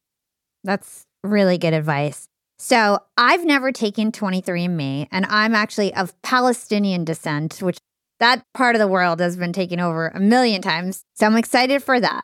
That's 0.63 1.03
really 1.25 1.59
good 1.59 1.75
advice. 1.75 2.29
So 2.61 3.01
i've 3.19 3.45
never 3.45 3.73
taken 3.73 4.13
23andme 4.13 5.09
and 5.11 5.27
i'm 5.29 5.57
actually 5.57 5.93
of 5.95 6.15
palestinian 6.23 7.05
descent 7.05 7.59
which 7.61 7.79
that 8.21 8.45
part 8.55 8.77
of 8.77 8.79
the 8.79 8.87
world 8.87 9.19
has 9.19 9.37
been 9.37 9.53
taken 9.53 9.81
over 9.81 10.09
a 10.15 10.21
million 10.21 10.63
times 10.63 11.03
so 11.15 11.27
i'm 11.27 11.37
excited 11.37 11.83
for 11.83 11.99
that 11.99 12.23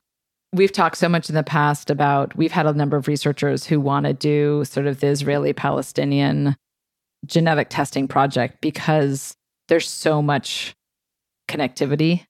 we've 0.53 0.73
talked 0.73 0.97
so 0.97 1.09
much 1.09 1.29
in 1.29 1.35
the 1.35 1.43
past 1.43 1.91
about 1.91 2.37
we've 2.37 2.53
had 2.53 2.67
a 2.67 2.73
number 2.73 2.97
of 2.97 3.07
researchers 3.07 3.67
who 3.67 3.79
want 3.81 4.07
to 4.07 4.13
do 4.13 4.65
sort 4.65 4.87
of 4.87 5.01
the 5.01 5.07
israeli 5.07 5.53
palestinian 5.53 6.57
genetic 7.27 7.69
testing 7.69 8.09
project 8.09 8.61
because 8.61 9.35
there's 9.69 9.89
so 9.89 10.23
much 10.23 10.75
connectivity 11.49 12.25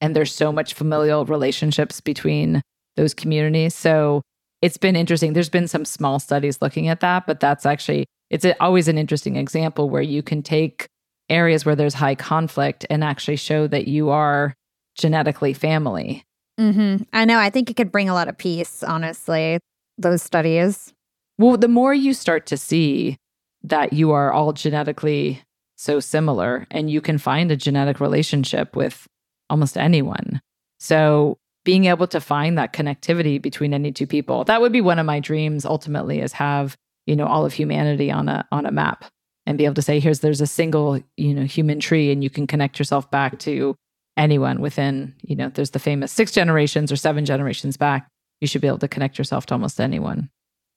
and 0.00 0.14
there's 0.14 0.34
so 0.34 0.52
much 0.52 0.74
familial 0.74 1.24
relationships 1.24 2.00
between 2.00 2.62
those 2.96 3.14
communities. 3.14 3.74
So 3.74 4.22
it's 4.62 4.76
been 4.76 4.96
interesting. 4.96 5.32
There's 5.32 5.48
been 5.48 5.68
some 5.68 5.84
small 5.84 6.18
studies 6.18 6.60
looking 6.60 6.88
at 6.88 7.00
that, 7.00 7.26
but 7.26 7.40
that's 7.40 7.66
actually 7.66 8.06
it's 8.30 8.46
always 8.60 8.88
an 8.88 8.98
interesting 8.98 9.36
example 9.36 9.88
where 9.88 10.02
you 10.02 10.22
can 10.22 10.42
take 10.42 10.86
areas 11.30 11.64
where 11.64 11.76
there's 11.76 11.94
high 11.94 12.14
conflict 12.14 12.84
and 12.90 13.02
actually 13.02 13.36
show 13.36 13.66
that 13.66 13.88
you 13.88 14.10
are 14.10 14.54
genetically 14.96 15.52
family. 15.52 16.24
Mm-hmm. 16.58 17.04
I 17.12 17.24
know. 17.24 17.38
I 17.38 17.50
think 17.50 17.70
it 17.70 17.76
could 17.76 17.92
bring 17.92 18.08
a 18.08 18.14
lot 18.14 18.28
of 18.28 18.36
peace, 18.36 18.82
honestly, 18.82 19.60
those 19.96 20.22
studies. 20.22 20.92
Well, 21.38 21.56
the 21.56 21.68
more 21.68 21.94
you 21.94 22.14
start 22.14 22.46
to 22.46 22.56
see 22.56 23.16
that 23.62 23.92
you 23.92 24.10
are 24.10 24.32
all 24.32 24.52
genetically 24.52 25.42
so 25.76 26.00
similar 26.00 26.66
and 26.70 26.90
you 26.90 27.00
can 27.00 27.18
find 27.18 27.52
a 27.52 27.56
genetic 27.56 28.00
relationship 28.00 28.74
with 28.74 29.06
almost 29.48 29.76
anyone. 29.76 30.40
So 30.80 31.38
being 31.64 31.84
able 31.84 32.06
to 32.08 32.20
find 32.20 32.58
that 32.58 32.72
connectivity 32.72 33.40
between 33.40 33.72
any 33.72 33.92
two 33.92 34.06
people, 34.06 34.44
that 34.44 34.60
would 34.60 34.72
be 34.72 34.80
one 34.80 34.98
of 34.98 35.06
my 35.06 35.20
dreams 35.20 35.64
ultimately 35.64 36.20
is 36.20 36.32
have, 36.32 36.76
you 37.06 37.14
know, 37.14 37.26
all 37.26 37.44
of 37.44 37.52
humanity 37.52 38.10
on 38.10 38.28
a 38.28 38.46
on 38.50 38.66
a 38.66 38.72
map 38.72 39.04
and 39.46 39.58
be 39.58 39.64
able 39.64 39.74
to 39.74 39.82
say 39.82 40.00
here's 40.00 40.20
there's 40.20 40.40
a 40.40 40.46
single, 40.46 41.00
you 41.16 41.34
know, 41.34 41.44
human 41.44 41.78
tree 41.78 42.10
and 42.10 42.24
you 42.24 42.30
can 42.30 42.46
connect 42.46 42.78
yourself 42.78 43.10
back 43.10 43.38
to 43.40 43.76
anyone 44.18 44.60
within, 44.60 45.14
you 45.22 45.36
know, 45.36 45.48
there's 45.48 45.70
the 45.70 45.78
famous 45.78 46.12
six 46.12 46.32
generations 46.32 46.92
or 46.92 46.96
seven 46.96 47.24
generations 47.24 47.76
back. 47.76 48.08
You 48.40 48.46
should 48.46 48.60
be 48.60 48.68
able 48.68 48.78
to 48.78 48.88
connect 48.88 49.16
yourself 49.16 49.46
to 49.46 49.54
almost 49.54 49.80
anyone. 49.80 50.28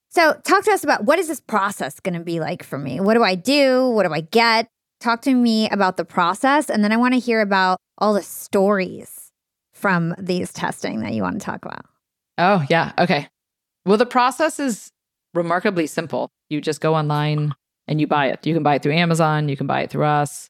So, 0.10 0.34
talk 0.44 0.64
to 0.66 0.72
us 0.72 0.84
about 0.84 1.06
what 1.06 1.20
is 1.20 1.28
this 1.28 1.40
process 1.40 2.00
going 2.00 2.16
to 2.16 2.24
be 2.24 2.40
like 2.40 2.64
for 2.64 2.78
me? 2.78 3.00
What 3.00 3.14
do 3.16 3.24
I 3.24 3.36
do? 3.36 3.90
What 3.90 4.06
do 4.06 4.14
I 4.14 4.22
get? 4.22 4.68
Talk 5.00 5.22
to 5.24 5.34
me 5.34 5.70
about 5.70 5.98
the 5.98 6.06
process. 6.06 6.70
And 6.70 6.84
then 6.84 6.92
I 6.92 6.98
want 6.98 7.14
to 7.14 7.20
hear 7.20 7.42
about 7.42 7.78
all 7.98 8.14
the 8.14 8.22
stories 8.22 9.32
from 9.74 10.14
these 10.20 10.54
testing 10.54 11.02
that 11.02 11.14
you 11.14 11.24
want 11.24 11.40
to 11.40 11.46
talk 11.46 11.66
about. 11.66 11.86
Oh, 12.38 12.64
yeah. 12.70 12.92
Okay. 13.00 13.28
Well, 13.86 13.98
the 13.98 14.06
process 14.06 14.60
is 14.60 14.92
remarkably 15.34 15.88
simple. 15.88 16.30
You 16.50 16.62
just 16.62 16.82
go 16.82 16.94
online 16.94 17.54
and 17.88 18.00
you 18.00 18.08
buy 18.08 18.28
it. 18.28 18.46
You 18.46 18.54
can 18.54 18.64
buy 18.64 18.76
it 18.76 18.84
through 18.84 18.94
Amazon, 18.94 19.50
you 19.50 19.58
can 19.58 19.68
buy 19.68 19.82
it 19.82 19.90
through 19.90 20.06
us. 20.06 20.50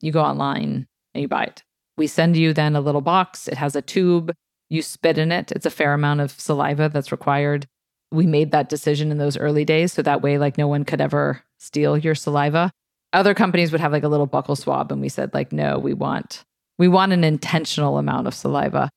You 0.00 0.12
go 0.12 0.22
online 0.22 0.86
and 1.14 1.22
you 1.22 1.28
buy 1.28 1.44
it. 1.44 1.62
We 1.98 2.06
send 2.06 2.36
you 2.36 2.54
then 2.54 2.74
a 2.76 2.80
little 2.80 3.00
box. 3.02 3.48
It 3.48 3.58
has 3.58 3.76
a 3.76 3.82
tube. 3.82 4.32
You 4.70 4.80
spit 4.82 5.18
in 5.18 5.32
it. 5.32 5.52
It's 5.52 5.66
a 5.66 5.70
fair 5.70 5.92
amount 5.92 6.20
of 6.20 6.30
saliva 6.30 6.88
that's 6.88 7.12
required. 7.12 7.66
We 8.10 8.26
made 8.26 8.52
that 8.52 8.70
decision 8.70 9.10
in 9.10 9.18
those 9.18 9.36
early 9.36 9.66
days 9.66 9.92
so 9.92 10.00
that 10.02 10.22
way 10.22 10.38
like 10.38 10.56
no 10.56 10.66
one 10.66 10.84
could 10.84 11.00
ever 11.00 11.42
steal 11.58 11.98
your 11.98 12.14
saliva 12.14 12.70
other 13.12 13.34
companies 13.34 13.72
would 13.72 13.80
have 13.80 13.92
like 13.92 14.02
a 14.02 14.08
little 14.08 14.28
buccal 14.28 14.56
swab 14.56 14.92
and 14.92 15.00
we 15.00 15.08
said 15.08 15.32
like 15.32 15.52
no 15.52 15.78
we 15.78 15.94
want 15.94 16.44
we 16.78 16.88
want 16.88 17.12
an 17.12 17.24
intentional 17.24 17.98
amount 17.98 18.26
of 18.26 18.34
saliva 18.34 18.90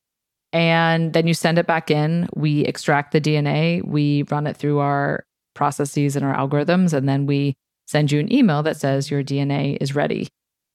and 0.52 1.12
then 1.12 1.26
you 1.26 1.34
send 1.34 1.58
it 1.58 1.66
back 1.66 1.90
in 1.90 2.28
we 2.34 2.60
extract 2.60 3.12
the 3.12 3.20
dna 3.20 3.84
we 3.84 4.22
run 4.24 4.46
it 4.46 4.56
through 4.56 4.78
our 4.78 5.24
processes 5.54 6.16
and 6.16 6.24
our 6.24 6.34
algorithms 6.34 6.92
and 6.92 7.08
then 7.08 7.26
we 7.26 7.54
send 7.86 8.12
you 8.12 8.20
an 8.20 8.32
email 8.32 8.62
that 8.62 8.76
says 8.76 9.10
your 9.10 9.22
dna 9.22 9.76
is 9.80 9.94
ready 9.94 10.28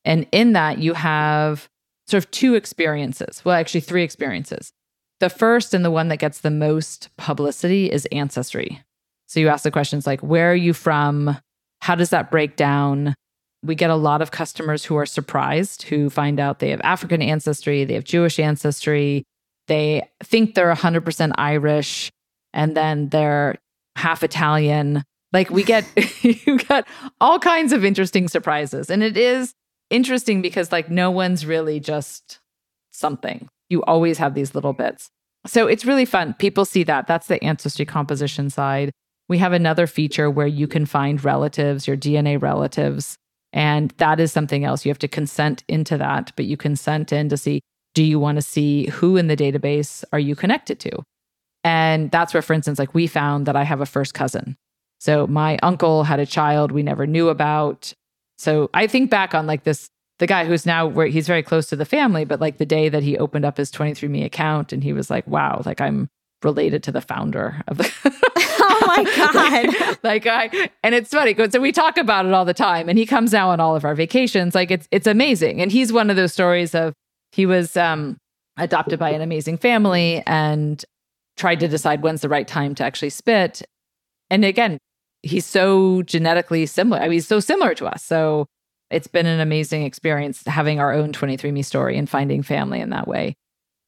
and 0.03 0.25
in 0.31 0.53
that 0.53 0.79
you 0.79 0.93
have 0.93 1.67
sort 2.07 2.23
of 2.23 2.31
two 2.31 2.55
experiences. 2.55 3.41
Well 3.43 3.55
actually 3.55 3.81
three 3.81 4.03
experiences. 4.03 4.71
The 5.19 5.29
first 5.29 5.73
and 5.73 5.83
the 5.83 5.91
one 5.91 6.09
that 6.09 6.17
gets 6.17 6.39
the 6.39 6.51
most 6.51 7.09
publicity 7.17 7.91
is 7.91 8.05
ancestry. 8.11 8.83
So 9.27 9.39
you 9.39 9.49
ask 9.49 9.63
the 9.63 9.71
questions 9.71 10.07
like 10.07 10.21
where 10.21 10.51
are 10.51 10.55
you 10.55 10.73
from? 10.73 11.37
How 11.81 11.95
does 11.95 12.09
that 12.11 12.31
break 12.31 12.55
down? 12.55 13.13
We 13.63 13.75
get 13.75 13.89
a 13.89 13.95
lot 13.95 14.21
of 14.21 14.31
customers 14.31 14.85
who 14.85 14.95
are 14.95 15.05
surprised 15.05 15.83
who 15.83 16.09
find 16.09 16.39
out 16.39 16.59
they 16.59 16.69
have 16.69 16.81
African 16.83 17.21
ancestry, 17.21 17.83
they 17.83 17.95
have 17.95 18.03
Jewish 18.03 18.39
ancestry, 18.39 19.23
they 19.67 20.07
think 20.23 20.55
they're 20.55 20.73
100% 20.73 21.31
Irish, 21.37 22.09
and 22.53 22.75
then 22.75 23.09
they're 23.09 23.55
half 23.95 24.23
Italian. 24.23 25.03
Like 25.33 25.49
we 25.49 25.63
get 25.63 25.85
you 26.23 26.57
get 26.57 26.87
all 27.19 27.39
kinds 27.39 27.73
of 27.73 27.83
interesting 27.83 28.27
surprises. 28.27 28.89
And 28.89 29.03
it 29.03 29.17
is 29.17 29.53
interesting 29.89 30.41
because 30.41 30.71
like 30.71 30.89
no 30.89 31.11
one's 31.11 31.45
really 31.45 31.79
just 31.79 32.39
something. 32.91 33.47
You 33.69 33.83
always 33.83 34.17
have 34.17 34.33
these 34.33 34.55
little 34.55 34.73
bits. 34.73 35.09
So 35.45 35.67
it's 35.67 35.85
really 35.85 36.05
fun. 36.05 36.33
People 36.33 36.65
see 36.65 36.83
that. 36.83 37.07
That's 37.07 37.27
the 37.27 37.43
ancestry 37.43 37.85
composition 37.85 38.49
side. 38.49 38.91
We 39.29 39.37
have 39.39 39.53
another 39.53 39.87
feature 39.87 40.29
where 40.29 40.47
you 40.47 40.67
can 40.67 40.85
find 40.85 41.23
relatives, 41.23 41.87
your 41.87 41.97
DNA 41.97 42.41
relatives, 42.41 43.17
and 43.53 43.91
that 43.97 44.19
is 44.19 44.31
something 44.31 44.63
else. 44.63 44.85
You 44.85 44.89
have 44.89 44.99
to 44.99 45.07
consent 45.07 45.63
into 45.67 45.97
that, 45.97 46.31
but 46.35 46.45
you 46.45 46.57
consent 46.57 47.11
in 47.11 47.29
to 47.29 47.37
see 47.37 47.61
do 47.93 48.03
you 48.03 48.19
want 48.19 48.35
to 48.35 48.43
see 48.43 48.87
who 48.87 49.17
in 49.17 49.27
the 49.27 49.35
database 49.35 50.03
are 50.13 50.19
you 50.19 50.35
connected 50.35 50.79
to? 50.81 50.91
And 51.63 52.11
that's 52.11 52.33
where, 52.33 52.43
for 52.43 52.53
instance, 52.53 52.77
like 52.77 52.93
we 52.93 53.07
found 53.07 53.47
that 53.47 53.55
I 53.55 53.63
have 53.63 53.81
a 53.81 53.85
first 53.85 54.13
cousin. 54.13 54.55
So 54.99 55.25
my 55.27 55.57
uncle 55.63 56.03
had 56.03 56.19
a 56.19 56.25
child 56.25 56.71
we 56.71 56.83
never 56.83 57.07
knew 57.07 57.29
about. 57.29 57.93
So 58.37 58.69
I 58.73 58.87
think 58.87 59.09
back 59.09 59.33
on 59.33 59.47
like 59.47 59.63
this 59.63 59.89
the 60.19 60.27
guy 60.27 60.45
who's 60.45 60.65
now 60.65 60.87
where 60.87 61.07
he's 61.07 61.27
very 61.27 61.43
close 61.43 61.67
to 61.67 61.75
the 61.75 61.85
family, 61.85 62.25
but 62.25 62.41
like 62.41 62.57
the 62.57 62.65
day 62.65 62.89
that 62.89 63.03
he 63.03 63.17
opened 63.17 63.45
up 63.45 63.57
his 63.57 63.71
23andMe 63.71 64.25
account 64.25 64.73
and 64.73 64.83
he 64.83 64.93
was 64.93 65.09
like, 65.09 65.27
wow, 65.27 65.61
like 65.65 65.79
I'm 65.79 66.09
related 66.43 66.83
to 66.83 66.91
the 66.91 67.01
founder 67.01 67.61
of 67.67 67.77
the 67.77 67.91
oh 68.59 68.83
my 68.85 69.03
god. 69.15 69.33
Like, 69.33 70.03
like 70.27 70.27
i 70.27 70.69
and 70.83 70.93
it's 70.93 71.09
funny 71.09 71.35
so 71.49 71.59
we 71.59 71.71
talk 71.71 71.97
about 71.97 72.27
it 72.27 72.33
all 72.33 72.45
the 72.45 72.53
time 72.53 72.89
and 72.89 72.99
he 72.99 73.07
comes 73.07 73.33
now 73.33 73.49
on 73.49 73.59
all 73.59 73.75
of 73.75 73.83
our 73.83 73.95
vacations 73.95 74.53
like 74.53 74.69
it's 74.69 74.87
it's 74.91 75.07
amazing. 75.07 75.61
And 75.61 75.71
he's 75.71 75.91
one 75.91 76.09
of 76.09 76.15
those 76.15 76.33
stories 76.33 76.75
of 76.75 76.93
he 77.31 77.45
was 77.45 77.75
um 77.75 78.17
adopted 78.57 78.99
by 78.99 79.09
an 79.11 79.21
amazing 79.21 79.57
family 79.57 80.23
and 80.25 80.83
tried 81.37 81.59
to 81.59 81.67
decide 81.67 82.01
when's 82.01 82.21
the 82.21 82.29
right 82.29 82.47
time 82.47 82.75
to 82.75 82.83
actually 82.83 83.09
spit. 83.09 83.63
And 84.29 84.45
again 84.45 84.77
he's 85.23 85.45
so 85.45 86.01
genetically 86.03 86.65
similar 86.65 86.99
i 87.01 87.03
mean 87.03 87.13
he's 87.13 87.27
so 87.27 87.39
similar 87.39 87.73
to 87.73 87.85
us 87.85 88.03
so 88.03 88.45
it's 88.89 89.07
been 89.07 89.25
an 89.25 89.39
amazing 89.39 89.83
experience 89.83 90.43
having 90.45 90.79
our 90.79 90.93
own 90.93 91.11
23andme 91.11 91.63
story 91.63 91.97
and 91.97 92.09
finding 92.09 92.41
family 92.41 92.79
in 92.79 92.89
that 92.89 93.07
way 93.07 93.35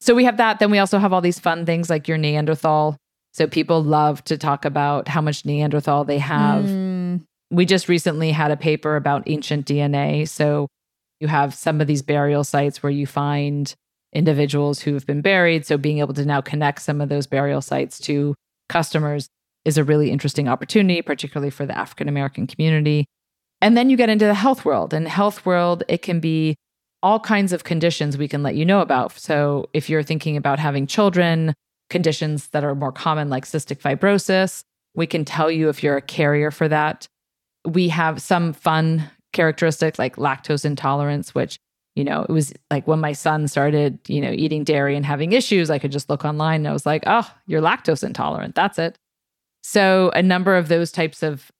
so 0.00 0.14
we 0.14 0.24
have 0.24 0.38
that. 0.38 0.58
Then 0.58 0.70
we 0.70 0.78
also 0.78 0.98
have 0.98 1.12
all 1.12 1.20
these 1.20 1.38
fun 1.38 1.66
things 1.66 1.90
like 1.90 2.08
your 2.08 2.18
Neanderthal. 2.18 2.96
So 3.32 3.46
people 3.46 3.82
love 3.82 4.24
to 4.24 4.38
talk 4.38 4.64
about 4.64 5.08
how 5.08 5.20
much 5.20 5.44
Neanderthal 5.44 6.04
they 6.04 6.18
have. 6.18 6.64
Mm. 6.64 7.22
We 7.50 7.66
just 7.66 7.88
recently 7.88 8.32
had 8.32 8.50
a 8.50 8.56
paper 8.56 8.96
about 8.96 9.24
ancient 9.26 9.66
DNA. 9.66 10.26
So 10.28 10.68
you 11.20 11.28
have 11.28 11.54
some 11.54 11.80
of 11.80 11.86
these 11.86 12.02
burial 12.02 12.44
sites 12.44 12.82
where 12.82 12.90
you 12.90 13.06
find 13.06 13.72
individuals 14.12 14.80
who 14.80 14.94
have 14.94 15.06
been 15.06 15.20
buried. 15.20 15.66
So 15.66 15.76
being 15.76 15.98
able 15.98 16.14
to 16.14 16.24
now 16.24 16.40
connect 16.40 16.82
some 16.82 17.00
of 17.00 17.08
those 17.08 17.26
burial 17.26 17.60
sites 17.60 18.00
to 18.00 18.34
customers 18.68 19.28
is 19.64 19.78
a 19.78 19.84
really 19.84 20.10
interesting 20.10 20.48
opportunity, 20.48 21.02
particularly 21.02 21.50
for 21.50 21.66
the 21.66 21.76
African 21.76 22.08
American 22.08 22.46
community. 22.46 23.06
And 23.60 23.76
then 23.76 23.90
you 23.90 23.96
get 23.96 24.08
into 24.08 24.24
the 24.24 24.34
health 24.34 24.64
world. 24.64 24.94
And 24.94 25.06
health 25.06 25.44
world, 25.44 25.82
it 25.88 26.02
can 26.02 26.20
be 26.20 26.56
all 27.02 27.20
kinds 27.20 27.52
of 27.52 27.64
conditions 27.64 28.16
we 28.16 28.28
can 28.28 28.42
let 28.42 28.54
you 28.54 28.64
know 28.64 28.80
about. 28.80 29.12
So 29.12 29.68
if 29.72 29.88
you're 29.88 30.02
thinking 30.02 30.36
about 30.36 30.58
having 30.58 30.86
children, 30.86 31.54
conditions 31.88 32.48
that 32.48 32.64
are 32.64 32.74
more 32.74 32.92
common 32.92 33.28
like 33.28 33.44
cystic 33.44 33.80
fibrosis, 33.80 34.62
we 34.94 35.06
can 35.06 35.24
tell 35.24 35.50
you 35.50 35.68
if 35.68 35.82
you're 35.82 35.96
a 35.96 36.02
carrier 36.02 36.50
for 36.50 36.68
that. 36.68 37.06
We 37.66 37.88
have 37.88 38.22
some 38.22 38.52
fun 38.52 39.10
characteristics 39.32 39.98
like 39.98 40.16
lactose 40.16 40.64
intolerance, 40.64 41.34
which, 41.34 41.58
you 41.94 42.04
know, 42.04 42.24
it 42.28 42.32
was 42.32 42.52
like 42.70 42.86
when 42.86 43.00
my 43.00 43.12
son 43.12 43.48
started, 43.48 43.98
you 44.08 44.20
know, 44.20 44.30
eating 44.30 44.64
dairy 44.64 44.96
and 44.96 45.06
having 45.06 45.32
issues, 45.32 45.70
I 45.70 45.78
could 45.78 45.92
just 45.92 46.10
look 46.10 46.24
online 46.24 46.60
and 46.60 46.68
I 46.68 46.72
was 46.72 46.86
like, 46.86 47.04
oh, 47.06 47.30
you're 47.46 47.62
lactose 47.62 48.02
intolerant. 48.02 48.54
That's 48.54 48.78
it. 48.78 48.96
So 49.62 50.10
a 50.14 50.22
number 50.22 50.56
of 50.56 50.68
those 50.68 50.90
types 50.90 51.22
of 51.22 51.50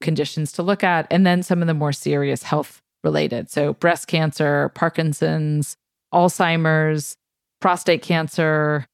conditions 0.00 0.52
to 0.52 0.62
look 0.62 0.84
at. 0.84 1.06
And 1.10 1.26
then 1.26 1.42
some 1.42 1.60
of 1.60 1.68
the 1.68 1.74
more 1.74 1.92
serious 1.92 2.42
health 2.42 2.80
related. 3.04 3.50
So, 3.50 3.74
breast 3.74 4.06
cancer, 4.08 4.70
Parkinson's, 4.74 5.76
Alzheimer's, 6.12 7.14
prostate 7.60 8.02
cancer, 8.02 8.86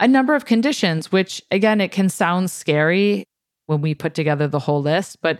a 0.00 0.08
number 0.08 0.34
of 0.34 0.44
conditions, 0.44 1.10
which 1.10 1.42
again, 1.50 1.80
it 1.80 1.92
can 1.92 2.08
sound 2.08 2.50
scary 2.50 3.24
when 3.66 3.80
we 3.80 3.94
put 3.94 4.14
together 4.14 4.46
the 4.46 4.58
whole 4.58 4.82
list, 4.82 5.18
but 5.22 5.38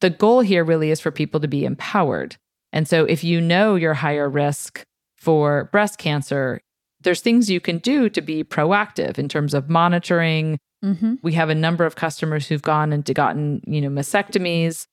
the 0.00 0.10
goal 0.10 0.40
here 0.40 0.64
really 0.64 0.90
is 0.90 1.00
for 1.00 1.10
people 1.10 1.40
to 1.40 1.48
be 1.48 1.64
empowered. 1.64 2.36
And 2.72 2.88
so, 2.88 3.04
if 3.04 3.24
you 3.24 3.40
know 3.40 3.74
you're 3.74 3.94
higher 3.94 4.28
risk 4.28 4.82
for 5.16 5.68
breast 5.72 5.98
cancer, 5.98 6.60
there's 7.02 7.20
things 7.20 7.50
you 7.50 7.60
can 7.60 7.78
do 7.78 8.08
to 8.10 8.20
be 8.20 8.44
proactive 8.44 9.18
in 9.18 9.28
terms 9.28 9.54
of 9.54 9.68
monitoring. 9.68 10.58
Mm-hmm. 10.84 11.14
We 11.22 11.32
have 11.34 11.50
a 11.50 11.54
number 11.54 11.84
of 11.84 11.96
customers 11.96 12.46
who've 12.46 12.62
gone 12.62 12.92
and 12.92 13.04
gotten, 13.04 13.62
you 13.66 13.80
know, 13.80 13.88
mastectomies, 13.88 14.86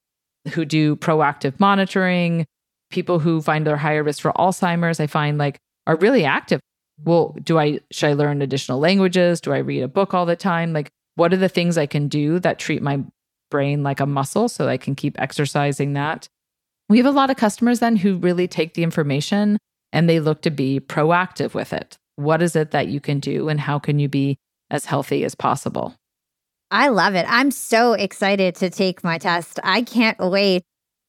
who 0.53 0.65
do 0.65 0.95
proactive 0.95 1.59
monitoring 1.59 2.45
people 2.89 3.19
who 3.19 3.41
find 3.41 3.65
they're 3.65 3.77
higher 3.77 4.03
risk 4.03 4.21
for 4.21 4.31
Alzheimer's, 4.33 4.99
I 4.99 5.07
find 5.07 5.37
like 5.37 5.59
are 5.85 5.95
really 5.95 6.25
active. 6.25 6.59
Well, 7.03 7.35
do 7.43 7.59
I 7.59 7.79
should 7.91 8.09
I 8.09 8.13
learn 8.13 8.41
additional 8.41 8.79
languages? 8.79 9.41
Do 9.41 9.53
I 9.53 9.59
read 9.59 9.83
a 9.83 9.87
book 9.87 10.13
all 10.13 10.25
the 10.25 10.35
time? 10.35 10.73
Like 10.73 10.89
what 11.15 11.33
are 11.33 11.37
the 11.37 11.49
things 11.49 11.77
I 11.77 11.85
can 11.85 12.07
do 12.07 12.39
that 12.39 12.59
treat 12.59 12.81
my 12.81 13.03
brain 13.49 13.83
like 13.83 13.99
a 13.99 14.05
muscle 14.05 14.49
so 14.49 14.67
I 14.67 14.77
can 14.77 14.95
keep 14.95 15.19
exercising 15.19 15.93
that? 15.93 16.27
We 16.89 16.97
have 16.97 17.05
a 17.05 17.11
lot 17.11 17.29
of 17.29 17.37
customers 17.37 17.79
then 17.79 17.97
who 17.97 18.17
really 18.17 18.47
take 18.47 18.73
the 18.73 18.83
information 18.83 19.57
and 19.91 20.09
they 20.09 20.19
look 20.19 20.41
to 20.43 20.49
be 20.49 20.79
proactive 20.79 21.53
with 21.53 21.73
it. 21.73 21.97
What 22.15 22.41
is 22.41 22.55
it 22.55 22.71
that 22.71 22.87
you 22.87 22.99
can 22.99 23.19
do 23.19 23.49
and 23.49 23.59
how 23.59 23.79
can 23.79 23.99
you 23.99 24.09
be 24.09 24.37
as 24.69 24.85
healthy 24.85 25.23
as 25.23 25.35
possible? 25.35 25.95
I 26.71 26.89
love 26.89 27.15
it. 27.15 27.25
I'm 27.29 27.51
so 27.51 27.93
excited 27.93 28.55
to 28.55 28.69
take 28.69 29.03
my 29.03 29.17
test. 29.17 29.59
I 29.63 29.83
can't 29.83 30.19
wait. 30.19 30.63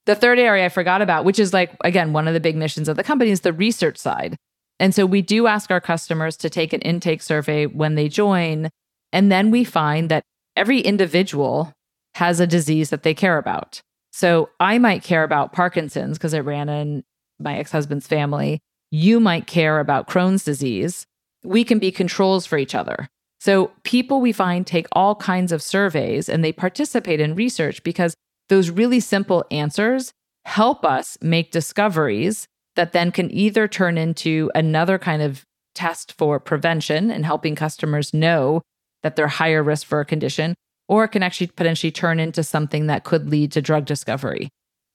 The 0.06 0.14
third 0.14 0.38
area 0.38 0.64
I 0.64 0.68
forgot 0.68 1.02
about, 1.02 1.24
which 1.24 1.38
is 1.38 1.52
like, 1.52 1.72
again, 1.82 2.12
one 2.12 2.28
of 2.28 2.34
the 2.34 2.40
big 2.40 2.56
missions 2.56 2.88
of 2.88 2.96
the 2.96 3.02
company 3.02 3.30
is 3.30 3.40
the 3.40 3.52
research 3.52 3.98
side. 3.98 4.36
And 4.80 4.94
so 4.94 5.04
we 5.04 5.22
do 5.22 5.46
ask 5.46 5.70
our 5.70 5.80
customers 5.80 6.36
to 6.38 6.50
take 6.50 6.72
an 6.72 6.80
intake 6.82 7.22
survey 7.22 7.66
when 7.66 7.96
they 7.96 8.08
join. 8.08 8.70
And 9.12 9.32
then 9.32 9.50
we 9.50 9.64
find 9.64 10.08
that 10.10 10.22
every 10.56 10.80
individual 10.80 11.72
has 12.14 12.40
a 12.40 12.46
disease 12.46 12.90
that 12.90 13.02
they 13.02 13.14
care 13.14 13.38
about. 13.38 13.82
So 14.12 14.50
I 14.60 14.78
might 14.78 15.02
care 15.02 15.24
about 15.24 15.52
Parkinson's 15.52 16.18
because 16.18 16.34
it 16.34 16.40
ran 16.40 16.68
in 16.68 17.04
my 17.38 17.58
ex 17.58 17.70
husband's 17.72 18.06
family. 18.06 18.60
You 18.90 19.20
might 19.20 19.46
care 19.46 19.80
about 19.80 20.08
Crohn's 20.08 20.44
disease. 20.44 21.06
We 21.44 21.64
can 21.64 21.78
be 21.78 21.90
controls 21.90 22.46
for 22.46 22.58
each 22.58 22.74
other. 22.74 23.08
So 23.40 23.70
people 23.84 24.20
we 24.20 24.32
find 24.32 24.66
take 24.66 24.86
all 24.92 25.14
kinds 25.14 25.52
of 25.52 25.62
surveys 25.62 26.28
and 26.28 26.42
they 26.42 26.52
participate 26.52 27.20
in 27.20 27.34
research 27.34 27.82
because 27.82 28.14
those 28.48 28.70
really 28.70 29.00
simple 29.00 29.44
answers 29.50 30.12
help 30.44 30.84
us 30.84 31.18
make 31.20 31.52
discoveries 31.52 32.46
that 32.74 32.92
then 32.92 33.12
can 33.12 33.30
either 33.30 33.68
turn 33.68 33.98
into 33.98 34.50
another 34.54 34.98
kind 34.98 35.22
of 35.22 35.44
test 35.74 36.14
for 36.16 36.40
prevention 36.40 37.10
and 37.10 37.24
helping 37.24 37.54
customers 37.54 38.14
know 38.14 38.62
that 39.02 39.14
they're 39.14 39.28
higher 39.28 39.62
risk 39.62 39.86
for 39.86 40.00
a 40.00 40.04
condition, 40.04 40.54
or 40.88 41.04
it 41.04 41.08
can 41.08 41.22
actually 41.22 41.46
potentially 41.48 41.90
turn 41.90 42.18
into 42.18 42.42
something 42.42 42.86
that 42.86 43.04
could 43.04 43.28
lead 43.28 43.52
to 43.52 43.62
drug 43.62 43.84
discovery. 43.84 44.48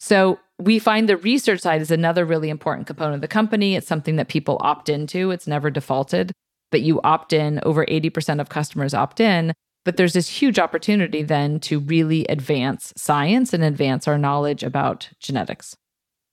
So 0.03 0.37
we 0.59 0.79
find 0.79 1.07
the 1.07 1.15
research 1.15 1.61
side 1.61 1.81
is 1.81 1.89
another 1.89 2.25
really 2.25 2.49
important 2.49 2.87
component 2.87 3.15
of 3.15 3.21
the 3.21 3.27
company. 3.29 3.77
It's 3.77 3.87
something 3.87 4.17
that 4.17 4.27
people 4.27 4.57
opt 4.59 4.89
into, 4.89 5.31
it's 5.31 5.47
never 5.47 5.69
defaulted, 5.69 6.33
but 6.71 6.81
you 6.81 6.99
opt 7.05 7.31
in. 7.31 7.61
Over 7.63 7.85
80% 7.85 8.41
of 8.41 8.49
customers 8.49 8.93
opt 8.93 9.21
in. 9.21 9.53
But 9.85 9.95
there's 9.95 10.11
this 10.11 10.27
huge 10.27 10.59
opportunity 10.59 11.23
then 11.23 11.57
to 11.61 11.79
really 11.79 12.25
advance 12.25 12.91
science 12.97 13.53
and 13.53 13.63
advance 13.63 14.05
our 14.05 14.17
knowledge 14.17 14.61
about 14.61 15.07
genetics. 15.21 15.73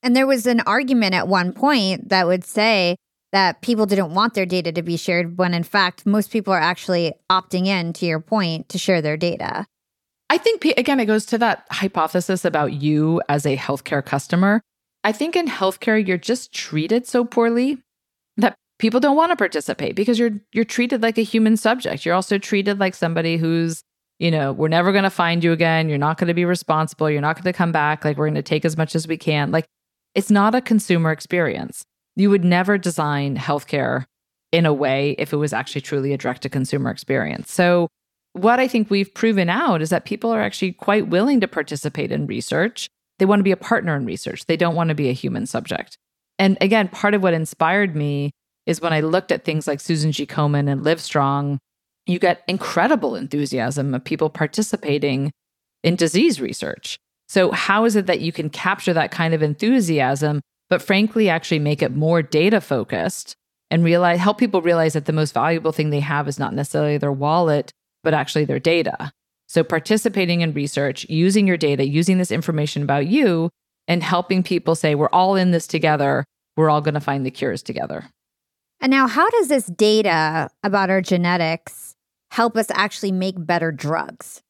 And 0.03 0.16
there 0.16 0.27
was 0.27 0.49
an 0.49 0.62
argument 0.62 1.14
at 1.14 1.29
one 1.29 1.53
point 1.53 2.09
that 2.09 2.27
would 2.27 2.43
say 2.43 2.97
that 3.31 3.62
people 3.62 3.87
didn't 3.87 4.14
want 4.14 4.35
their 4.35 4.47
data 4.47 4.73
to 4.73 4.83
be 4.83 4.97
shared 4.97 5.39
when 5.39 5.55
in 5.55 5.62
fact 5.62 6.05
most 6.05 6.33
people 6.33 6.53
are 6.53 6.59
actually 6.59 7.12
opting 7.31 7.66
in 7.66 7.93
to 7.93 8.05
your 8.05 8.18
point 8.18 8.68
to 8.71 8.79
share 8.79 9.01
their 9.01 9.16
data. 9.16 9.64
I 10.31 10.39
think 10.39 10.64
again 10.64 11.01
it 11.01 11.07
goes 11.07 11.26
to 11.26 11.39
that 11.39 11.66
hypothesis 11.72 12.45
about 12.45 12.72
you 12.72 13.20
as 13.28 13.45
a 13.45 13.57
healthcare 13.57 14.05
customer. 14.05 14.62
I 15.03 15.11
think 15.11 15.35
in 15.35 15.49
healthcare 15.49 16.07
you're 16.07 16.16
just 16.16 16.53
treated 16.53 17.07
so 17.07 17.24
poorly 17.24 17.83
that 18.37 18.55
people 18.78 19.01
don't 19.01 19.16
want 19.16 19.33
to 19.33 19.37
participate 19.37 19.97
because 19.97 20.20
you're 20.20 20.41
you're 20.53 20.64
treated 20.64 21.03
like 21.03 21.18
a 21.18 21.22
human 21.22 21.57
subject. 21.57 22.07
You're 22.07 22.14
also 22.14 22.39
treated 22.39 22.78
like 22.78 22.95
somebody 22.95 23.39
who's, 23.39 23.83
you 24.20 24.31
know, 24.31 24.53
we're 24.53 24.68
never 24.68 24.93
going 24.93 25.05
to 25.05 25.11
find 25.11 25.43
you 25.43 25.51
again, 25.51 25.89
you're 25.89 25.99
not 25.99 26.16
going 26.16 26.28
to 26.28 26.35
be 26.35 26.45
responsible, 26.45 27.11
you're 27.11 27.20
not 27.20 27.35
going 27.35 27.53
to 27.53 27.53
come 27.53 27.72
back, 27.72 28.05
like 28.05 28.16
we're 28.16 28.26
going 28.26 28.35
to 28.37 28.43
take 28.43 28.64
as 28.64 28.76
much 28.76 28.95
as 28.95 29.09
we 29.09 29.16
can. 29.16 29.51
Like 29.51 29.66
it's 30.14 30.31
not 30.31 30.55
a 30.55 30.61
consumer 30.61 31.11
experience. 31.11 31.85
You 32.14 32.31
would 32.31 32.45
never 32.45 32.78
design 32.78 33.37
healthcare 33.37 34.05
in 34.53 34.64
a 34.64 34.72
way 34.72 35.16
if 35.18 35.33
it 35.33 35.37
was 35.39 35.53
actually 35.53 35.81
truly 35.81 36.12
a 36.12 36.18
direct 36.18 36.43
to 36.43 36.49
consumer 36.49 36.91
experience. 36.91 37.53
So, 37.53 37.89
what 38.33 38.61
I 38.61 38.68
think 38.68 38.91
we've 38.91 39.12
proven 39.12 39.49
out 39.49 39.83
is 39.83 39.91
that 39.91 40.05
people 40.05 40.31
are 40.31 40.41
actually 40.41 40.72
quite 40.72 41.09
willing 41.09 41.41
to 41.41 41.49
participate 41.49 42.12
in 42.12 42.26
research. 42.26 42.89
They 43.18 43.24
want 43.24 43.41
to 43.41 43.45
be 43.45 43.53
a 43.53 43.57
partner 43.57 43.97
in 43.97 44.07
research, 44.07 44.47
they 44.47 44.57
don't 44.57 44.74
want 44.74 44.89
to 44.89 44.95
be 44.95 45.09
a 45.09 45.14
human 45.14 45.47
subject. 45.47 45.97
And 46.39 46.57
again, 46.61 46.89
part 46.89 47.14
of 47.14 47.22
what 47.22 47.35
inspired 47.35 47.95
me 47.95 48.31
is 48.66 48.81
when 48.81 48.93
I 48.93 49.01
looked 49.01 49.33
at 49.33 49.45
things 49.45 49.66
like 49.66 49.81
Susan 49.81 50.12
G. 50.12 50.26
Komen 50.26 50.70
and 50.70 50.83
Livestrong, 50.83 51.59
you 52.07 52.18
get 52.18 52.43
incredible 52.49 53.14
enthusiasm 53.14 53.95
of 53.95 54.05
people 54.05 54.31
participating 54.31 55.33
in 55.83 55.97
disease 55.97 56.41
research. 56.41 56.99
So, 57.28 57.53
how 57.53 57.85
is 57.85 57.95
it 57.95 58.07
that 58.07 58.20
you 58.20 58.33
can 58.33 58.51
capture 58.51 58.93
that 58.95 59.11
kind 59.11 59.35
of 59.35 59.43
enthusiasm 59.43 60.41
but 60.70 60.81
frankly, 60.81 61.28
actually 61.28 61.59
make 61.59 61.83
it 61.83 61.95
more 61.95 62.22
data 62.22 62.61
focused 62.61 63.35
and 63.70 63.85
realize 63.85 64.20
help 64.20 64.39
people 64.39 64.62
realize 64.62 64.95
that 64.95 65.05
the 65.05 65.12
most 65.12 65.35
valuable 65.35 65.72
thing 65.72 65.91
they 65.91 66.01
have 66.01 66.28
is 66.28 66.39
not 66.39 66.55
necessarily 66.55 66.97
their 66.97 67.12
wallet, 67.12 67.72
but 68.03 68.15
actually 68.15 68.45
their 68.45 68.59
data. 68.59 69.13
So 69.47 69.65
participating 69.65 70.43
in 70.43 70.53
research, 70.53 71.07
using 71.09 71.47
your 71.47 71.57
data, 71.57 71.87
using 71.87 72.19
this 72.19 72.31
information 72.31 72.83
about 72.83 73.07
you, 73.07 73.51
and 73.89 74.03
helping 74.03 74.43
people 74.43 74.75
say, 74.75 74.95
we're 74.95 75.09
all 75.09 75.35
in 75.35 75.51
this 75.51 75.67
together. 75.67 76.25
We're 76.57 76.71
all 76.71 76.81
going 76.81 76.95
to 76.95 77.01
find 77.01 77.27
the 77.27 77.31
cures 77.31 77.63
together. 77.63 78.05
And 78.81 78.91
now, 78.91 79.09
how 79.09 79.29
does 79.31 79.49
this 79.49 79.67
data 79.67 80.49
about 80.63 80.89
our 80.89 81.03
genetics 81.03 81.95
help 82.31 82.57
us 82.57 82.69
actually 82.71 83.13
make 83.13 83.35
better 83.37 83.73
drugs? 83.73 84.41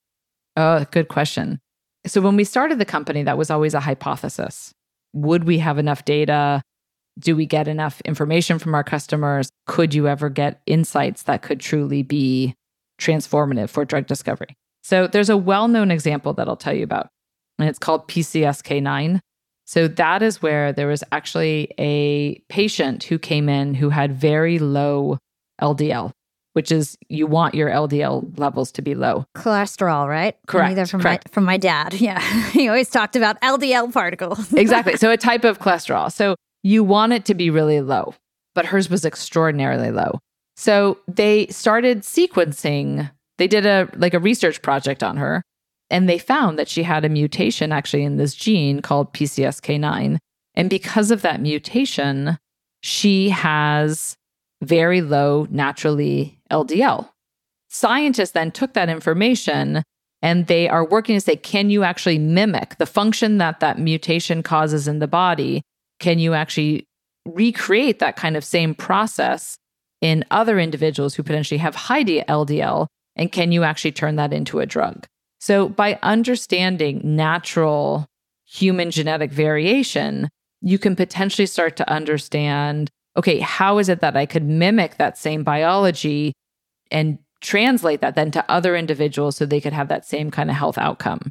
Oh, 0.57 0.85
good 0.91 1.09
question. 1.09 1.59
So, 2.07 2.21
when 2.21 2.37
we 2.37 2.45
started 2.45 2.79
the 2.79 2.85
company, 2.85 3.23
that 3.25 3.39
was 3.39 3.51
always 3.51 3.75
a 3.75 3.81
hypothesis 3.81 4.73
would 5.13 5.45
we 5.45 5.59
have 5.59 5.79
enough 5.79 6.05
data? 6.05 6.63
Do 7.19 7.37
we 7.37 7.47
get 7.47 7.69
enough 7.69 8.01
information 8.03 8.59
from 8.59 8.75
our 8.75 8.85
customers? 8.85 9.51
Could 9.67 9.95
you 9.95 10.09
ever 10.09 10.31
get 10.31 10.61
insights 10.67 11.25
that 11.25 11.43
could 11.43 11.61
truly 11.61 12.03
be 12.03 12.55
transformative 13.01 13.71
for 13.71 13.85
drug 13.85 14.07
discovery? 14.07 14.57
So 14.83 15.07
there's 15.07 15.29
a 15.29 15.37
well 15.37 15.69
known 15.69 15.91
example 15.91 16.33
that 16.35 16.49
I'll 16.49 16.57
tell 16.57 16.75
you 16.75 16.85
about, 16.85 17.09
and 17.59 17.69
it's 17.69 17.79
called 17.79 18.07
PCSK9. 18.09 19.21
So 19.67 19.89
that 19.89 20.23
is 20.23 20.43
where 20.43 20.73
there 20.73 20.89
was 20.89 21.05
actually 21.13 21.73
a 21.79 22.39
patient 22.49 23.05
who 23.05 23.19
came 23.19 23.49
in 23.49 23.75
who 23.75 23.91
had 23.91 24.17
very 24.17 24.59
low 24.59 25.19
LDL 25.61 26.13
which 26.53 26.73
is 26.73 26.99
you 27.09 27.27
want 27.27 27.55
your 27.55 27.71
LDL 27.71 28.39
levels 28.39 28.73
to 28.73 28.83
be 28.83 28.95
low. 28.95 29.25
Cholesterol, 29.37 30.09
right? 30.09 30.37
Correct. 30.47 30.73
Either 30.73 30.87
from 30.87 31.01
correct. 31.01 31.29
my 31.29 31.33
from 31.33 31.45
my 31.45 31.57
dad. 31.57 31.95
Yeah. 32.01 32.21
he 32.51 32.67
always 32.67 32.89
talked 32.89 33.15
about 33.15 33.41
LDL 33.41 33.93
particles. 33.93 34.53
exactly. 34.55 34.97
So 34.97 35.11
a 35.11 35.17
type 35.17 35.45
of 35.45 35.59
cholesterol. 35.59 36.11
So 36.11 36.35
you 36.63 36.83
want 36.83 37.13
it 37.13 37.25
to 37.27 37.35
be 37.35 37.51
really 37.51 37.81
low, 37.81 38.15
but 38.55 38.67
hers 38.67 38.89
was 38.89 39.05
extraordinarily 39.05 39.91
low. 39.91 40.19
So 40.61 40.99
they 41.09 41.47
started 41.47 42.03
sequencing. 42.03 43.11
They 43.39 43.49
did 43.49 43.65
a 43.65 43.89
like 43.97 44.13
a 44.13 44.19
research 44.19 44.61
project 44.61 45.03
on 45.03 45.17
her 45.17 45.43
and 45.89 46.07
they 46.07 46.19
found 46.19 46.59
that 46.59 46.69
she 46.69 46.83
had 46.83 47.03
a 47.03 47.09
mutation 47.09 47.73
actually 47.73 48.05
in 48.05 48.19
this 48.19 48.35
gene 48.35 48.83
called 48.83 49.15
PCSK9. 49.15 50.19
And 50.55 50.69
because 50.69 51.11
of 51.11 51.23
that 51.23 51.41
mutation, 51.41 52.37
she 52.83 53.31
has 53.31 54.19
very 54.61 55.01
low 55.01 55.47
naturally 55.49 56.39
LDL. 56.51 57.09
Scientists 57.71 58.33
then 58.33 58.51
took 58.51 58.75
that 58.75 58.91
information 58.91 59.83
and 60.21 60.47
they 60.47 60.69
are 60.69 60.85
working 60.85 61.17
to 61.17 61.23
say, 61.23 61.37
can 61.37 61.71
you 61.71 61.85
actually 61.85 62.19
mimic 62.19 62.77
the 62.77 62.85
function 62.85 63.39
that 63.39 63.61
that 63.61 63.79
mutation 63.79 64.43
causes 64.43 64.87
in 64.87 64.99
the 64.99 65.09
body? 65.09 65.63
Can 66.01 66.19
you 66.19 66.35
actually 66.35 66.85
recreate 67.25 67.99
that 68.01 68.17
kind 68.17 68.37
of 68.37 68.45
same 68.45 68.75
process 68.75 69.57
in 70.01 70.25
other 70.31 70.59
individuals 70.59 71.15
who 71.15 71.23
potentially 71.23 71.59
have 71.59 71.75
high 71.75 72.05
LDL? 72.05 72.87
And 73.17 73.31
can 73.31 73.53
you 73.53 73.65
actually 73.65 73.93
turn 73.93 74.17
that 74.17 74.33
into 74.33 74.61
a 74.61 74.67
drug? 74.67 75.07
So, 75.41 75.69
by 75.69 75.99
understanding 76.03 77.01
natural 77.03 78.07
human 78.47 78.91
genetic 78.91 79.31
variation, 79.31 80.29
you 80.61 80.79
can 80.79 80.97
potentially 80.97 81.47
start 81.47 81.77
to 81.77 81.91
understand 81.91 82.91
okay, 83.17 83.41
how 83.41 83.79
is 83.79 83.89
it 83.89 84.01
that 84.01 84.17
I 84.17 84.25
could 84.25 84.45
mimic 84.45 84.97
that 84.97 85.19
same 85.19 85.43
biology 85.43 86.33
and 86.93 87.19
translate 87.41 88.01
that 88.03 88.15
then 88.15 88.31
to 88.31 88.51
other 88.51 88.77
individuals 88.77 89.37
so 89.37 89.45
they 89.45 89.61
could 89.61 89.73
have 89.73 89.89
that 89.89 90.07
same 90.07 90.31
kind 90.31 90.49
of 90.49 90.57
health 90.57 90.79
outcome? 90.79 91.31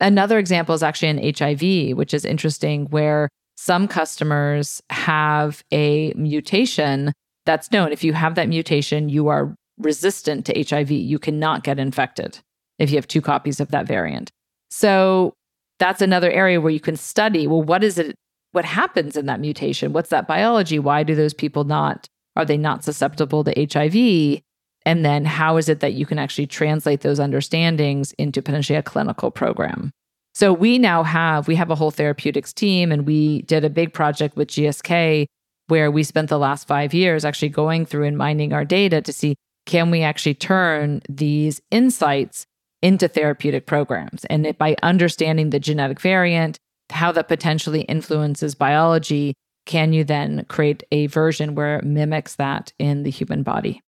Another 0.00 0.38
example 0.38 0.74
is 0.74 0.82
actually 0.82 1.08
in 1.08 1.34
HIV, 1.34 1.96
which 1.96 2.14
is 2.14 2.24
interesting, 2.24 2.86
where 2.86 3.28
some 3.56 3.88
customers 3.88 4.80
have 4.90 5.62
a 5.72 6.12
mutation 6.14 7.12
that's 7.48 7.72
known. 7.72 7.92
If 7.92 8.04
you 8.04 8.12
have 8.12 8.34
that 8.34 8.50
mutation, 8.50 9.08
you 9.08 9.28
are 9.28 9.54
resistant 9.78 10.44
to 10.44 10.64
HIV. 10.68 10.90
You 10.90 11.18
cannot 11.18 11.64
get 11.64 11.78
infected 11.78 12.38
if 12.78 12.90
you 12.90 12.96
have 12.96 13.08
two 13.08 13.22
copies 13.22 13.58
of 13.58 13.70
that 13.70 13.86
variant. 13.86 14.30
So 14.70 15.32
that's 15.78 16.02
another 16.02 16.30
area 16.30 16.60
where 16.60 16.70
you 16.70 16.78
can 16.78 16.94
study 16.94 17.46
well, 17.46 17.62
what 17.62 17.82
is 17.82 17.98
it 17.98 18.14
what 18.52 18.66
happens 18.66 19.16
in 19.16 19.24
that 19.26 19.40
mutation? 19.40 19.94
What's 19.94 20.10
that 20.10 20.28
biology? 20.28 20.78
Why 20.78 21.02
do 21.02 21.14
those 21.14 21.32
people 21.32 21.64
not, 21.64 22.06
are 22.36 22.44
they 22.44 22.58
not 22.58 22.84
susceptible 22.84 23.44
to 23.44 23.66
HIV? 23.72 24.42
And 24.84 25.04
then 25.04 25.24
how 25.24 25.56
is 25.56 25.70
it 25.70 25.80
that 25.80 25.94
you 25.94 26.04
can 26.04 26.18
actually 26.18 26.46
translate 26.46 27.00
those 27.00 27.18
understandings 27.18 28.12
into 28.18 28.42
potentially 28.42 28.76
a 28.76 28.82
clinical 28.82 29.30
program? 29.30 29.90
So 30.34 30.52
we 30.52 30.78
now 30.78 31.02
have, 31.02 31.48
we 31.48 31.56
have 31.56 31.70
a 31.70 31.74
whole 31.74 31.90
therapeutics 31.90 32.52
team 32.52 32.92
and 32.92 33.06
we 33.06 33.42
did 33.42 33.64
a 33.64 33.70
big 33.70 33.94
project 33.94 34.36
with 34.36 34.48
GSK 34.48 35.26
where 35.68 35.90
we 35.90 36.02
spent 36.02 36.28
the 36.28 36.38
last 36.38 36.66
five 36.66 36.92
years 36.92 37.24
actually 37.24 37.50
going 37.50 37.86
through 37.86 38.04
and 38.04 38.18
mining 38.18 38.52
our 38.52 38.64
data 38.64 39.00
to 39.02 39.12
see 39.12 39.36
can 39.66 39.90
we 39.90 40.02
actually 40.02 40.34
turn 40.34 41.02
these 41.10 41.60
insights 41.70 42.46
into 42.80 43.06
therapeutic 43.06 43.66
programs? 43.66 44.24
And 44.24 44.46
it, 44.46 44.56
by 44.56 44.76
understanding 44.82 45.50
the 45.50 45.60
genetic 45.60 46.00
variant, 46.00 46.58
how 46.90 47.12
that 47.12 47.28
potentially 47.28 47.82
influences 47.82 48.54
biology, 48.54 49.34
can 49.66 49.92
you 49.92 50.04
then 50.04 50.46
create 50.48 50.82
a 50.90 51.06
version 51.08 51.54
where 51.54 51.76
it 51.76 51.84
mimics 51.84 52.36
that 52.36 52.72
in 52.78 53.02
the 53.02 53.10
human 53.10 53.42
body? 53.42 53.82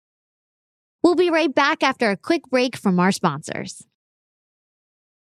We'll 1.03 1.15
be 1.15 1.31
right 1.31 1.53
back 1.53 1.83
after 1.83 2.11
a 2.11 2.17
quick 2.17 2.43
break 2.51 2.77
from 2.77 3.01
our 3.01 3.11
sponsors. 3.11 3.87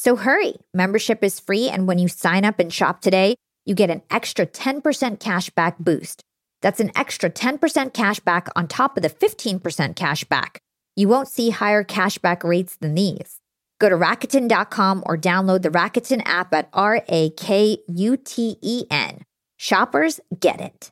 So 0.00 0.16
hurry. 0.16 0.54
Membership 0.72 1.22
is 1.22 1.38
free. 1.38 1.68
And 1.68 1.86
when 1.86 1.98
you 1.98 2.08
sign 2.08 2.46
up 2.46 2.58
and 2.58 2.72
shop 2.72 3.02
today, 3.02 3.34
you 3.66 3.74
get 3.74 3.90
an 3.90 4.00
extra 4.10 4.46
10% 4.46 4.80
cashback 5.18 5.76
boost. 5.78 6.22
That's 6.62 6.80
an 6.80 6.90
extra 6.96 7.28
10% 7.28 7.92
cash 7.92 8.18
back 8.20 8.48
on 8.56 8.66
top 8.66 8.96
of 8.96 9.02
the 9.02 9.10
15% 9.10 9.96
cash 9.96 10.24
back. 10.24 10.58
You 10.96 11.06
won't 11.06 11.28
see 11.28 11.50
higher 11.50 11.84
cashback 11.84 12.42
rates 12.42 12.76
than 12.76 12.94
these. 12.94 13.40
Go 13.78 13.90
to 13.90 13.94
Rakuten.com 13.94 15.02
or 15.04 15.18
download 15.18 15.60
the 15.60 15.68
Rakuten 15.68 16.22
app 16.24 16.54
at 16.54 16.70
R 16.72 17.02
A 17.06 17.28
K 17.36 17.76
U 17.86 18.16
T 18.16 18.56
E 18.62 18.84
N. 18.90 19.26
Shoppers 19.58 20.18
get 20.40 20.62
it. 20.62 20.90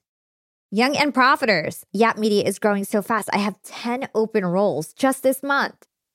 Young 0.70 0.94
and 0.94 1.14
Profiters. 1.14 1.82
Yap 1.94 2.18
Media 2.18 2.44
is 2.44 2.58
growing 2.58 2.84
so 2.84 3.00
fast. 3.00 3.30
I 3.32 3.38
have 3.38 3.62
10 3.62 4.10
open 4.14 4.44
roles 4.44 4.92
just 4.92 5.22
this 5.22 5.42
month. 5.42 5.87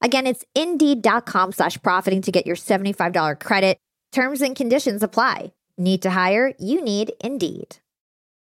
Again, 0.00 0.26
it's 0.26 0.44
indeed.com 0.54 1.52
slash 1.52 1.80
profiting 1.82 2.22
to 2.22 2.32
get 2.32 2.46
your 2.46 2.56
$75 2.56 3.40
credit. 3.40 3.78
Terms 4.12 4.40
and 4.40 4.54
conditions 4.54 5.02
apply. 5.02 5.52
Need 5.76 6.02
to 6.02 6.10
hire? 6.10 6.54
You 6.58 6.82
need 6.82 7.12
Indeed. 7.22 7.76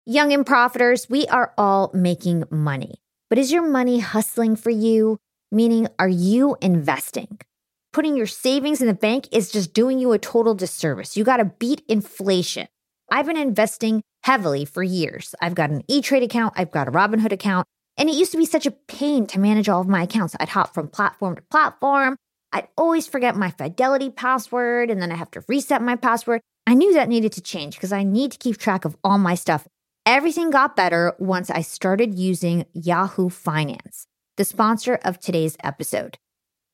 Young 0.05 0.33
and 0.33 0.45
profiters, 0.45 1.09
we 1.09 1.27
are 1.27 1.53
all 1.57 1.91
making 1.93 2.45
money. 2.49 2.95
But 3.29 3.37
is 3.37 3.51
your 3.51 3.61
money 3.61 3.99
hustling 3.99 4.55
for 4.55 4.71
you? 4.71 5.19
Meaning, 5.51 5.87
are 5.99 6.07
you 6.07 6.57
investing? 6.61 7.37
putting 7.93 8.15
your 8.15 8.27
savings 8.27 8.81
in 8.81 8.87
the 8.87 8.93
bank 8.93 9.27
is 9.31 9.51
just 9.51 9.73
doing 9.73 9.99
you 9.99 10.11
a 10.13 10.19
total 10.19 10.55
disservice. 10.55 11.17
You 11.17 11.23
got 11.23 11.37
to 11.37 11.45
beat 11.45 11.83
inflation. 11.87 12.67
I've 13.11 13.25
been 13.25 13.37
investing 13.37 14.01
heavily 14.23 14.65
for 14.65 14.83
years. 14.83 15.35
I've 15.41 15.55
got 15.55 15.69
an 15.69 15.83
E 15.87 16.01
Trade 16.01 16.23
account, 16.23 16.53
I've 16.55 16.71
got 16.71 16.87
a 16.87 16.91
Robinhood 16.91 17.31
account, 17.31 17.67
and 18.01 18.09
it 18.09 18.15
used 18.15 18.31
to 18.31 18.37
be 18.39 18.47
such 18.47 18.65
a 18.65 18.71
pain 18.71 19.27
to 19.27 19.39
manage 19.39 19.69
all 19.69 19.79
of 19.79 19.87
my 19.87 20.01
accounts. 20.01 20.35
I'd 20.39 20.49
hop 20.49 20.73
from 20.73 20.87
platform 20.87 21.35
to 21.35 21.43
platform. 21.43 22.15
I'd 22.51 22.67
always 22.75 23.05
forget 23.05 23.35
my 23.35 23.51
Fidelity 23.51 24.09
password, 24.09 24.89
and 24.89 24.99
then 24.99 25.11
I 25.11 25.15
have 25.15 25.29
to 25.31 25.43
reset 25.47 25.83
my 25.83 25.95
password. 25.95 26.41
I 26.65 26.73
knew 26.73 26.95
that 26.95 27.09
needed 27.09 27.31
to 27.33 27.41
change 27.41 27.75
because 27.75 27.93
I 27.93 28.01
need 28.01 28.31
to 28.31 28.39
keep 28.39 28.57
track 28.57 28.85
of 28.85 28.97
all 29.03 29.19
my 29.19 29.35
stuff. 29.35 29.67
Everything 30.03 30.49
got 30.49 30.75
better 30.75 31.13
once 31.19 31.51
I 31.51 31.61
started 31.61 32.15
using 32.15 32.65
Yahoo 32.73 33.29
Finance, 33.29 34.07
the 34.35 34.45
sponsor 34.45 34.95
of 35.05 35.19
today's 35.19 35.55
episode. 35.63 36.17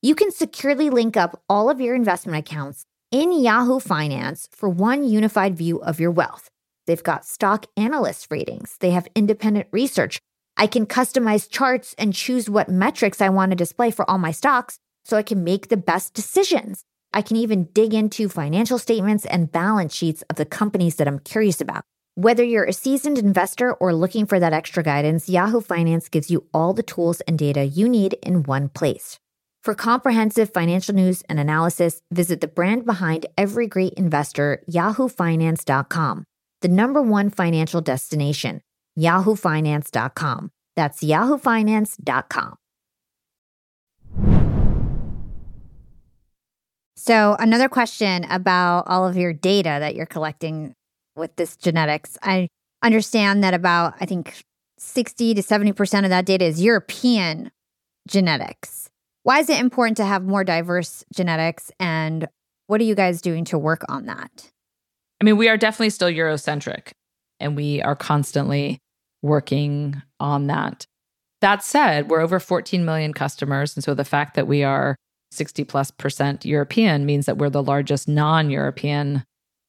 You 0.00 0.14
can 0.14 0.30
securely 0.30 0.88
link 0.88 1.18
up 1.18 1.42
all 1.46 1.68
of 1.68 1.78
your 1.78 1.94
investment 1.94 2.38
accounts 2.38 2.86
in 3.10 3.38
Yahoo 3.38 3.80
Finance 3.80 4.48
for 4.50 4.70
one 4.70 5.04
unified 5.04 5.58
view 5.58 5.76
of 5.82 6.00
your 6.00 6.10
wealth. 6.10 6.48
They've 6.86 7.02
got 7.02 7.26
stock 7.26 7.66
analyst 7.76 8.28
ratings, 8.30 8.78
they 8.80 8.92
have 8.92 9.08
independent 9.14 9.68
research. 9.72 10.20
I 10.58 10.66
can 10.66 10.86
customize 10.86 11.48
charts 11.48 11.94
and 11.98 12.12
choose 12.12 12.50
what 12.50 12.68
metrics 12.68 13.20
I 13.20 13.28
want 13.28 13.52
to 13.52 13.56
display 13.56 13.92
for 13.92 14.08
all 14.10 14.18
my 14.18 14.32
stocks 14.32 14.80
so 15.04 15.16
I 15.16 15.22
can 15.22 15.44
make 15.44 15.68
the 15.68 15.76
best 15.76 16.14
decisions. 16.14 16.84
I 17.14 17.22
can 17.22 17.36
even 17.36 17.68
dig 17.72 17.94
into 17.94 18.28
financial 18.28 18.78
statements 18.78 19.24
and 19.24 19.52
balance 19.52 19.94
sheets 19.94 20.22
of 20.28 20.36
the 20.36 20.44
companies 20.44 20.96
that 20.96 21.06
I'm 21.06 21.20
curious 21.20 21.60
about. 21.60 21.84
Whether 22.16 22.42
you're 22.42 22.64
a 22.64 22.72
seasoned 22.72 23.18
investor 23.18 23.72
or 23.74 23.94
looking 23.94 24.26
for 24.26 24.40
that 24.40 24.52
extra 24.52 24.82
guidance, 24.82 25.28
Yahoo 25.28 25.60
Finance 25.60 26.08
gives 26.08 26.28
you 26.28 26.44
all 26.52 26.74
the 26.74 26.82
tools 26.82 27.20
and 27.22 27.38
data 27.38 27.64
you 27.64 27.88
need 27.88 28.14
in 28.24 28.42
one 28.42 28.68
place. 28.68 29.20
For 29.62 29.74
comprehensive 29.74 30.52
financial 30.52 30.96
news 30.96 31.22
and 31.28 31.38
analysis, 31.38 32.02
visit 32.10 32.40
the 32.40 32.48
brand 32.48 32.84
behind 32.84 33.26
every 33.36 33.68
great 33.68 33.92
investor, 33.94 34.62
yahoofinance.com, 34.68 36.24
the 36.62 36.68
number 36.68 37.00
one 37.00 37.30
financial 37.30 37.80
destination, 37.80 38.60
yahoofinance.com. 38.98 40.50
That's 40.76 41.02
yahoofinance.com. 41.02 42.54
So, 46.96 47.36
another 47.38 47.68
question 47.68 48.24
about 48.24 48.84
all 48.88 49.06
of 49.06 49.16
your 49.16 49.32
data 49.32 49.76
that 49.80 49.94
you're 49.94 50.04
collecting 50.04 50.74
with 51.16 51.34
this 51.36 51.56
genetics. 51.56 52.18
I 52.22 52.48
understand 52.82 53.44
that 53.44 53.54
about, 53.54 53.94
I 54.00 54.06
think, 54.06 54.42
60 54.78 55.34
to 55.34 55.42
70% 55.42 56.04
of 56.04 56.10
that 56.10 56.26
data 56.26 56.44
is 56.44 56.62
European 56.62 57.50
genetics. 58.06 58.88
Why 59.22 59.40
is 59.40 59.50
it 59.50 59.60
important 59.60 59.96
to 59.98 60.04
have 60.04 60.24
more 60.24 60.44
diverse 60.44 61.04
genetics? 61.14 61.70
And 61.78 62.26
what 62.66 62.80
are 62.80 62.84
you 62.84 62.94
guys 62.94 63.20
doing 63.20 63.44
to 63.46 63.58
work 63.58 63.84
on 63.88 64.06
that? 64.06 64.50
I 65.20 65.24
mean, 65.24 65.36
we 65.36 65.48
are 65.48 65.56
definitely 65.56 65.90
still 65.90 66.08
Eurocentric 66.08 66.92
and 67.40 67.56
we 67.56 67.82
are 67.82 67.96
constantly 67.96 68.78
working 69.22 70.02
on 70.20 70.46
that. 70.46 70.86
That 71.40 71.62
said, 71.62 72.10
we're 72.10 72.20
over 72.20 72.40
14 72.40 72.84
million 72.84 73.12
customers. 73.12 73.76
And 73.76 73.84
so 73.84 73.94
the 73.94 74.04
fact 74.04 74.34
that 74.34 74.48
we 74.48 74.64
are 74.64 74.96
60 75.30 75.64
plus 75.64 75.90
percent 75.90 76.44
European 76.44 77.06
means 77.06 77.26
that 77.26 77.38
we're 77.38 77.50
the 77.50 77.62
largest 77.62 78.08
non 78.08 78.50
European 78.50 79.24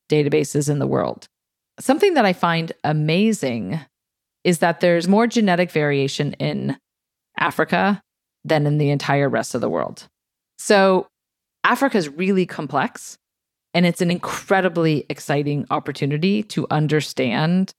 databases 0.09 0.69
in 0.69 0.79
the 0.79 0.87
world. 0.87 1.27
Something 1.79 2.15
that 2.15 2.25
I 2.25 2.33
find 2.33 2.71
amazing 2.83 3.79
is 4.43 4.59
that 4.59 4.79
there's 4.79 5.07
more 5.07 5.27
genetic 5.27 5.71
variation 5.71 6.33
in 6.33 6.77
Africa 7.37 8.01
than 8.43 8.65
in 8.65 8.77
the 8.77 8.89
entire 8.89 9.29
rest 9.29 9.53
of 9.53 9.61
the 9.61 9.69
world. 9.69 10.07
So 10.57 11.07
Africa 11.63 11.97
is 11.97 12.09
really 12.09 12.45
complex 12.45 13.17
and 13.73 13.85
it's 13.85 14.01
an 14.01 14.11
incredibly 14.11 15.05
exciting 15.09 15.65
opportunity 15.69 16.41
to 16.43 16.65
understand 16.71 17.73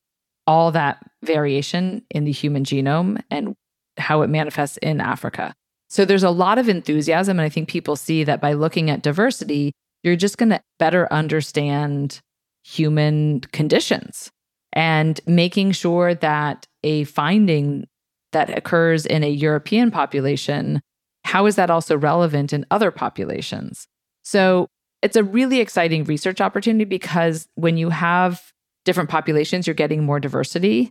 all 0.51 0.73
that 0.73 0.99
variation 1.23 2.03
in 2.11 2.25
the 2.25 2.33
human 2.33 2.65
genome 2.65 3.23
and 3.31 3.55
how 3.99 4.23
it 4.23 4.27
manifests 4.27 4.79
in 4.79 5.01
Africa. 5.01 5.55
So 5.89 6.05
there's 6.05 6.25
a 6.25 6.31
lot 6.31 6.59
of 6.59 6.69
enthusiasm. 6.69 7.39
And 7.39 7.47
I 7.47 7.49
think 7.49 7.69
people 7.69 7.95
see 7.95 8.25
that 8.25 8.41
by 8.41 8.55
looking 8.55 8.91
at 8.91 9.01
diversity, 9.01 9.71
you're 10.03 10.17
just 10.17 10.39
going 10.39 10.49
to 10.49 10.61
better 10.81 11.07
understand 11.13 12.19
human 12.65 13.43
conditions 13.53 14.29
and 14.73 15.21
making 15.25 15.71
sure 15.71 16.17
that 16.17 16.67
a 16.83 17.05
finding 17.05 17.87
that 18.33 18.59
occurs 18.59 19.07
in 19.07 19.23
a 19.23 19.31
European 19.31 19.93
population, 19.93 20.81
how 21.27 21.47
is 21.47 21.55
that 21.55 21.71
also 21.71 21.97
relevant 21.97 22.53
in 22.53 22.67
other 22.73 22.91
populations? 22.91 23.87
So 24.25 24.67
it's 25.01 25.17
a 25.17 25.23
really 25.23 25.61
exciting 25.61 26.03
research 26.03 26.41
opportunity 26.41 26.87
because 26.87 27.47
when 27.55 27.77
you 27.77 27.91
have 27.91 28.51
different 28.91 29.09
populations, 29.09 29.67
you're 29.67 29.75
getting 29.75 30.05
more 30.05 30.19
diversity. 30.19 30.91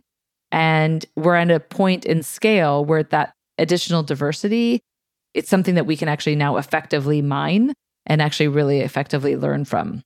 And 0.50 1.04
we're 1.16 1.36
at 1.36 1.50
a 1.50 1.60
point 1.60 2.06
in 2.06 2.22
scale 2.22 2.84
where 2.84 3.02
that 3.04 3.34
additional 3.58 4.02
diversity 4.02 4.80
it's 5.34 5.48
something 5.48 5.74
that 5.76 5.86
we 5.86 5.96
can 5.96 6.08
actually 6.08 6.36
now 6.36 6.56
effectively 6.56 7.22
mine 7.22 7.72
and 8.06 8.20
actually 8.20 8.48
really 8.48 8.80
effectively 8.80 9.36
learn 9.36 9.64
from. 9.64 10.02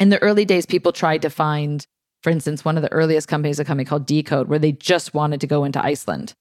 In 0.00 0.08
the 0.08 0.20
early 0.22 0.44
days, 0.44 0.66
people 0.66 0.92
tried 0.92 1.22
to 1.22 1.30
find, 1.30 1.86
for 2.22 2.30
instance, 2.30 2.64
one 2.64 2.76
of 2.76 2.82
the 2.82 2.92
earliest 2.92 3.28
companies, 3.28 3.58
a 3.58 3.64
company 3.64 3.84
called 3.84 4.06
deCODE, 4.06 4.46
where 4.46 4.58
they 4.58 4.72
just 4.72 5.14
wanted 5.14 5.40
to 5.40 5.46
go 5.46 5.64
into 5.64 5.84
Iceland 5.84 6.34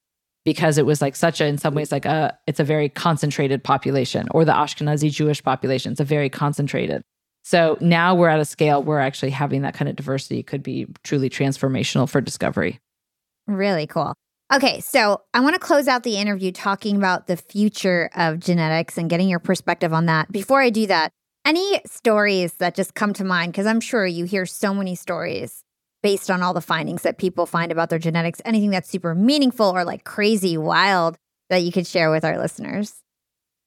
because 0.46 0.78
it 0.78 0.86
was 0.86 1.02
like 1.02 1.16
such 1.16 1.42
a, 1.42 1.46
in 1.46 1.58
some 1.58 1.74
ways, 1.74 1.92
like 1.92 2.06
a, 2.06 2.38
it's 2.48 2.60
a 2.60 2.64
very 2.64 2.88
concentrated 2.88 3.64
population, 3.64 4.28
or 4.32 4.46
the 4.46 4.54
Ashkenazi 4.54 5.12
Jewish 5.12 5.44
population. 5.44 5.92
It's 5.92 6.02
a 6.02 6.06
very 6.06 6.30
concentrated. 6.30 7.02
So 7.48 7.78
now 7.80 8.14
we're 8.14 8.28
at 8.28 8.42
a 8.42 8.46
scale 8.46 8.84
where 8.84 9.00
actually 9.00 9.30
having 9.30 9.62
that 9.62 9.74
kind 9.74 9.88
of 9.88 9.96
diversity 9.96 10.44
could 10.44 10.62
be 10.62 10.86
truly 11.06 11.30
transformational 11.30 12.10
for 12.10 12.20
discovery. 12.20 12.82
Really 13.48 13.88
cool. 13.88 14.14
Okay, 14.54 14.82
so 14.82 15.22
I 15.34 15.40
want 15.40 15.54
to 15.54 15.60
close 15.60 15.88
out 15.88 16.04
the 16.04 16.18
interview 16.18 16.52
talking 16.52 16.98
about 16.98 17.28
the 17.28 17.38
future 17.38 18.10
of 18.18 18.42
genetics 18.42 18.98
and 18.98 19.10
getting 19.10 19.30
your 19.30 19.40
perspective 19.40 19.94
on 19.94 20.08
that. 20.08 20.30
Before 20.30 20.62
I 20.62 20.70
do 20.70 20.88
that, 20.88 21.14
any 21.46 21.80
stories 21.86 22.52
that 22.56 22.76
just 22.76 22.96
come 22.96 23.14
to 23.14 23.24
mind? 23.24 23.54
Because 23.54 23.66
I'm 23.66 23.80
sure 23.80 24.06
you 24.06 24.26
hear 24.26 24.46
so 24.46 24.74
many 24.74 24.96
stories 24.96 25.64
based 26.04 26.30
on 26.30 26.44
all 26.44 26.54
the 26.54 26.60
findings 26.60 27.04
that 27.04 27.18
people 27.18 27.46
find 27.46 27.72
about 27.72 27.90
their 27.90 27.98
genetics. 27.98 28.42
Anything 28.44 28.72
that's 28.72 28.90
super 28.90 29.16
meaningful 29.16 29.68
or 29.68 29.86
like 29.86 30.04
crazy 30.04 30.58
wild 30.58 31.16
that 31.50 31.64
you 31.64 31.72
could 31.72 31.88
share 31.88 32.12
with 32.12 32.26
our 32.26 32.38
listeners? 32.38 32.94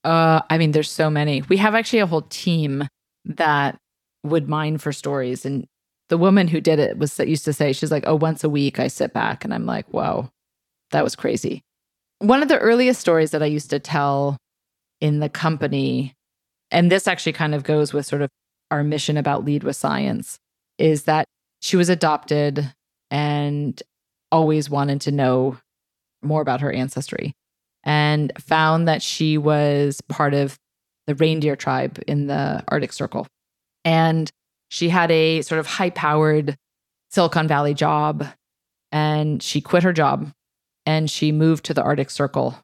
Uh, 0.05 0.43
I 0.51 0.59
mean, 0.59 0.73
there's 0.73 0.91
so 0.91 1.09
many. 1.09 1.41
We 1.49 1.57
have 1.57 1.75
actually 1.75 2.01
a 2.01 2.07
whole 2.07 2.27
team 2.29 2.87
that 3.25 3.79
would 4.25 4.49
mine 4.49 4.79
for 4.79 4.93
stories. 4.93 5.45
And 5.45 5.67
the 6.09 6.19
woman 6.19 6.49
who 6.49 6.61
did 6.61 6.79
it 6.79 6.99
was 6.99 7.19
used 7.19 7.45
to 7.45 7.53
say, 7.53 7.73
she's 7.73 7.91
like, 7.91 8.05
oh, 8.07 8.17
once 8.17 8.45
a 8.45 8.51
week 8.51 8.79
I 8.79 8.89
sit 8.89 9.13
back 9.13 9.45
and 9.45 9.55
I'm 9.55 9.67
like, 9.67 9.87
whoa, 9.89 10.29
that 10.91 11.05
was 11.05 11.17
crazy. 11.17 11.63
One 12.19 12.43
of 12.43 12.49
the 12.49 12.59
earliest 12.59 13.01
stories 13.01 13.31
that 13.31 13.43
I 13.43 13.47
used 13.47 13.71
to 13.71 13.79
tell 13.79 14.37
in 15.01 15.21
the 15.21 15.29
company, 15.29 16.15
and 16.71 16.91
this 16.91 17.09
actually 17.09 17.33
kind 17.33 17.55
of 17.55 17.65
goes 17.65 17.93
with 17.93 18.07
sort 18.07 18.23
of 18.23 18.29
our 18.71 18.85
mission 18.85 19.17
about 19.17 19.45
Lead 19.45 19.65
with 19.65 19.77
Science, 19.77 20.39
is 20.79 21.05
that 21.05 21.25
she 21.61 21.77
was 21.77 21.89
adopted 21.89 22.73
and 23.11 23.83
always 24.31 24.69
wanted 24.69 25.01
to 25.03 25.13
know 25.13 25.59
more 26.23 26.43
about 26.43 26.61
her 26.61 26.73
ancestry 26.73 27.33
and 27.83 28.33
found 28.39 28.87
that 28.87 29.03
she 29.03 29.39
was 29.39 30.01
part 30.09 30.35
of 30.35 30.59
the 31.11 31.17
reindeer 31.17 31.57
tribe 31.57 31.99
in 32.07 32.29
the 32.29 32.63
Arctic 32.69 32.93
Circle. 32.93 33.27
And 33.85 34.31
she 34.69 34.89
had 34.91 35.11
a 35.11 35.43
sort 35.43 35.59
of 35.59 35.67
high 35.67 35.91
powered 35.91 36.55
Silicon 37.11 37.49
Valley 37.49 37.75
job 37.75 38.25
and 38.93 39.43
she 39.43 39.61
quit 39.61 39.83
her 39.83 39.93
job 39.93 40.31
and 40.87 41.11
she 41.11 41.33
moved 41.33 41.65
to 41.65 41.75
the 41.75 41.83
Arctic 41.83 42.11
Circle 42.11 42.57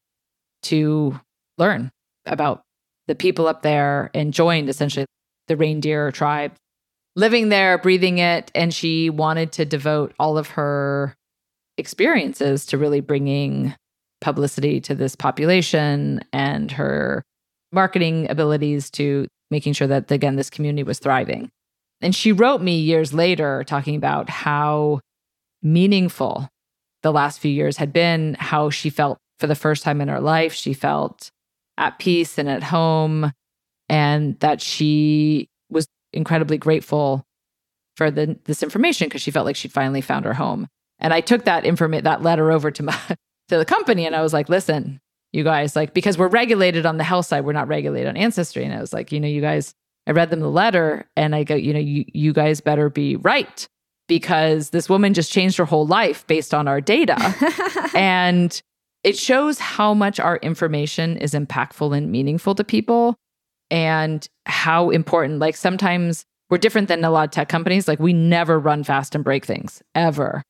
to 0.62 1.18
learn 1.58 1.90
about 2.24 2.62
the 3.08 3.16
people 3.16 3.48
up 3.48 3.62
there 3.62 4.12
and 4.14 4.32
joined 4.32 4.68
essentially 4.68 5.06
the 5.48 5.56
reindeer 5.56 6.12
tribe, 6.12 6.52
living 7.16 7.48
there, 7.48 7.78
breathing 7.78 8.18
it. 8.18 8.52
And 8.54 8.72
she 8.72 9.10
wanted 9.10 9.50
to 9.52 9.64
devote 9.64 10.14
all 10.20 10.38
of 10.38 10.50
her 10.50 11.16
experiences 11.78 12.64
to 12.66 12.78
really 12.78 13.00
bringing 13.00 13.74
publicity 14.20 14.80
to 14.82 14.94
this 14.94 15.16
population 15.16 16.20
and 16.32 16.70
her 16.70 17.24
marketing 17.72 18.30
abilities 18.30 18.90
to 18.90 19.26
making 19.50 19.72
sure 19.72 19.86
that, 19.86 20.10
again, 20.10 20.36
this 20.36 20.50
community 20.50 20.82
was 20.82 20.98
thriving. 20.98 21.50
And 22.00 22.14
she 22.14 22.32
wrote 22.32 22.60
me 22.60 22.78
years 22.78 23.14
later 23.14 23.64
talking 23.64 23.96
about 23.96 24.28
how 24.28 25.00
meaningful 25.62 26.48
the 27.02 27.12
last 27.12 27.40
few 27.40 27.50
years 27.50 27.76
had 27.76 27.92
been 27.92 28.36
how 28.38 28.70
she 28.70 28.90
felt 28.90 29.18
for 29.38 29.46
the 29.46 29.54
first 29.54 29.82
time 29.82 30.00
in 30.00 30.08
her 30.08 30.20
life. 30.20 30.52
She 30.52 30.72
felt 30.72 31.30
at 31.78 31.98
peace 31.98 32.38
and 32.38 32.48
at 32.48 32.64
home, 32.64 33.32
and 33.88 34.38
that 34.40 34.60
she 34.60 35.48
was 35.70 35.86
incredibly 36.12 36.58
grateful 36.58 37.24
for 37.96 38.10
the, 38.10 38.38
this 38.44 38.62
information 38.62 39.08
because 39.08 39.22
she 39.22 39.30
felt 39.30 39.46
like 39.46 39.56
she'd 39.56 39.72
finally 39.72 40.00
found 40.00 40.24
her 40.24 40.34
home. 40.34 40.66
And 40.98 41.12
I 41.12 41.20
took 41.20 41.44
that 41.44 41.64
information, 41.64 42.04
that 42.04 42.22
letter 42.22 42.50
over 42.50 42.70
to 42.70 42.82
my 42.82 42.98
to 43.48 43.58
the 43.58 43.64
company, 43.64 44.06
and 44.06 44.16
I 44.16 44.22
was 44.22 44.32
like, 44.32 44.48
"Listen, 44.48 45.00
you 45.32 45.44
guys, 45.44 45.76
like 45.76 45.94
because 45.94 46.18
we're 46.18 46.28
regulated 46.28 46.86
on 46.86 46.96
the 46.96 47.04
health 47.04 47.26
side, 47.26 47.44
we're 47.44 47.52
not 47.52 47.68
regulated 47.68 48.08
on 48.08 48.16
ancestry." 48.16 48.64
And 48.64 48.74
I 48.74 48.80
was 48.80 48.92
like, 48.92 49.12
"You 49.12 49.20
know, 49.20 49.28
you 49.28 49.40
guys." 49.40 49.74
I 50.08 50.12
read 50.12 50.30
them 50.30 50.38
the 50.38 50.48
letter, 50.48 51.08
and 51.16 51.34
I 51.34 51.42
go, 51.42 51.56
"You 51.56 51.72
know, 51.72 51.80
you 51.80 52.04
you 52.12 52.32
guys 52.32 52.60
better 52.60 52.88
be 52.88 53.16
right." 53.16 53.66
because 54.08 54.70
this 54.70 54.88
woman 54.88 55.14
just 55.14 55.32
changed 55.32 55.56
her 55.58 55.64
whole 55.64 55.86
life 55.86 56.26
based 56.26 56.54
on 56.54 56.68
our 56.68 56.80
data. 56.80 57.16
and 57.94 58.62
it 59.04 59.16
shows 59.16 59.58
how 59.58 59.94
much 59.94 60.18
our 60.20 60.36
information 60.38 61.16
is 61.16 61.32
impactful 61.32 61.96
and 61.96 62.10
meaningful 62.10 62.54
to 62.54 62.64
people 62.64 63.16
and 63.70 64.28
how 64.46 64.90
important, 64.90 65.38
like 65.38 65.56
sometimes 65.56 66.24
we're 66.50 66.58
different 66.58 66.88
than 66.88 67.04
a 67.04 67.10
lot 67.10 67.24
of 67.24 67.30
tech 67.32 67.48
companies. 67.48 67.88
Like 67.88 67.98
we 67.98 68.12
never 68.12 68.58
run 68.58 68.84
fast 68.84 69.14
and 69.14 69.24
break 69.24 69.44
things 69.44 69.82
ever. 69.94 70.42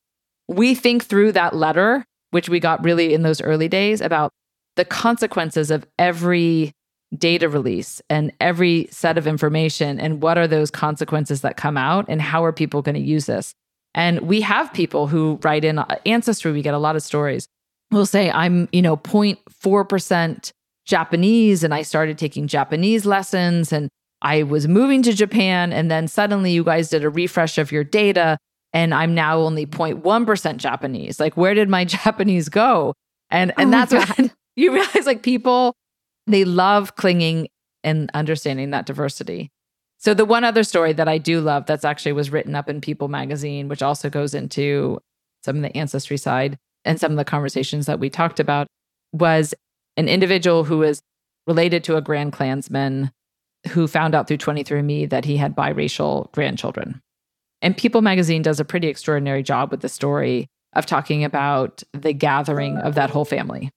We 0.49 0.74
think 0.74 1.05
through 1.05 1.33
that 1.33 1.55
letter, 1.55 2.05
which 2.31 2.49
we 2.49 2.61
got 2.61 2.85
really 2.85 3.14
in 3.14 3.22
those 3.22 3.41
early 3.41 3.68
days 3.68 4.01
about 4.01 4.33
the 4.77 4.85
consequences 4.85 5.70
of 5.70 5.87
every 5.99 6.72
data 7.16 7.49
release 7.49 8.03
and 8.11 8.33
every 8.41 8.89
set 8.91 9.16
of 9.16 9.27
information 9.27 10.01
and 10.01 10.22
what 10.22 10.37
are 10.37 10.49
those 10.49 10.70
consequences 10.70 11.41
that 11.43 11.57
come 11.57 11.77
out 11.77 12.05
and 12.09 12.20
how 12.20 12.45
are 12.45 12.53
people 12.53 12.83
going 12.83 12.95
to 12.95 13.01
use 13.01 13.27
this? 13.27 13.55
And 13.95 14.20
we 14.22 14.41
have 14.43 14.72
people 14.72 15.07
who 15.07 15.39
write 15.43 15.64
in 15.64 15.79
uh, 15.79 15.97
ancestry 16.05 16.53
we 16.53 16.62
get 16.62 16.74
a 16.74 16.79
lot 16.79 16.97
of 16.97 17.03
stories 17.03 17.49
will 17.93 18.07
say 18.07 18.31
i'm 18.33 18.68
you 18.72 18.83
know 18.83 18.97
0.4% 18.97 20.53
japanese 20.85 21.62
and 21.62 21.72
i 21.72 21.83
started 21.83 22.18
taking 22.18 22.49
japanese 22.49 23.07
lessons 23.07 23.72
and 23.72 23.89
i 24.22 24.43
was 24.43 24.66
moving 24.66 25.03
to 25.03 25.12
japan 25.12 25.72
and 25.72 25.89
then 25.89 26.09
suddenly 26.09 26.51
you 26.51 26.64
guys 26.64 26.91
did 26.91 27.05
a 27.05 27.09
refresh 27.09 27.59
of 27.59 27.70
your 27.70 27.85
data 27.85 28.37
and 28.72 28.93
i'm 28.93 29.14
now 29.14 29.39
only 29.39 29.66
0.1% 29.66 30.57
japanese. 30.57 31.18
Like 31.20 31.37
where 31.37 31.55
did 31.55 31.68
my 31.68 31.85
japanese 31.97 32.49
go? 32.49 32.93
And 33.31 33.53
and 33.57 33.68
oh 33.68 33.70
that's 33.70 33.93
what 33.93 34.31
you 34.57 34.72
realize 34.74 35.07
like 35.07 35.22
people 35.22 35.74
they 36.26 36.44
love 36.44 36.96
clinging 36.96 37.48
and 37.84 38.11
understanding 38.14 38.70
that 38.70 38.86
diversity. 38.86 39.50
So 39.98 40.12
the 40.12 40.24
one 40.24 40.44
other 40.44 40.64
story 40.64 40.92
that 40.92 41.09
I 41.09 41.18
do 41.18 41.40
love 41.40 41.66
that's 41.66 41.84
actually 41.84 42.12
was 42.12 42.30
written 42.30 42.54
up 42.54 42.68
in 42.68 42.80
People 42.80 43.09
magazine, 43.09 43.68
which 43.68 43.82
also 43.82 44.11
goes 44.11 44.34
into 44.34 44.98
some 45.44 45.57
of 45.57 45.62
the 45.62 45.76
ancestry 45.76 46.16
side 46.16 46.59
and 46.84 47.00
some 47.00 47.12
of 47.12 47.16
the 47.16 47.24
conversations 47.24 47.86
that 47.86 48.00
we 48.00 48.11
talked 48.11 48.40
about, 48.40 48.66
was 49.12 49.54
an 49.96 50.09
individual 50.09 50.64
who 50.64 50.78
was 50.78 51.00
related 51.46 51.84
to 51.84 51.96
a 51.96 52.02
Grand 52.02 52.32
Klansman 52.32 53.11
who 53.68 53.86
found 53.86 54.14
out 54.14 54.28
through 54.28 54.36
23andMe 54.36 55.09
that 55.09 55.24
he 55.24 55.36
had 55.36 55.57
biracial 55.57 56.30
grandchildren. 56.32 57.00
And 57.62 57.76
People 57.76 58.02
magazine 58.02 58.42
does 58.42 58.61
a 58.61 58.64
pretty 58.64 58.88
extraordinary 58.88 59.42
job 59.42 59.70
with 59.70 59.80
the 59.80 59.88
story 59.88 60.48
of 60.74 60.86
talking 60.86 61.24
about 61.24 61.82
the 61.92 62.12
gathering 62.12 62.76
of 62.78 62.96
that 62.96 63.11
whole 63.11 63.24
family 63.24 63.70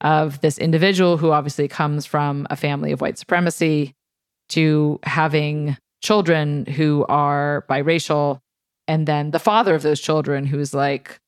of 0.00 0.40
this 0.40 0.58
individual 0.58 1.16
who 1.16 1.32
obviously 1.32 1.68
comes 1.68 2.06
from 2.06 2.46
a 2.50 2.56
family 2.56 2.92
of 2.92 3.00
white 3.00 3.18
supremacy 3.18 3.94
to 4.50 4.98
having 5.02 5.76
children 6.02 6.64
who 6.66 7.04
are 7.08 7.64
biracial. 7.68 8.38
And 8.86 9.06
then 9.06 9.32
the 9.32 9.38
father 9.38 9.74
of 9.74 9.82
those 9.82 10.00
children 10.00 10.46
who's 10.46 10.72
like 10.72 11.18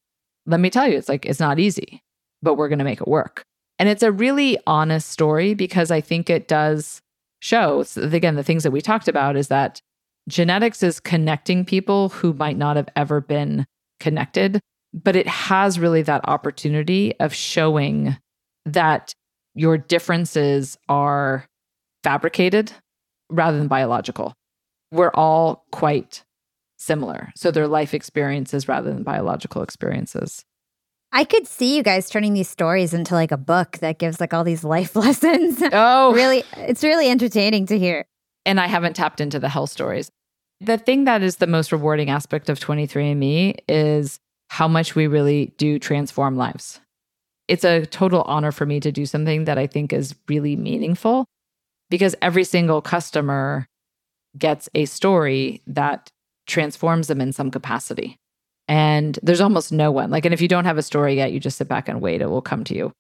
let 0.47 0.61
me 0.61 0.71
tell 0.71 0.89
you 0.89 0.97
it's 0.97 1.09
like 1.09 1.27
it's 1.27 1.41
not 1.41 1.59
easy 1.59 2.03
but 2.43 2.55
we're 2.55 2.69
going 2.69 2.79
to 2.79 2.85
make 2.85 3.01
it 3.01 3.09
work. 3.09 3.43
And 3.79 3.89
it's 3.89 4.03
a 4.03 4.13
really 4.13 4.59
honest 4.67 5.09
story 5.11 5.55
because 5.55 5.91
i 5.91 6.01
think 6.01 6.31
it 6.31 6.49
does 6.49 7.01
show 7.41 7.85
again 7.97 8.37
the 8.37 8.45
things 8.45 8.63
that 8.63 8.71
we 8.71 8.81
talked 8.81 9.09
about 9.09 9.37
is 9.37 9.49
that 9.49 9.81
genetics 10.29 10.83
is 10.83 11.01
connecting 11.01 11.65
people 11.65 12.11
who 12.11 12.33
might 12.35 12.57
not 12.57 12.77
have 12.77 12.89
ever 12.95 13.21
been 13.21 13.67
connected 13.99 14.61
but 14.93 15.17
it 15.17 15.27
has 15.27 15.79
really 15.79 16.03
that 16.03 16.27
opportunity 16.29 17.15
of 17.21 17.33
showing 17.33 18.17
that 18.67 19.15
your 19.55 19.79
differences 19.79 20.79
are 20.89 21.47
fabricated 22.03 22.73
rather 23.31 23.59
than 23.59 23.69
biological. 23.69 24.33
We're 24.93 25.13
all 25.15 25.65
quite 25.71 26.25
similar. 26.77 27.31
So 27.37 27.51
they're 27.51 27.69
life 27.69 27.95
experiences 27.95 28.67
rather 28.69 28.93
than 28.93 29.03
biological 29.03 29.63
experiences. 29.63 30.45
I 31.13 31.25
could 31.25 31.47
see 31.47 31.77
you 31.77 31.83
guys 31.83 32.09
turning 32.09 32.35
these 32.35 32.49
stories 32.49 32.95
into 32.95 33.15
like 33.15 33.33
a 33.33 33.37
book 33.37 33.79
that 33.79 33.99
gives 33.99 34.21
like 34.21 34.33
all 34.33 34.45
these 34.45 34.65
life 34.65 34.95
lessons. 34.97 35.63
Oh, 35.73 36.15
really? 36.15 36.45
It's 36.57 36.85
really 36.85 37.09
entertaining 37.09 37.67
to 37.67 37.79
hear. 37.79 38.07
And 38.47 38.61
I 38.61 38.67
haven't 38.67 38.95
tapped 38.95 39.21
into 39.21 39.39
the 39.39 39.49
health 39.49 39.71
stories. 39.71 40.11
The 40.61 40.79
thing 40.79 41.05
that 41.05 41.23
is 41.23 41.37
the 41.37 41.47
most 41.47 41.73
rewarding 41.73 42.11
aspect 42.11 42.49
of 42.49 42.61
23andMe 42.61 43.57
is 43.69 44.19
how 44.49 44.69
much 44.69 44.95
we 44.95 45.07
really 45.07 45.53
do 45.57 45.79
transform 45.79 46.37
lives. 46.37 46.81
It's 47.51 47.65
a 47.65 47.85
total 47.85 48.23
honor 48.23 48.53
for 48.53 48.65
me 48.65 48.79
to 48.79 48.93
do 48.93 49.05
something 49.07 49.45
that 49.47 49.59
I 49.59 49.67
think 49.67 49.93
is 49.93 50.15
really 50.29 50.55
meaningful 50.55 51.27
because 51.91 52.15
every 52.23 52.45
single 52.45 52.81
customer 52.81 53.67
gets 54.39 54.69
a 54.73 54.85
story 54.85 55.61
that 55.67 56.09
transforms 56.47 57.09
them 57.09 57.21
in 57.21 57.33
some 57.33 57.51
capacity. 57.51 58.17
And 58.69 59.19
there's 59.25 59.41
almost 59.41 59.73
no 59.73 59.91
one. 59.91 60.11
Like, 60.11 60.25
and 60.25 60.33
if 60.33 60.41
you 60.41 60.47
don't 60.47 60.65
have 60.65 60.79
a 60.79 60.83
story 60.83 61.17
yet, 61.17 61.33
you 61.33 61.41
just 61.41 61.59
sit 61.59 61.67
back 61.67 61.89
and 61.89 62.01
wait, 62.01 62.23
it 62.23 62.31
will 62.31 62.41
come 62.41 62.63
to 62.63 62.77
you. 62.77 62.93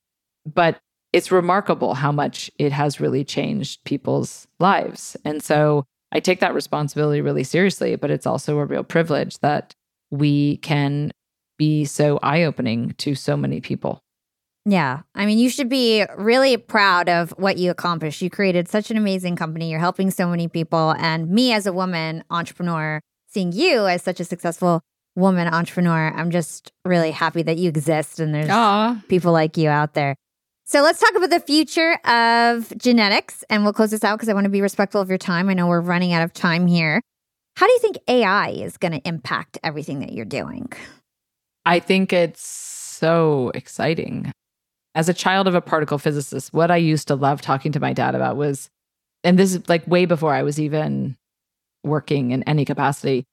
But 0.44 0.80
it's 1.12 1.30
remarkable 1.30 1.94
how 1.94 2.11
much 2.11 2.51
it 2.59 2.72
has 2.72 2.98
really 2.98 3.22
changed 3.22 3.84
people's 3.84 4.48
lives. 4.59 5.16
And 5.24 5.40
so 5.44 5.84
I 6.11 6.18
take 6.18 6.40
that 6.40 6.55
responsibility 6.55 7.20
really 7.20 7.44
seriously, 7.44 7.94
but 7.94 8.11
it's 8.11 8.26
also 8.26 8.59
a 8.59 8.64
real 8.64 8.82
privilege 8.82 9.38
that 9.38 9.74
we 10.11 10.57
can 10.57 11.12
be 11.57 11.84
so 11.84 12.18
eye 12.20 12.42
opening 12.42 12.94
to 12.98 13.14
so 13.14 13.36
many 13.36 13.61
people. 13.61 14.01
Yeah. 14.67 15.01
I 15.15 15.27
mean, 15.27 15.39
you 15.39 15.49
should 15.49 15.69
be 15.69 16.05
really 16.17 16.57
proud 16.57 17.09
of 17.09 17.31
what 17.39 17.57
you 17.57 17.71
accomplished. 17.71 18.21
You 18.21 18.31
created 18.31 18.69
such 18.69 18.91
an 18.91 18.97
amazing 18.97 19.37
company. 19.37 19.71
You're 19.71 19.81
helping 19.81 20.11
so 20.11 20.29
many 20.29 20.49
people. 20.49 20.95
And 20.99 21.31
me, 21.31 21.53
as 21.53 21.67
a 21.67 21.73
woman 21.73 22.25
entrepreneur, 22.31 23.01
seeing 23.29 23.53
you 23.53 23.87
as 23.87 24.03
such 24.03 24.21
a 24.21 24.25
successful 24.25 24.83
woman 25.17 25.49
entrepreneur, 25.49 26.13
I'm 26.15 26.31
just 26.31 26.73
really 26.85 27.11
happy 27.11 27.43
that 27.43 27.57
you 27.57 27.69
exist 27.69 28.21
and 28.21 28.35
there's 28.35 28.49
Aww. 28.49 29.07
people 29.09 29.33
like 29.33 29.57
you 29.57 29.69
out 29.71 29.95
there. 29.95 30.15
So 30.65 30.83
let's 30.83 31.01
talk 31.01 31.17
about 31.17 31.31
the 31.31 31.41
future 31.41 31.95
of 32.05 32.73
genetics. 32.77 33.43
And 33.49 33.65
we'll 33.65 33.73
close 33.73 33.91
this 33.91 34.05
out 34.05 34.17
because 34.17 34.29
I 34.29 34.35
want 34.35 34.45
to 34.45 34.51
be 34.51 34.61
respectful 34.61 35.01
of 35.01 35.09
your 35.09 35.19
time. 35.19 35.49
I 35.49 35.55
know 35.55 35.67
we're 35.67 35.81
running 35.81 36.13
out 36.13 36.23
of 36.23 36.33
time 36.33 36.67
here. 36.67 37.01
How 37.57 37.67
do 37.67 37.73
you 37.73 37.79
think 37.81 37.99
AI 38.07 38.51
is 38.51 38.77
going 38.77 38.93
to 38.93 39.09
impact 39.09 39.59
everything 39.65 40.01
that 40.01 40.13
you're 40.13 40.25
doing? 40.25 40.71
I 41.67 41.81
think 41.81 42.13
it's 42.13 42.47
so 42.47 43.51
exciting 43.55 44.33
as 44.95 45.09
a 45.09 45.14
child 45.14 45.47
of 45.47 45.55
a 45.55 45.61
particle 45.61 45.99
physicist, 45.99 46.53
what 46.53 46.70
I 46.70 46.76
used 46.76 47.09
to 47.09 47.14
love 47.14 47.41
talking 47.41 47.72
to 47.72 47.80
my 47.80 47.93
dad 47.93 48.14
about 48.14 48.36
was, 48.36 48.70
and 49.22 49.38
this 49.38 49.55
is 49.55 49.68
like 49.68 49.86
way 49.86 50.05
before 50.05 50.34
I 50.34 50.43
was 50.43 50.59
even 50.59 51.16
working 51.84 52.32
in 52.32 52.43
any 52.45 52.64
capacity. 52.64 53.24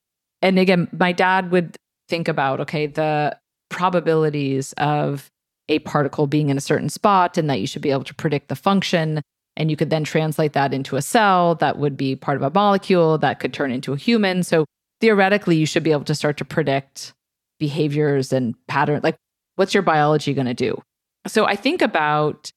And 0.41 0.59
again, 0.59 0.87
my 0.91 1.11
dad 1.11 1.51
would 1.51 1.75
think 2.07 2.27
about, 2.27 2.59
okay, 2.61 2.87
the 2.87 3.37
probabilities 3.69 4.73
of 4.73 5.29
a 5.69 5.79
particle 5.79 6.27
being 6.27 6.49
in 6.49 6.57
a 6.57 6.61
certain 6.61 6.89
spot 6.89 7.37
and 7.37 7.49
that 7.49 7.59
you 7.59 7.67
should 7.67 7.81
be 7.81 7.91
able 7.91 8.03
to 8.03 8.15
predict 8.15 8.47
the 8.47 8.55
function. 8.55 9.21
And 9.57 9.71
you 9.71 9.75
could 9.75 9.89
then 9.89 10.03
translate 10.03 10.53
that 10.53 10.73
into 10.73 10.95
a 10.95 11.01
cell 11.01 11.55
that 11.55 11.79
would 11.79 11.97
be 11.97 12.15
part 12.15 12.37
of 12.37 12.43
a 12.43 12.51
molecule 12.51 13.17
that 13.17 13.39
could 13.39 13.53
turn 13.53 13.71
into 13.71 13.91
a 13.91 13.97
human. 13.97 14.43
So 14.43 14.65
theoretically, 15.01 15.57
you 15.57 15.65
should 15.65 15.83
be 15.83 15.91
able 15.91 16.05
to 16.05 16.15
start 16.15 16.37
to 16.37 16.45
predict 16.45 17.13
behaviors 17.59 18.31
and 18.31 18.55
pattern. 18.67 19.01
Like, 19.03 19.17
what's 19.55 19.73
your 19.73 19.83
biology 19.83 20.33
going 20.35 20.47
to 20.47 20.53
do? 20.53 20.79
So 21.27 21.45
I 21.45 21.55
think 21.55 21.81
about 21.81 22.51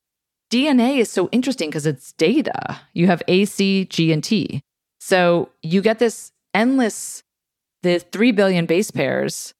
DNA 0.53 0.99
is 0.99 1.11
so 1.11 1.29
interesting 1.31 1.68
because 1.71 1.87
it's 1.87 2.12
data. 2.12 2.81
You 2.93 3.07
have 3.07 3.23
A, 3.29 3.45
C, 3.45 3.85
G, 3.85 4.12
and 4.12 4.23
T. 4.23 4.62
So 5.01 5.51
you 5.62 5.81
get 5.81 5.99
this 5.99 6.33
endless, 6.55 7.23
the 7.83 7.99
3 7.99 8.33
billion 8.33 8.66
base 8.66 8.91
pairs, 8.91 9.55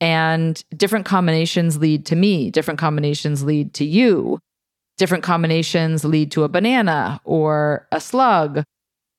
and 0.00 0.62
different 0.76 1.06
combinations 1.06 1.78
lead 1.78 2.06
to 2.06 2.16
me, 2.16 2.50
different 2.50 2.78
combinations 2.78 3.44
lead 3.44 3.74
to 3.74 3.84
you, 3.84 4.38
different 4.98 5.24
combinations 5.24 6.04
lead 6.04 6.30
to 6.32 6.44
a 6.44 6.48
banana 6.48 7.20
or 7.24 7.86
a 7.92 8.00
slug. 8.00 8.62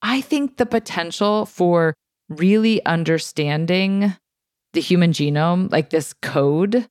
I 0.01 0.21
think 0.21 0.57
the 0.57 0.65
potential 0.65 1.45
for 1.45 1.93
really 2.29 2.85
understanding 2.85 4.13
the 4.73 4.81
human 4.81 5.11
genome, 5.11 5.71
like 5.71 5.89
this 5.89 6.13
code, 6.21 6.87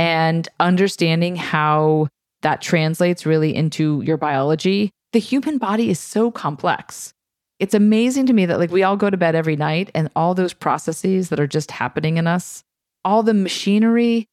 and 0.00 0.48
understanding 0.58 1.36
how 1.36 2.08
that 2.40 2.62
translates 2.62 3.26
really 3.26 3.54
into 3.54 4.00
your 4.00 4.16
biology. 4.16 4.90
The 5.12 5.18
human 5.18 5.58
body 5.58 5.90
is 5.90 6.00
so 6.00 6.30
complex. 6.30 7.12
It's 7.58 7.74
amazing 7.74 8.24
to 8.26 8.32
me 8.32 8.46
that 8.46 8.58
like 8.58 8.70
we 8.70 8.82
all 8.82 8.96
go 8.96 9.10
to 9.10 9.18
bed 9.18 9.34
every 9.34 9.56
night 9.56 9.90
and 9.94 10.08
all 10.16 10.34
those 10.34 10.54
processes 10.54 11.28
that 11.28 11.38
are 11.38 11.46
just 11.46 11.70
happening 11.70 12.16
in 12.16 12.26
us, 12.26 12.64
all 13.04 13.22
the 13.22 13.34
machinery, 13.34 14.26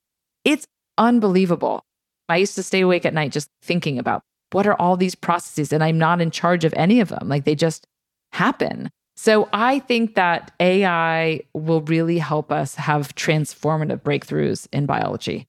it's 0.45 0.65
unbelievable. 0.97 1.83
I 2.29 2.37
used 2.37 2.55
to 2.55 2.63
stay 2.63 2.79
awake 2.79 3.05
at 3.05 3.13
night 3.13 3.33
just 3.33 3.49
thinking 3.61 3.99
about 3.99 4.21
what 4.53 4.67
are 4.67 4.79
all 4.79 4.95
these 4.95 5.15
processes 5.15 5.73
and 5.73 5.83
I'm 5.83 5.97
not 5.97 6.21
in 6.21 6.31
charge 6.31 6.63
of 6.63 6.73
any 6.77 7.01
of 7.01 7.09
them. 7.09 7.27
Like 7.27 7.43
they 7.43 7.55
just 7.55 7.85
happen. 8.31 8.89
So 9.17 9.49
I 9.51 9.79
think 9.79 10.15
that 10.15 10.53
AI 10.61 11.41
will 11.53 11.81
really 11.81 12.19
help 12.19 12.53
us 12.53 12.75
have 12.75 13.15
transformative 13.15 14.01
breakthroughs 14.01 14.69
in 14.71 14.85
biology. 14.85 15.45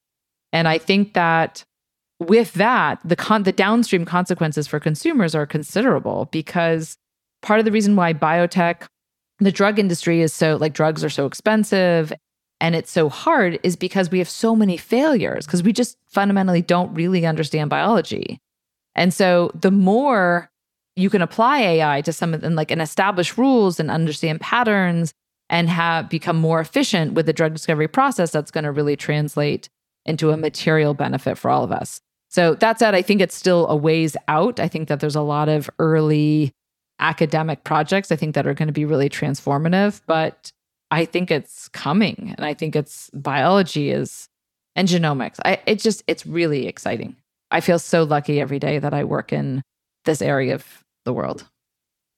And 0.51 0.67
I 0.67 0.77
think 0.77 1.13
that 1.13 1.63
with 2.19 2.53
that, 2.53 2.99
the 3.05 3.15
con- 3.15 3.43
the 3.43 3.51
downstream 3.51 4.05
consequences 4.05 4.67
for 4.67 4.79
consumers 4.79 5.35
are 5.35 5.45
considerable 5.45 6.27
because 6.31 6.97
part 7.41 7.59
of 7.59 7.65
the 7.65 7.71
reason 7.71 7.95
why 7.95 8.13
biotech, 8.13 8.87
the 9.39 9.51
drug 9.51 9.79
industry 9.79 10.21
is 10.21 10.33
so 10.33 10.57
like 10.57 10.73
drugs 10.73 11.03
are 11.03 11.09
so 11.09 11.25
expensive 11.25 12.11
and 12.61 12.75
it's 12.75 12.91
so 12.91 13.07
hard 13.07 13.59
is 13.63 13.75
because 13.75 14.11
we 14.11 14.19
have 14.19 14.29
so 14.29 14.55
many 14.55 14.75
failures 14.75 15.45
because 15.45 15.63
we 15.63 15.71
just 15.71 15.97
fundamentally 16.07 16.61
don't 16.61 16.93
really 16.93 17.25
understand 17.25 17.69
biology. 17.69 18.39
And 18.95 19.13
so 19.13 19.51
the 19.55 19.71
more 19.71 20.49
you 20.97 21.09
can 21.09 21.21
apply 21.21 21.61
AI 21.61 22.01
to 22.01 22.11
some 22.11 22.33
of 22.33 22.41
them 22.41 22.55
like 22.55 22.71
and 22.71 22.81
establish 22.81 23.37
rules 23.37 23.79
and 23.79 23.89
understand 23.89 24.41
patterns 24.41 25.13
and 25.49 25.69
have 25.69 26.09
become 26.09 26.35
more 26.35 26.59
efficient 26.59 27.13
with 27.13 27.25
the 27.25 27.33
drug 27.33 27.53
discovery 27.53 27.87
process, 27.87 28.31
that's 28.31 28.51
going 28.51 28.65
to 28.65 28.71
really 28.71 28.97
translate 28.97 29.69
into 30.09 30.31
a 30.31 30.37
material 30.37 30.93
benefit 30.93 31.37
for 31.37 31.49
all 31.49 31.63
of 31.63 31.71
us. 31.71 32.01
So 32.29 32.55
that 32.55 32.79
said, 32.79 32.93
I 32.95 33.01
think 33.01 33.21
it's 33.21 33.35
still 33.35 33.67
a 33.67 33.75
ways 33.75 34.17
out. 34.27 34.59
I 34.59 34.67
think 34.67 34.87
that 34.87 34.99
there's 34.99 35.15
a 35.15 35.21
lot 35.21 35.49
of 35.49 35.69
early 35.79 36.51
academic 36.99 37.63
projects 37.63 38.11
I 38.11 38.15
think 38.15 38.35
that 38.35 38.45
are 38.45 38.53
going 38.53 38.67
to 38.67 38.73
be 38.73 38.85
really 38.85 39.09
transformative, 39.09 40.01
but 40.05 40.51
I 40.91 41.05
think 41.05 41.31
it's 41.31 41.69
coming 41.69 42.33
and 42.37 42.45
I 42.45 42.53
think 42.53 42.75
it's 42.75 43.09
biology 43.13 43.89
is 43.91 44.27
and 44.75 44.87
genomics. 44.87 45.37
I 45.45 45.59
it 45.65 45.79
just 45.79 46.03
it's 46.07 46.25
really 46.25 46.67
exciting. 46.67 47.15
I 47.51 47.61
feel 47.61 47.79
so 47.79 48.03
lucky 48.03 48.41
every 48.41 48.59
day 48.59 48.79
that 48.79 48.93
I 48.93 49.03
work 49.05 49.31
in 49.31 49.61
this 50.05 50.21
area 50.21 50.55
of 50.55 50.65
the 51.05 51.13
world. 51.13 51.45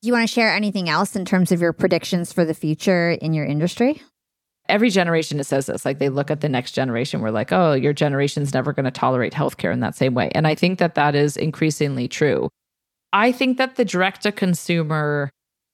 Do 0.02 0.08
you 0.08 0.14
want 0.14 0.28
to 0.28 0.34
share 0.34 0.52
anything 0.52 0.90
else 0.90 1.16
in 1.16 1.26
terms 1.26 1.52
of 1.52 1.62
your 1.62 1.74
predictions 1.74 2.34
for 2.34 2.44
the 2.44 2.56
future 2.56 3.12
in 3.12 3.34
your 3.34 3.46
industry? 3.46 4.02
Every 4.70 4.90
generation 4.90 5.40
it 5.40 5.46
says 5.46 5.66
this 5.66 5.86
like 5.86 6.00
they 6.00 6.10
look 6.10 6.32
at 6.32 6.42
the 6.42 6.50
next 6.50 6.72
generation 6.72 7.22
we're 7.22 7.32
like 7.32 7.52
oh 7.52 7.74
your 7.74 7.94
generation's 7.94 8.54
never 8.54 8.74
going 8.74 8.86
to 8.86 8.92
tolerate 8.92 9.34
healthcare 9.34 9.74
in 9.74 9.80
that 9.82 9.96
same 9.96 10.14
way. 10.14 10.32
And 10.34 10.48
i 10.48 10.56
think 10.56 10.80
that 10.80 10.96
that 10.96 11.16
is 11.16 11.38
increasingly 11.38 12.08
true. 12.08 12.50
I 13.14 13.32
think 13.32 13.58
that 13.58 13.76
the 13.76 13.86
direct 13.86 14.24
to 14.24 14.32
consumer 14.32 15.30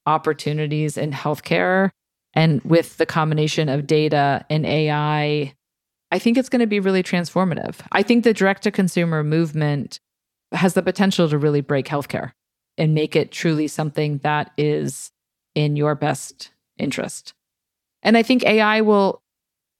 opportunities 0.06 0.96
in 0.96 1.12
healthcare 1.12 1.90
and 2.34 2.60
with 2.62 2.96
the 2.96 3.06
combination 3.06 3.68
of 3.68 3.86
data 3.86 4.44
and 4.50 4.66
ai 4.66 5.52
i 6.10 6.18
think 6.18 6.38
it's 6.38 6.48
going 6.48 6.60
to 6.60 6.66
be 6.66 6.80
really 6.80 7.02
transformative. 7.02 7.76
I 7.92 8.02
think 8.02 8.24
the 8.24 8.34
direct 8.34 8.62
to 8.64 8.70
consumer 8.70 9.22
movement 9.22 10.00
has 10.52 10.74
the 10.74 10.82
potential 10.82 11.28
to 11.28 11.38
really 11.38 11.60
break 11.60 11.86
healthcare 11.86 12.32
and 12.78 12.94
make 12.94 13.16
it 13.16 13.32
truly 13.32 13.68
something 13.68 14.18
that 14.18 14.52
is 14.56 15.10
in 15.54 15.76
your 15.76 15.94
best 15.94 16.52
interest. 16.78 17.34
And 18.02 18.16
I 18.16 18.22
think 18.22 18.44
AI 18.44 18.80
will, 18.80 19.20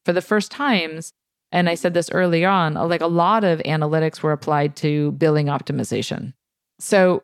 for 0.05 0.13
the 0.13 0.23
first 0.23 0.51
times, 0.51 1.13
and 1.51 1.69
I 1.69 1.75
said 1.75 1.95
this 1.95 2.11
early 2.11 2.45
on, 2.45 2.75
like 2.75 3.01
a 3.01 3.07
lot 3.07 3.45
of 3.45 3.61
analytics 3.61 4.23
were 4.23 4.33
applied 4.33 4.77
to 4.77 5.13
billing 5.13 5.47
optimization. 5.47 6.35
So 6.79 7.23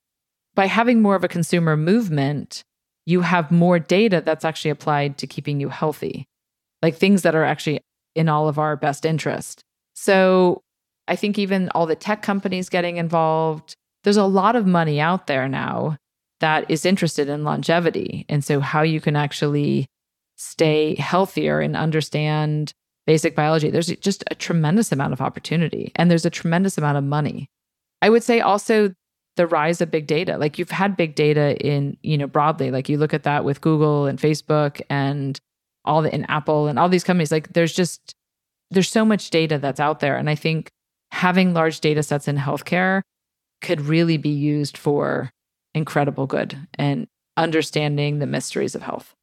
by 0.55 0.66
having 0.66 1.03
more 1.03 1.16
of 1.16 1.24
a 1.24 1.28
consumer 1.28 1.76
movement, 1.76 2.62
you 3.07 3.20
have 3.20 3.51
more 3.51 3.78
data 3.78 4.22
that's 4.24 4.45
actually 4.45 4.70
applied 4.70 5.18
to 5.18 5.26
keeping 5.26 5.61
you 5.61 5.68
healthy, 5.68 6.26
like 6.82 6.97
things 6.97 7.22
that 7.22 7.34
are 7.34 7.45
actually 7.45 7.80
in 8.14 8.28
all 8.28 8.49
of 8.49 8.59
our 8.59 8.76
best 8.76 9.05
interest. 9.05 9.62
So 9.95 10.62
I 11.07 11.16
think 11.16 11.38
even 11.38 11.68
all 11.70 11.86
the 11.86 11.97
tech 11.97 12.22
companies 12.22 12.68
getting 12.68 12.97
involved, 12.97 13.74
there's 14.05 14.16
a 14.16 14.24
lot 14.24 14.57
of 14.57 14.66
money 14.66 15.01
out 15.01 15.26
there 15.26 15.49
now 15.49 15.99
that 16.40 16.70
is 16.70 16.86
interested 16.86 17.28
in 17.28 17.45
longevity. 17.45 18.24
And 18.28 18.45
so, 18.45 18.61
how 18.61 18.82
you 18.82 19.01
can 19.01 19.16
actually 19.16 19.86
stay 20.37 20.95
healthier 20.97 21.61
and 21.61 21.76
understand 21.76 22.72
basic 23.07 23.35
biology, 23.35 23.70
there's 23.70 23.87
just 23.87 24.24
a 24.30 24.35
tremendous 24.35 24.93
amount 24.93 25.12
of 25.12 25.20
opportunity 25.20 25.93
and 25.97 26.11
there's 26.11 26.24
a 26.24 26.30
tremendous 26.30 26.78
amount 26.78 26.99
of 26.99 27.05
money. 27.05 27.49
I 28.03 28.11
would 28.11 28.22
say 28.22 28.41
also 28.41 28.95
the 29.37 29.47
rise 29.47 29.80
of 29.80 29.91
big 29.91 30.07
data. 30.07 30.39
Like 30.39 30.59
you've 30.59 30.70
had 30.70 30.97
big 30.97 31.14
data 31.14 31.57
in, 31.64 31.97
you 32.03 32.16
know, 32.16 32.26
broadly. 32.26 32.70
Like 32.70 32.89
you 32.89 32.99
look 32.99 33.14
at 33.14 33.24
that 33.24 33.45
with 33.45 33.61
Google 33.61 34.07
and 34.07 34.18
Facebook 34.18 34.80
and 34.89 35.39
all 35.85 36.03
the 36.03 36.14
in 36.14 36.24
Apple 36.26 36.68
and 36.68 36.78
all 36.78 36.89
these 36.89 37.05
companies. 37.05 37.32
Like 37.32 37.53
there's 37.53 37.74
just 37.74 38.14
there's 38.70 38.89
so 38.89 39.05
much 39.05 39.30
data 39.30 39.59
that's 39.59 39.80
out 39.80 40.01
there. 40.01 40.16
And 40.16 40.30
I 40.30 40.35
think 40.35 40.70
having 41.11 41.53
large 41.53 41.80
data 41.80 42.03
sets 42.03 42.28
in 42.28 42.37
healthcare 42.37 43.03
could 43.61 43.80
really 43.80 44.16
be 44.16 44.30
used 44.30 44.76
for 44.76 45.30
incredible 45.74 46.26
good 46.26 46.57
and 46.74 47.07
understanding 47.37 48.18
the 48.18 48.26
mysteries 48.26 48.74
of 48.74 48.82
health. 48.82 49.14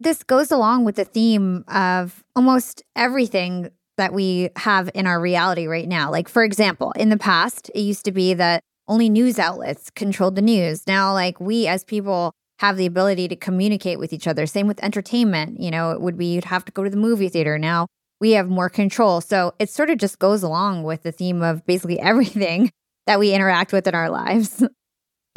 This 0.00 0.22
goes 0.22 0.50
along 0.50 0.84
with 0.84 0.96
the 0.96 1.04
theme 1.04 1.64
of 1.68 2.22
almost 2.36 2.82
everything 2.94 3.70
that 3.96 4.12
we 4.12 4.50
have 4.56 4.90
in 4.94 5.06
our 5.06 5.20
reality 5.20 5.66
right 5.66 5.88
now. 5.88 6.10
Like, 6.10 6.28
for 6.28 6.44
example, 6.44 6.92
in 6.92 7.08
the 7.08 7.16
past, 7.16 7.68
it 7.74 7.80
used 7.80 8.04
to 8.04 8.12
be 8.12 8.32
that 8.34 8.62
only 8.86 9.08
news 9.08 9.38
outlets 9.38 9.90
controlled 9.90 10.36
the 10.36 10.42
news. 10.42 10.86
Now, 10.86 11.12
like, 11.12 11.40
we 11.40 11.66
as 11.66 11.82
people 11.84 12.32
have 12.58 12.76
the 12.76 12.86
ability 12.86 13.28
to 13.28 13.36
communicate 13.36 13.98
with 13.98 14.12
each 14.12 14.26
other. 14.26 14.46
Same 14.46 14.66
with 14.66 14.82
entertainment. 14.82 15.60
You 15.60 15.70
know, 15.70 15.90
it 15.92 16.00
would 16.00 16.16
be 16.16 16.26
you'd 16.26 16.44
have 16.44 16.64
to 16.64 16.72
go 16.72 16.84
to 16.84 16.90
the 16.90 16.96
movie 16.96 17.28
theater. 17.28 17.58
Now 17.58 17.86
we 18.20 18.32
have 18.32 18.48
more 18.48 18.68
control. 18.68 19.20
So 19.20 19.54
it 19.58 19.70
sort 19.70 19.90
of 19.90 19.98
just 19.98 20.18
goes 20.18 20.42
along 20.42 20.82
with 20.82 21.02
the 21.02 21.12
theme 21.12 21.42
of 21.42 21.64
basically 21.66 22.00
everything 22.00 22.70
that 23.06 23.18
we 23.18 23.32
interact 23.32 23.72
with 23.72 23.86
in 23.86 23.94
our 23.94 24.10
lives. 24.10 24.62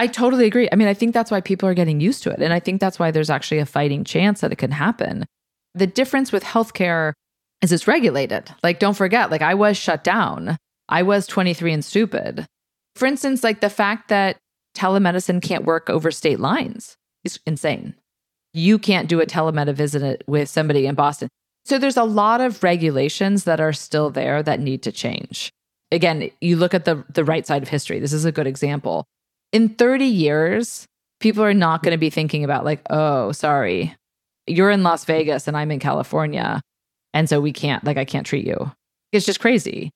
I 0.02 0.08
totally 0.08 0.48
agree. 0.48 0.68
I 0.72 0.78
mean, 0.78 0.88
I 0.88 0.96
think 0.96 1.14
that's 1.14 1.30
why 1.30 1.42
people 1.42 1.70
are 1.70 1.76
getting 1.76 2.02
used 2.02 2.24
to 2.24 2.32
it. 2.32 2.42
And 2.42 2.52
I 2.52 2.60
think 2.60 2.82
that's 2.82 2.98
why 2.98 3.12
there's 3.12 3.30
actually 3.30 3.60
a 3.60 3.68
fighting 3.68 4.04
chance 4.04 4.42
that 4.42 4.52
it 4.52 4.56
can 4.56 4.72
happen. 4.72 5.26
The 5.76 5.86
difference 5.86 6.32
with 6.32 6.44
healthcare 6.44 7.14
is 7.62 7.72
it's 7.72 7.88
regulated. 7.88 8.50
Like, 8.64 8.80
don't 8.80 8.98
forget, 8.98 9.30
like, 9.30 9.44
I 9.44 9.54
was 9.54 9.78
shut 9.78 10.04
down. 10.04 10.58
I 10.90 11.04
was 11.04 11.28
23 11.28 11.74
and 11.74 11.86
stupid. 11.86 12.48
For 12.96 13.06
instance, 13.06 13.44
like 13.44 13.62
the 13.62 13.70
fact 13.70 14.10
that 14.10 14.38
telemedicine 14.76 15.40
can't 15.40 15.66
work 15.66 15.88
over 15.88 16.10
state 16.10 16.40
lines 16.40 16.98
is 17.24 17.40
insane. 17.46 17.94
You 18.54 18.80
can't 18.80 19.08
do 19.08 19.22
a 19.22 19.28
telemed 19.28 19.72
visit 19.76 20.24
with 20.26 20.50
somebody 20.50 20.88
in 20.88 20.96
Boston. 20.96 21.30
So 21.66 21.78
there's 21.78 21.96
a 21.96 22.06
lot 22.06 22.42
of 22.42 22.64
regulations 22.64 23.44
that 23.44 23.60
are 23.60 23.72
still 23.72 24.10
there 24.10 24.42
that 24.42 24.60
need 24.60 24.82
to 24.82 24.92
change. 24.92 25.52
Again, 25.92 26.32
you 26.42 26.56
look 26.56 26.74
at 26.74 26.86
the 26.86 27.06
the 27.14 27.24
right 27.24 27.46
side 27.46 27.62
of 27.62 27.70
history. 27.70 28.00
This 28.00 28.14
is 28.14 28.26
a 28.26 28.32
good 28.32 28.48
example 28.48 29.06
in 29.52 29.70
30 29.70 30.06
years, 30.06 30.86
people 31.20 31.44
are 31.44 31.54
not 31.54 31.84
going 31.84 31.94
to 31.94 31.98
be 31.98 32.10
thinking 32.10 32.44
about, 32.44 32.66
like, 32.66 32.82
oh, 32.90 33.32
sorry, 33.32 33.96
you're 34.48 34.72
in 34.72 34.84
Las 34.84 35.06
Vegas 35.06 35.48
and 35.48 35.56
I'm 35.56 35.72
in 35.72 35.80
California. 35.80 36.62
And 37.14 37.28
so 37.30 37.42
we 37.42 37.52
can't, 37.52 37.84
like, 37.84 37.98
I 37.98 38.06
can't 38.06 38.26
treat 38.26 38.46
you. 38.46 38.72
It's 39.12 39.26
just 39.26 39.40
crazy. 39.40 39.92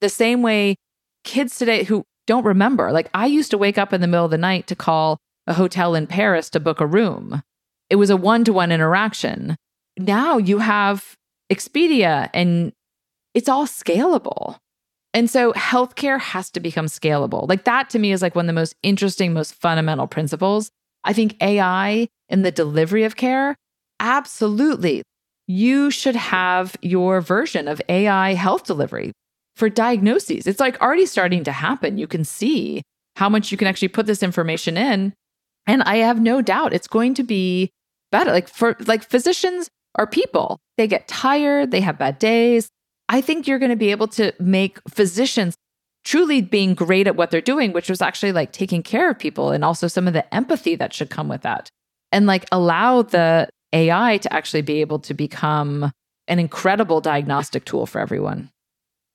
The 0.00 0.08
same 0.08 0.42
way 0.42 0.76
kids 1.24 1.56
today 1.56 1.84
who 1.84 2.04
don't 2.26 2.44
remember, 2.44 2.92
like, 2.92 3.08
I 3.14 3.26
used 3.26 3.50
to 3.52 3.58
wake 3.58 3.78
up 3.78 3.92
in 3.92 4.00
the 4.00 4.06
middle 4.06 4.24
of 4.24 4.30
the 4.30 4.38
night 4.38 4.66
to 4.66 4.76
call 4.76 5.18
a 5.46 5.54
hotel 5.54 5.94
in 5.94 6.06
Paris 6.06 6.50
to 6.50 6.60
book 6.60 6.80
a 6.80 6.86
room. 6.86 7.42
It 7.88 7.96
was 7.96 8.10
a 8.10 8.16
one 8.16 8.44
to 8.44 8.52
one 8.52 8.72
interaction. 8.72 9.56
Now 9.96 10.38
you 10.38 10.58
have 10.58 11.14
Expedia 11.50 12.28
and 12.34 12.72
it's 13.32 13.48
all 13.48 13.66
scalable. 13.66 14.58
And 15.16 15.30
so 15.30 15.54
healthcare 15.54 16.20
has 16.20 16.50
to 16.50 16.60
become 16.60 16.86
scalable. 16.88 17.48
Like 17.48 17.64
that 17.64 17.88
to 17.90 17.98
me 17.98 18.12
is 18.12 18.20
like 18.20 18.34
one 18.34 18.44
of 18.44 18.48
the 18.48 18.60
most 18.60 18.74
interesting, 18.82 19.32
most 19.32 19.54
fundamental 19.54 20.06
principles. 20.06 20.70
I 21.04 21.14
think 21.14 21.42
AI 21.42 22.08
in 22.28 22.42
the 22.42 22.50
delivery 22.50 23.02
of 23.04 23.16
care, 23.16 23.56
absolutely. 23.98 25.02
You 25.46 25.90
should 25.90 26.16
have 26.16 26.76
your 26.82 27.22
version 27.22 27.66
of 27.66 27.80
AI 27.88 28.34
health 28.34 28.64
delivery 28.64 29.12
for 29.54 29.70
diagnoses. 29.70 30.46
It's 30.46 30.60
like 30.60 30.78
already 30.82 31.06
starting 31.06 31.44
to 31.44 31.52
happen. 31.52 31.96
You 31.96 32.06
can 32.06 32.22
see 32.22 32.82
how 33.14 33.30
much 33.30 33.50
you 33.50 33.56
can 33.56 33.68
actually 33.68 33.88
put 33.88 34.04
this 34.04 34.22
information 34.22 34.76
in. 34.76 35.14
And 35.66 35.82
I 35.84 35.96
have 35.96 36.20
no 36.20 36.42
doubt 36.42 36.74
it's 36.74 36.88
going 36.88 37.14
to 37.14 37.22
be 37.22 37.70
better. 38.12 38.32
Like 38.32 38.50
for 38.50 38.76
like 38.86 39.02
physicians 39.02 39.70
are 39.94 40.06
people. 40.06 40.58
They 40.76 40.86
get 40.86 41.08
tired, 41.08 41.70
they 41.70 41.80
have 41.80 41.96
bad 41.96 42.18
days, 42.18 42.68
I 43.08 43.20
think 43.20 43.46
you're 43.46 43.58
going 43.58 43.70
to 43.70 43.76
be 43.76 43.90
able 43.90 44.08
to 44.08 44.32
make 44.40 44.78
physicians 44.88 45.54
truly 46.04 46.40
being 46.40 46.74
great 46.74 47.06
at 47.06 47.16
what 47.16 47.30
they're 47.30 47.40
doing, 47.40 47.72
which 47.72 47.90
was 47.90 48.00
actually 48.00 48.32
like 48.32 48.52
taking 48.52 48.82
care 48.82 49.10
of 49.10 49.18
people 49.18 49.50
and 49.50 49.64
also 49.64 49.88
some 49.88 50.06
of 50.06 50.14
the 50.14 50.34
empathy 50.34 50.76
that 50.76 50.92
should 50.92 51.10
come 51.10 51.28
with 51.28 51.42
that. 51.42 51.68
And 52.12 52.26
like 52.26 52.46
allow 52.52 53.02
the 53.02 53.48
AI 53.72 54.18
to 54.18 54.32
actually 54.32 54.62
be 54.62 54.80
able 54.80 55.00
to 55.00 55.14
become 55.14 55.90
an 56.28 56.38
incredible 56.38 57.00
diagnostic 57.00 57.64
tool 57.64 57.86
for 57.86 58.00
everyone. 58.00 58.50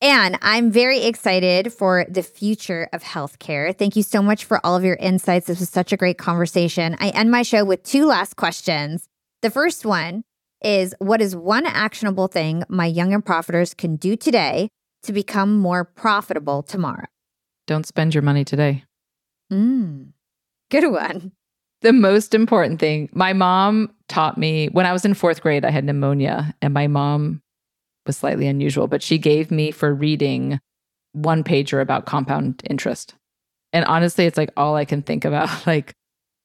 And 0.02 0.38
I'm 0.42 0.72
very 0.72 1.04
excited 1.04 1.72
for 1.72 2.06
the 2.10 2.24
future 2.24 2.90
of 2.92 3.04
healthcare. 3.04 3.78
Thank 3.78 3.96
you 3.96 4.04
so 4.04 4.22
much 4.22 4.46
for 4.46 4.60
all 4.66 4.76
of 4.76 4.84
your 4.84 4.96
insights. 4.96 5.46
This 5.46 5.60
was 5.60 5.70
such 5.70 5.94
a 5.94 5.98
great 5.98 6.18
conversation. 6.18 6.98
I 7.00 7.10
end 7.10 7.30
my 7.30 7.44
show 7.44 7.64
with 7.64 7.84
two 7.84 8.06
last 8.06 8.36
questions. 8.36 9.06
The 9.42 9.52
first 9.52 9.86
one 9.86 10.24
is 10.64 10.94
what 11.00 11.22
is 11.22 11.36
one 11.36 11.66
actionable 11.66 12.28
thing 12.28 12.64
my 12.70 12.86
young 12.86 13.14
and 13.14 13.26
profiters 13.26 13.76
can 13.76 13.96
do 13.96 14.16
today 14.16 14.70
to 15.04 15.14
become 15.14 15.58
more 15.58 15.84
profitable 15.84 16.64
tomorrow? 16.64 17.06
Don't 17.68 17.86
spend 17.86 18.14
your 18.14 18.22
money 18.22 18.44
today. 18.44 18.84
Mm, 19.52 20.12
good 20.70 20.92
one. 20.92 21.32
The 21.82 21.94
most 21.94 22.36
important 22.36 22.80
thing 22.80 23.10
my 23.12 23.34
mom 23.34 23.92
taught 24.08 24.38
me 24.38 24.68
when 24.68 24.86
I 24.86 24.94
was 24.94 25.06
in 25.06 25.14
fourth 25.14 25.42
grade, 25.42 25.66
I 25.66 25.72
had 25.72 25.84
pneumonia, 25.84 26.54
and 26.62 26.74
my 26.74 26.88
mom 26.88 27.42
was 28.06 28.18
slightly 28.18 28.48
unusual, 28.48 28.88
but 28.88 29.02
she 29.02 29.18
gave 29.18 29.52
me 29.52 29.72
for 29.72 29.94
reading 29.94 30.60
one 31.14 31.44
pager 31.44 31.82
about 31.82 32.06
compound 32.06 32.62
interest. 32.70 33.16
And 33.74 33.86
honestly, 33.86 34.26
it's 34.26 34.38
like 34.38 34.52
all 34.58 34.76
I 34.76 34.86
can 34.86 35.02
think 35.02 35.26
about. 35.26 35.50
Like, 35.68 35.94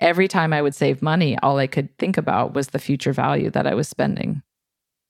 every 0.00 0.28
time 0.28 0.52
I 0.52 0.62
would 0.62 0.74
save 0.74 1.02
money, 1.02 1.38
all 1.42 1.58
I 1.58 1.66
could 1.66 1.96
think 1.98 2.16
about 2.16 2.54
was 2.54 2.68
the 2.68 2.78
future 2.78 3.12
value 3.12 3.50
that 3.50 3.66
I 3.66 3.74
was 3.74 3.88
spending. 3.88 4.42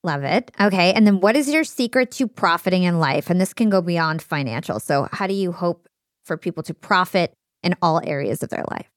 Love 0.02 0.22
it. 0.22 0.52
Okay. 0.60 0.92
And 0.92 1.06
then 1.06 1.20
what 1.20 1.36
is 1.36 1.48
your 1.48 1.64
secret 1.64 2.12
to 2.12 2.28
profiting 2.28 2.84
in 2.84 3.00
life? 3.00 3.28
And 3.28 3.40
this 3.40 3.52
can 3.52 3.70
go 3.70 3.82
beyond 3.82 4.22
financial. 4.22 4.78
So, 4.78 5.08
how 5.10 5.26
do 5.26 5.34
you 5.34 5.50
hope 5.50 5.88
for 6.24 6.36
people 6.36 6.62
to 6.64 6.74
profit 6.74 7.32
in 7.62 7.74
all 7.82 8.00
areas 8.04 8.42
of 8.42 8.50
their 8.50 8.64
life? 8.70 8.88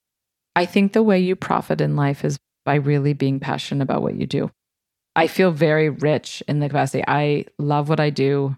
I 0.56 0.66
think 0.66 0.94
the 0.94 1.03
way 1.03 1.20
you 1.20 1.36
profit 1.36 1.82
in 1.82 1.95
life 1.95 2.24
is 2.24 2.38
by 2.66 2.76
really 2.76 3.14
being 3.14 3.40
passionate 3.40 3.84
about 3.84 4.02
what 4.02 4.16
you 4.16 4.28
do. 4.28 4.52
I 5.16 5.28
feel 5.28 5.52
very 5.52 5.90
rich 5.90 6.44
in 6.48 6.60
the 6.60 6.68
capacity. 6.68 7.03
I 7.07 7.45
love 7.57 7.90
what 7.90 7.99
I 7.99 8.10
do. 8.10 8.56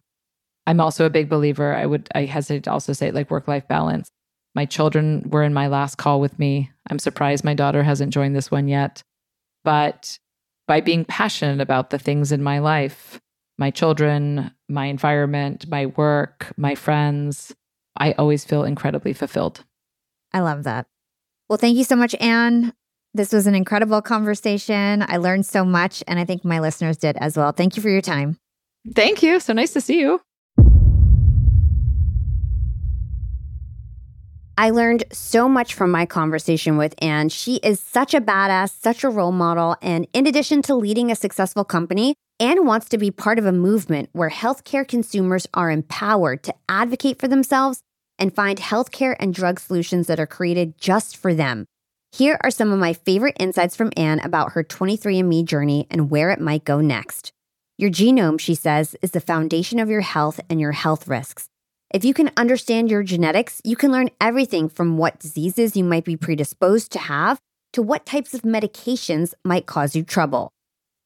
I'm 0.67 0.81
also 0.81 1.05
a 1.05 1.09
big 1.09 1.29
believer. 1.29 1.73
I 1.73 1.85
would, 1.85 2.09
I 2.13 2.25
hesitate 2.25 2.65
to 2.65 2.71
also 2.71 2.93
say 2.93 3.11
like 3.11 3.31
work 3.31 3.47
life 3.47 3.67
balance. 3.67 4.11
My 4.55 4.65
children 4.65 5.29
were 5.29 5.43
in 5.43 5.53
my 5.53 5.67
last 5.67 5.97
call 5.97 6.19
with 6.19 6.37
me. 6.37 6.71
I'm 6.89 6.99
surprised 6.99 7.43
my 7.43 7.53
daughter 7.53 7.83
hasn't 7.83 8.13
joined 8.13 8.35
this 8.35 8.51
one 8.51 8.67
yet. 8.67 9.03
But 9.63 10.19
by 10.67 10.81
being 10.81 11.05
passionate 11.05 11.61
about 11.61 11.89
the 11.89 11.99
things 11.99 12.31
in 12.31 12.43
my 12.43 12.59
life, 12.59 13.19
my 13.57 13.71
children, 13.71 14.51
my 14.67 14.85
environment, 14.85 15.67
my 15.69 15.85
work, 15.85 16.51
my 16.57 16.75
friends, 16.75 17.53
I 17.97 18.13
always 18.13 18.43
feel 18.43 18.63
incredibly 18.63 19.13
fulfilled. 19.13 19.63
I 20.33 20.39
love 20.39 20.63
that. 20.63 20.87
Well, 21.49 21.57
thank 21.57 21.77
you 21.77 21.83
so 21.83 21.95
much, 21.95 22.15
Anne. 22.15 22.73
This 23.13 23.33
was 23.33 23.47
an 23.47 23.55
incredible 23.55 24.01
conversation. 24.01 25.03
I 25.07 25.17
learned 25.17 25.45
so 25.45 25.65
much, 25.65 26.01
and 26.07 26.17
I 26.17 26.25
think 26.25 26.45
my 26.45 26.59
listeners 26.59 26.97
did 26.97 27.17
as 27.17 27.35
well. 27.35 27.51
Thank 27.51 27.75
you 27.75 27.83
for 27.83 27.89
your 27.89 28.01
time. 28.01 28.37
Thank 28.95 29.21
you. 29.21 29.39
So 29.39 29.53
nice 29.53 29.73
to 29.73 29.81
see 29.81 29.99
you. 29.99 30.21
I 34.61 34.69
learned 34.69 35.05
so 35.11 35.49
much 35.49 35.73
from 35.73 35.89
my 35.89 36.05
conversation 36.05 36.77
with 36.77 36.93
Anne. 37.01 37.29
She 37.29 37.55
is 37.63 37.79
such 37.79 38.13
a 38.13 38.21
badass, 38.21 38.79
such 38.79 39.03
a 39.03 39.09
role 39.09 39.31
model. 39.31 39.75
And 39.81 40.07
in 40.13 40.27
addition 40.27 40.61
to 40.61 40.75
leading 40.75 41.09
a 41.09 41.15
successful 41.15 41.65
company, 41.65 42.13
Anne 42.39 42.63
wants 42.67 42.87
to 42.89 42.99
be 42.99 43.09
part 43.09 43.39
of 43.39 43.47
a 43.47 43.51
movement 43.51 44.09
where 44.11 44.29
healthcare 44.29 44.87
consumers 44.87 45.47
are 45.55 45.71
empowered 45.71 46.43
to 46.43 46.53
advocate 46.69 47.17
for 47.17 47.27
themselves 47.27 47.81
and 48.19 48.35
find 48.35 48.59
healthcare 48.59 49.15
and 49.19 49.33
drug 49.33 49.59
solutions 49.59 50.05
that 50.05 50.19
are 50.19 50.27
created 50.27 50.77
just 50.77 51.17
for 51.17 51.33
them. 51.33 51.65
Here 52.11 52.39
are 52.43 52.51
some 52.51 52.71
of 52.71 52.77
my 52.77 52.93
favorite 52.93 53.37
insights 53.39 53.75
from 53.75 53.91
Anne 53.97 54.19
about 54.19 54.51
her 54.51 54.63
23andMe 54.63 55.43
journey 55.43 55.87
and 55.89 56.11
where 56.11 56.29
it 56.29 56.39
might 56.39 56.65
go 56.65 56.81
next. 56.81 57.31
Your 57.79 57.89
genome, 57.89 58.39
she 58.39 58.53
says, 58.53 58.95
is 59.01 59.09
the 59.09 59.21
foundation 59.21 59.79
of 59.79 59.89
your 59.89 60.01
health 60.01 60.39
and 60.51 60.61
your 60.61 60.73
health 60.73 61.07
risks. 61.07 61.47
If 61.93 62.05
you 62.05 62.13
can 62.13 62.31
understand 62.37 62.89
your 62.89 63.03
genetics, 63.03 63.59
you 63.65 63.75
can 63.75 63.91
learn 63.91 64.11
everything 64.21 64.69
from 64.69 64.97
what 64.97 65.19
diseases 65.19 65.75
you 65.75 65.83
might 65.83 66.05
be 66.05 66.15
predisposed 66.15 66.89
to 66.93 66.99
have 66.99 67.37
to 67.73 67.81
what 67.81 68.05
types 68.05 68.33
of 68.33 68.43
medications 68.43 69.33
might 69.43 69.65
cause 69.65 69.93
you 69.93 70.03
trouble. 70.03 70.53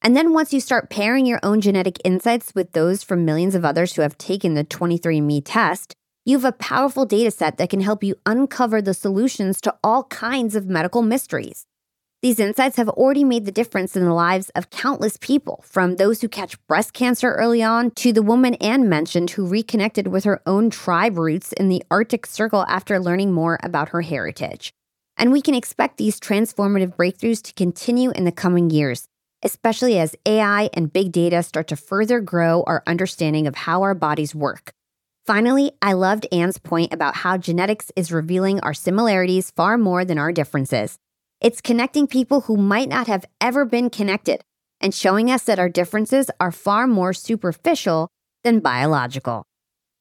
And 0.03 0.15
then 0.15 0.31
once 0.31 0.53
you 0.53 0.59
start 0.59 0.91
pairing 0.91 1.25
your 1.25 1.39
own 1.41 1.59
genetic 1.59 1.97
insights 2.03 2.53
with 2.53 2.73
those 2.73 3.01
from 3.01 3.25
millions 3.25 3.55
of 3.55 3.65
others 3.65 3.93
who 3.93 4.03
have 4.03 4.15
taken 4.19 4.53
the 4.53 4.63
23andMe 4.63 5.41
test, 5.43 5.95
you 6.23 6.37
have 6.37 6.45
a 6.45 6.51
powerful 6.51 7.05
data 7.05 7.31
set 7.31 7.57
that 7.57 7.71
can 7.71 7.81
help 7.81 8.03
you 8.03 8.13
uncover 8.27 8.79
the 8.79 8.93
solutions 8.93 9.59
to 9.61 9.73
all 9.83 10.03
kinds 10.03 10.55
of 10.55 10.67
medical 10.67 11.01
mysteries. 11.01 11.65
These 12.25 12.39
insights 12.39 12.77
have 12.77 12.89
already 12.89 13.23
made 13.23 13.45
the 13.45 13.51
difference 13.51 13.95
in 13.95 14.03
the 14.03 14.11
lives 14.11 14.49
of 14.55 14.71
countless 14.71 15.15
people, 15.15 15.63
from 15.63 15.97
those 15.97 16.21
who 16.21 16.27
catch 16.27 16.57
breast 16.65 16.91
cancer 16.91 17.31
early 17.33 17.61
on 17.61 17.91
to 17.91 18.11
the 18.11 18.23
woman 18.23 18.55
Anne 18.55 18.89
mentioned 18.89 19.29
who 19.29 19.45
reconnected 19.45 20.07
with 20.07 20.23
her 20.23 20.41
own 20.47 20.71
tribe 20.71 21.19
roots 21.19 21.53
in 21.53 21.69
the 21.69 21.83
Arctic 21.91 22.25
Circle 22.25 22.65
after 22.67 22.99
learning 22.99 23.31
more 23.31 23.59
about 23.61 23.89
her 23.89 24.01
heritage. 24.01 24.73
And 25.15 25.31
we 25.31 25.39
can 25.39 25.53
expect 25.53 25.97
these 25.97 26.19
transformative 26.19 26.95
breakthroughs 26.95 27.43
to 27.43 27.53
continue 27.53 28.09
in 28.09 28.25
the 28.25 28.31
coming 28.31 28.71
years, 28.71 29.07
especially 29.43 29.99
as 29.99 30.15
AI 30.25 30.71
and 30.73 30.91
big 30.91 31.11
data 31.11 31.43
start 31.43 31.67
to 31.67 31.75
further 31.75 32.21
grow 32.21 32.63
our 32.65 32.81
understanding 32.87 33.45
of 33.45 33.53
how 33.53 33.83
our 33.83 33.93
bodies 33.93 34.33
work. 34.33 34.73
Finally, 35.27 35.73
I 35.79 35.93
loved 35.93 36.25
Anne's 36.31 36.57
point 36.57 36.91
about 36.91 37.17
how 37.17 37.37
genetics 37.37 37.91
is 37.95 38.11
revealing 38.11 38.59
our 38.61 38.73
similarities 38.73 39.51
far 39.51 39.77
more 39.77 40.03
than 40.03 40.17
our 40.17 40.31
differences. 40.31 40.97
It's 41.45 41.61
connecting 41.61 42.07
people 42.07 42.41
who 42.41 42.57
might 42.57 42.89
not 42.89 43.05
have 43.05 43.23
ever 43.39 43.65
been 43.65 43.91
connected 43.91 44.41
and 44.81 44.91
showing 44.91 45.29
us 45.29 45.43
that 45.43 45.59
our 45.59 45.69
differences 45.69 46.31
are 46.39 46.51
far 46.51 46.87
more 46.87 47.13
superficial 47.13 48.09
than 48.43 48.61
biological. 48.61 49.45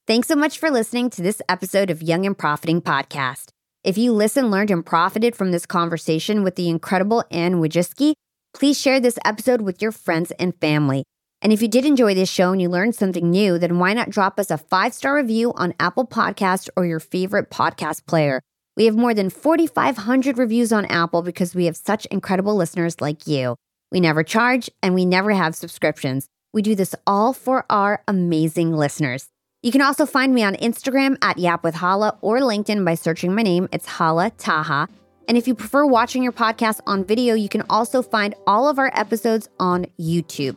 Thanks 0.07 0.27
so 0.29 0.37
much 0.37 0.59
for 0.59 0.71
listening 0.71 1.11
to 1.11 1.21
this 1.21 1.43
episode 1.47 1.91
of 1.91 2.03
Young 2.03 2.25
and 2.25 2.39
Profiting 2.39 2.81
Podcast. 2.81 3.51
If 3.83 3.99
you 3.99 4.15
listened, 4.15 4.51
learned, 4.51 4.71
and 4.71 4.87
profited 4.87 5.37
from 5.37 5.53
this 5.53 5.67
conversation 5.67 6.45
with 6.45 6.57
the 6.57 6.71
incredible 6.71 7.23
Anne 7.31 7.57
Wojcicki, 7.57 8.15
please 8.55 8.81
share 8.81 8.99
this 8.99 9.19
episode 9.23 9.61
with 9.61 9.83
your 9.83 9.93
friends 9.93 10.31
and 10.39 10.59
family. 10.63 11.05
And 11.43 11.53
if 11.53 11.61
you 11.61 11.69
did 11.69 11.85
enjoy 11.85 12.15
this 12.15 12.31
show 12.31 12.53
and 12.53 12.63
you 12.63 12.71
learned 12.71 12.95
something 12.95 13.31
new, 13.31 13.59
then 13.59 13.79
why 13.79 13.93
not 13.93 14.09
drop 14.09 14.41
us 14.41 14.51
a 14.51 14.57
five 14.57 14.95
star 14.95 15.17
review 15.17 15.53
on 15.53 15.75
Apple 15.79 16.07
Podcast 16.07 16.71
or 16.75 16.87
your 16.87 17.01
favorite 17.01 17.51
podcast 17.51 18.07
player? 18.07 18.41
We 18.77 18.87
have 18.87 18.97
more 18.97 19.15
than 19.15 19.31
4,500 19.31 20.37
reviews 20.37 20.73
on 20.73 20.85
Apple 20.87 21.23
because 21.23 21.55
we 21.55 21.67
have 21.67 21.77
such 21.77 22.07
incredible 22.07 22.57
listeners 22.57 23.01
like 23.01 23.27
you. 23.27 23.57
We 23.93 24.01
never 24.01 24.25
charge 24.25 24.69
and 24.83 24.95
we 24.95 25.05
never 25.05 25.31
have 25.31 25.55
subscriptions. 25.55 26.27
We 26.53 26.63
do 26.63 26.75
this 26.75 26.95
all 27.07 27.33
for 27.33 27.65
our 27.71 28.03
amazing 28.09 28.73
listeners. 28.73 29.29
You 29.63 29.71
can 29.71 29.81
also 29.81 30.07
find 30.07 30.35
me 30.35 30.43
on 30.43 30.57
Instagram 30.57 31.17
at 31.23 31.39
Yap 31.39 31.63
with 31.63 31.77
Hala 31.77 32.19
or 32.21 32.41
LinkedIn 32.41 32.85
by 32.85 32.97
searching 32.97 33.35
my 33.35 33.43
name. 33.43 33.69
It's 33.73 33.87
Hala 33.87 34.31
Taha. 34.39 34.89
And 35.29 35.39
if 35.39 35.49
you 35.49 35.55
prefer 35.55 35.87
watching 35.87 36.23
your 36.23 36.33
podcast 36.33 36.81
on 36.87 37.05
video, 37.05 37.35
you 37.35 37.49
can 37.49 37.63
also 37.71 38.03
find 38.03 38.35
all 38.47 38.69
of 38.69 38.79
our 38.79 38.91
episodes 38.95 39.49
on 39.59 39.87
YouTube. 39.99 40.57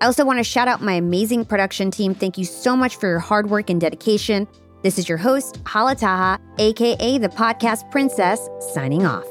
I 0.00 0.06
also 0.06 0.24
want 0.24 0.38
to 0.38 0.44
shout 0.44 0.68
out 0.68 0.80
my 0.80 0.94
amazing 0.94 1.44
production 1.44 1.90
team. 1.90 2.14
Thank 2.14 2.38
you 2.38 2.44
so 2.44 2.76
much 2.76 2.96
for 2.96 3.08
your 3.08 3.18
hard 3.18 3.50
work 3.50 3.68
and 3.68 3.80
dedication. 3.80 4.48
This 4.82 4.96
is 4.96 5.08
your 5.08 5.18
host, 5.18 5.60
Hala 5.66 5.96
Taha, 5.96 6.40
aka 6.58 7.18
the 7.18 7.28
podcast 7.28 7.90
princess, 7.90 8.48
signing 8.60 9.04
off. 9.04 9.26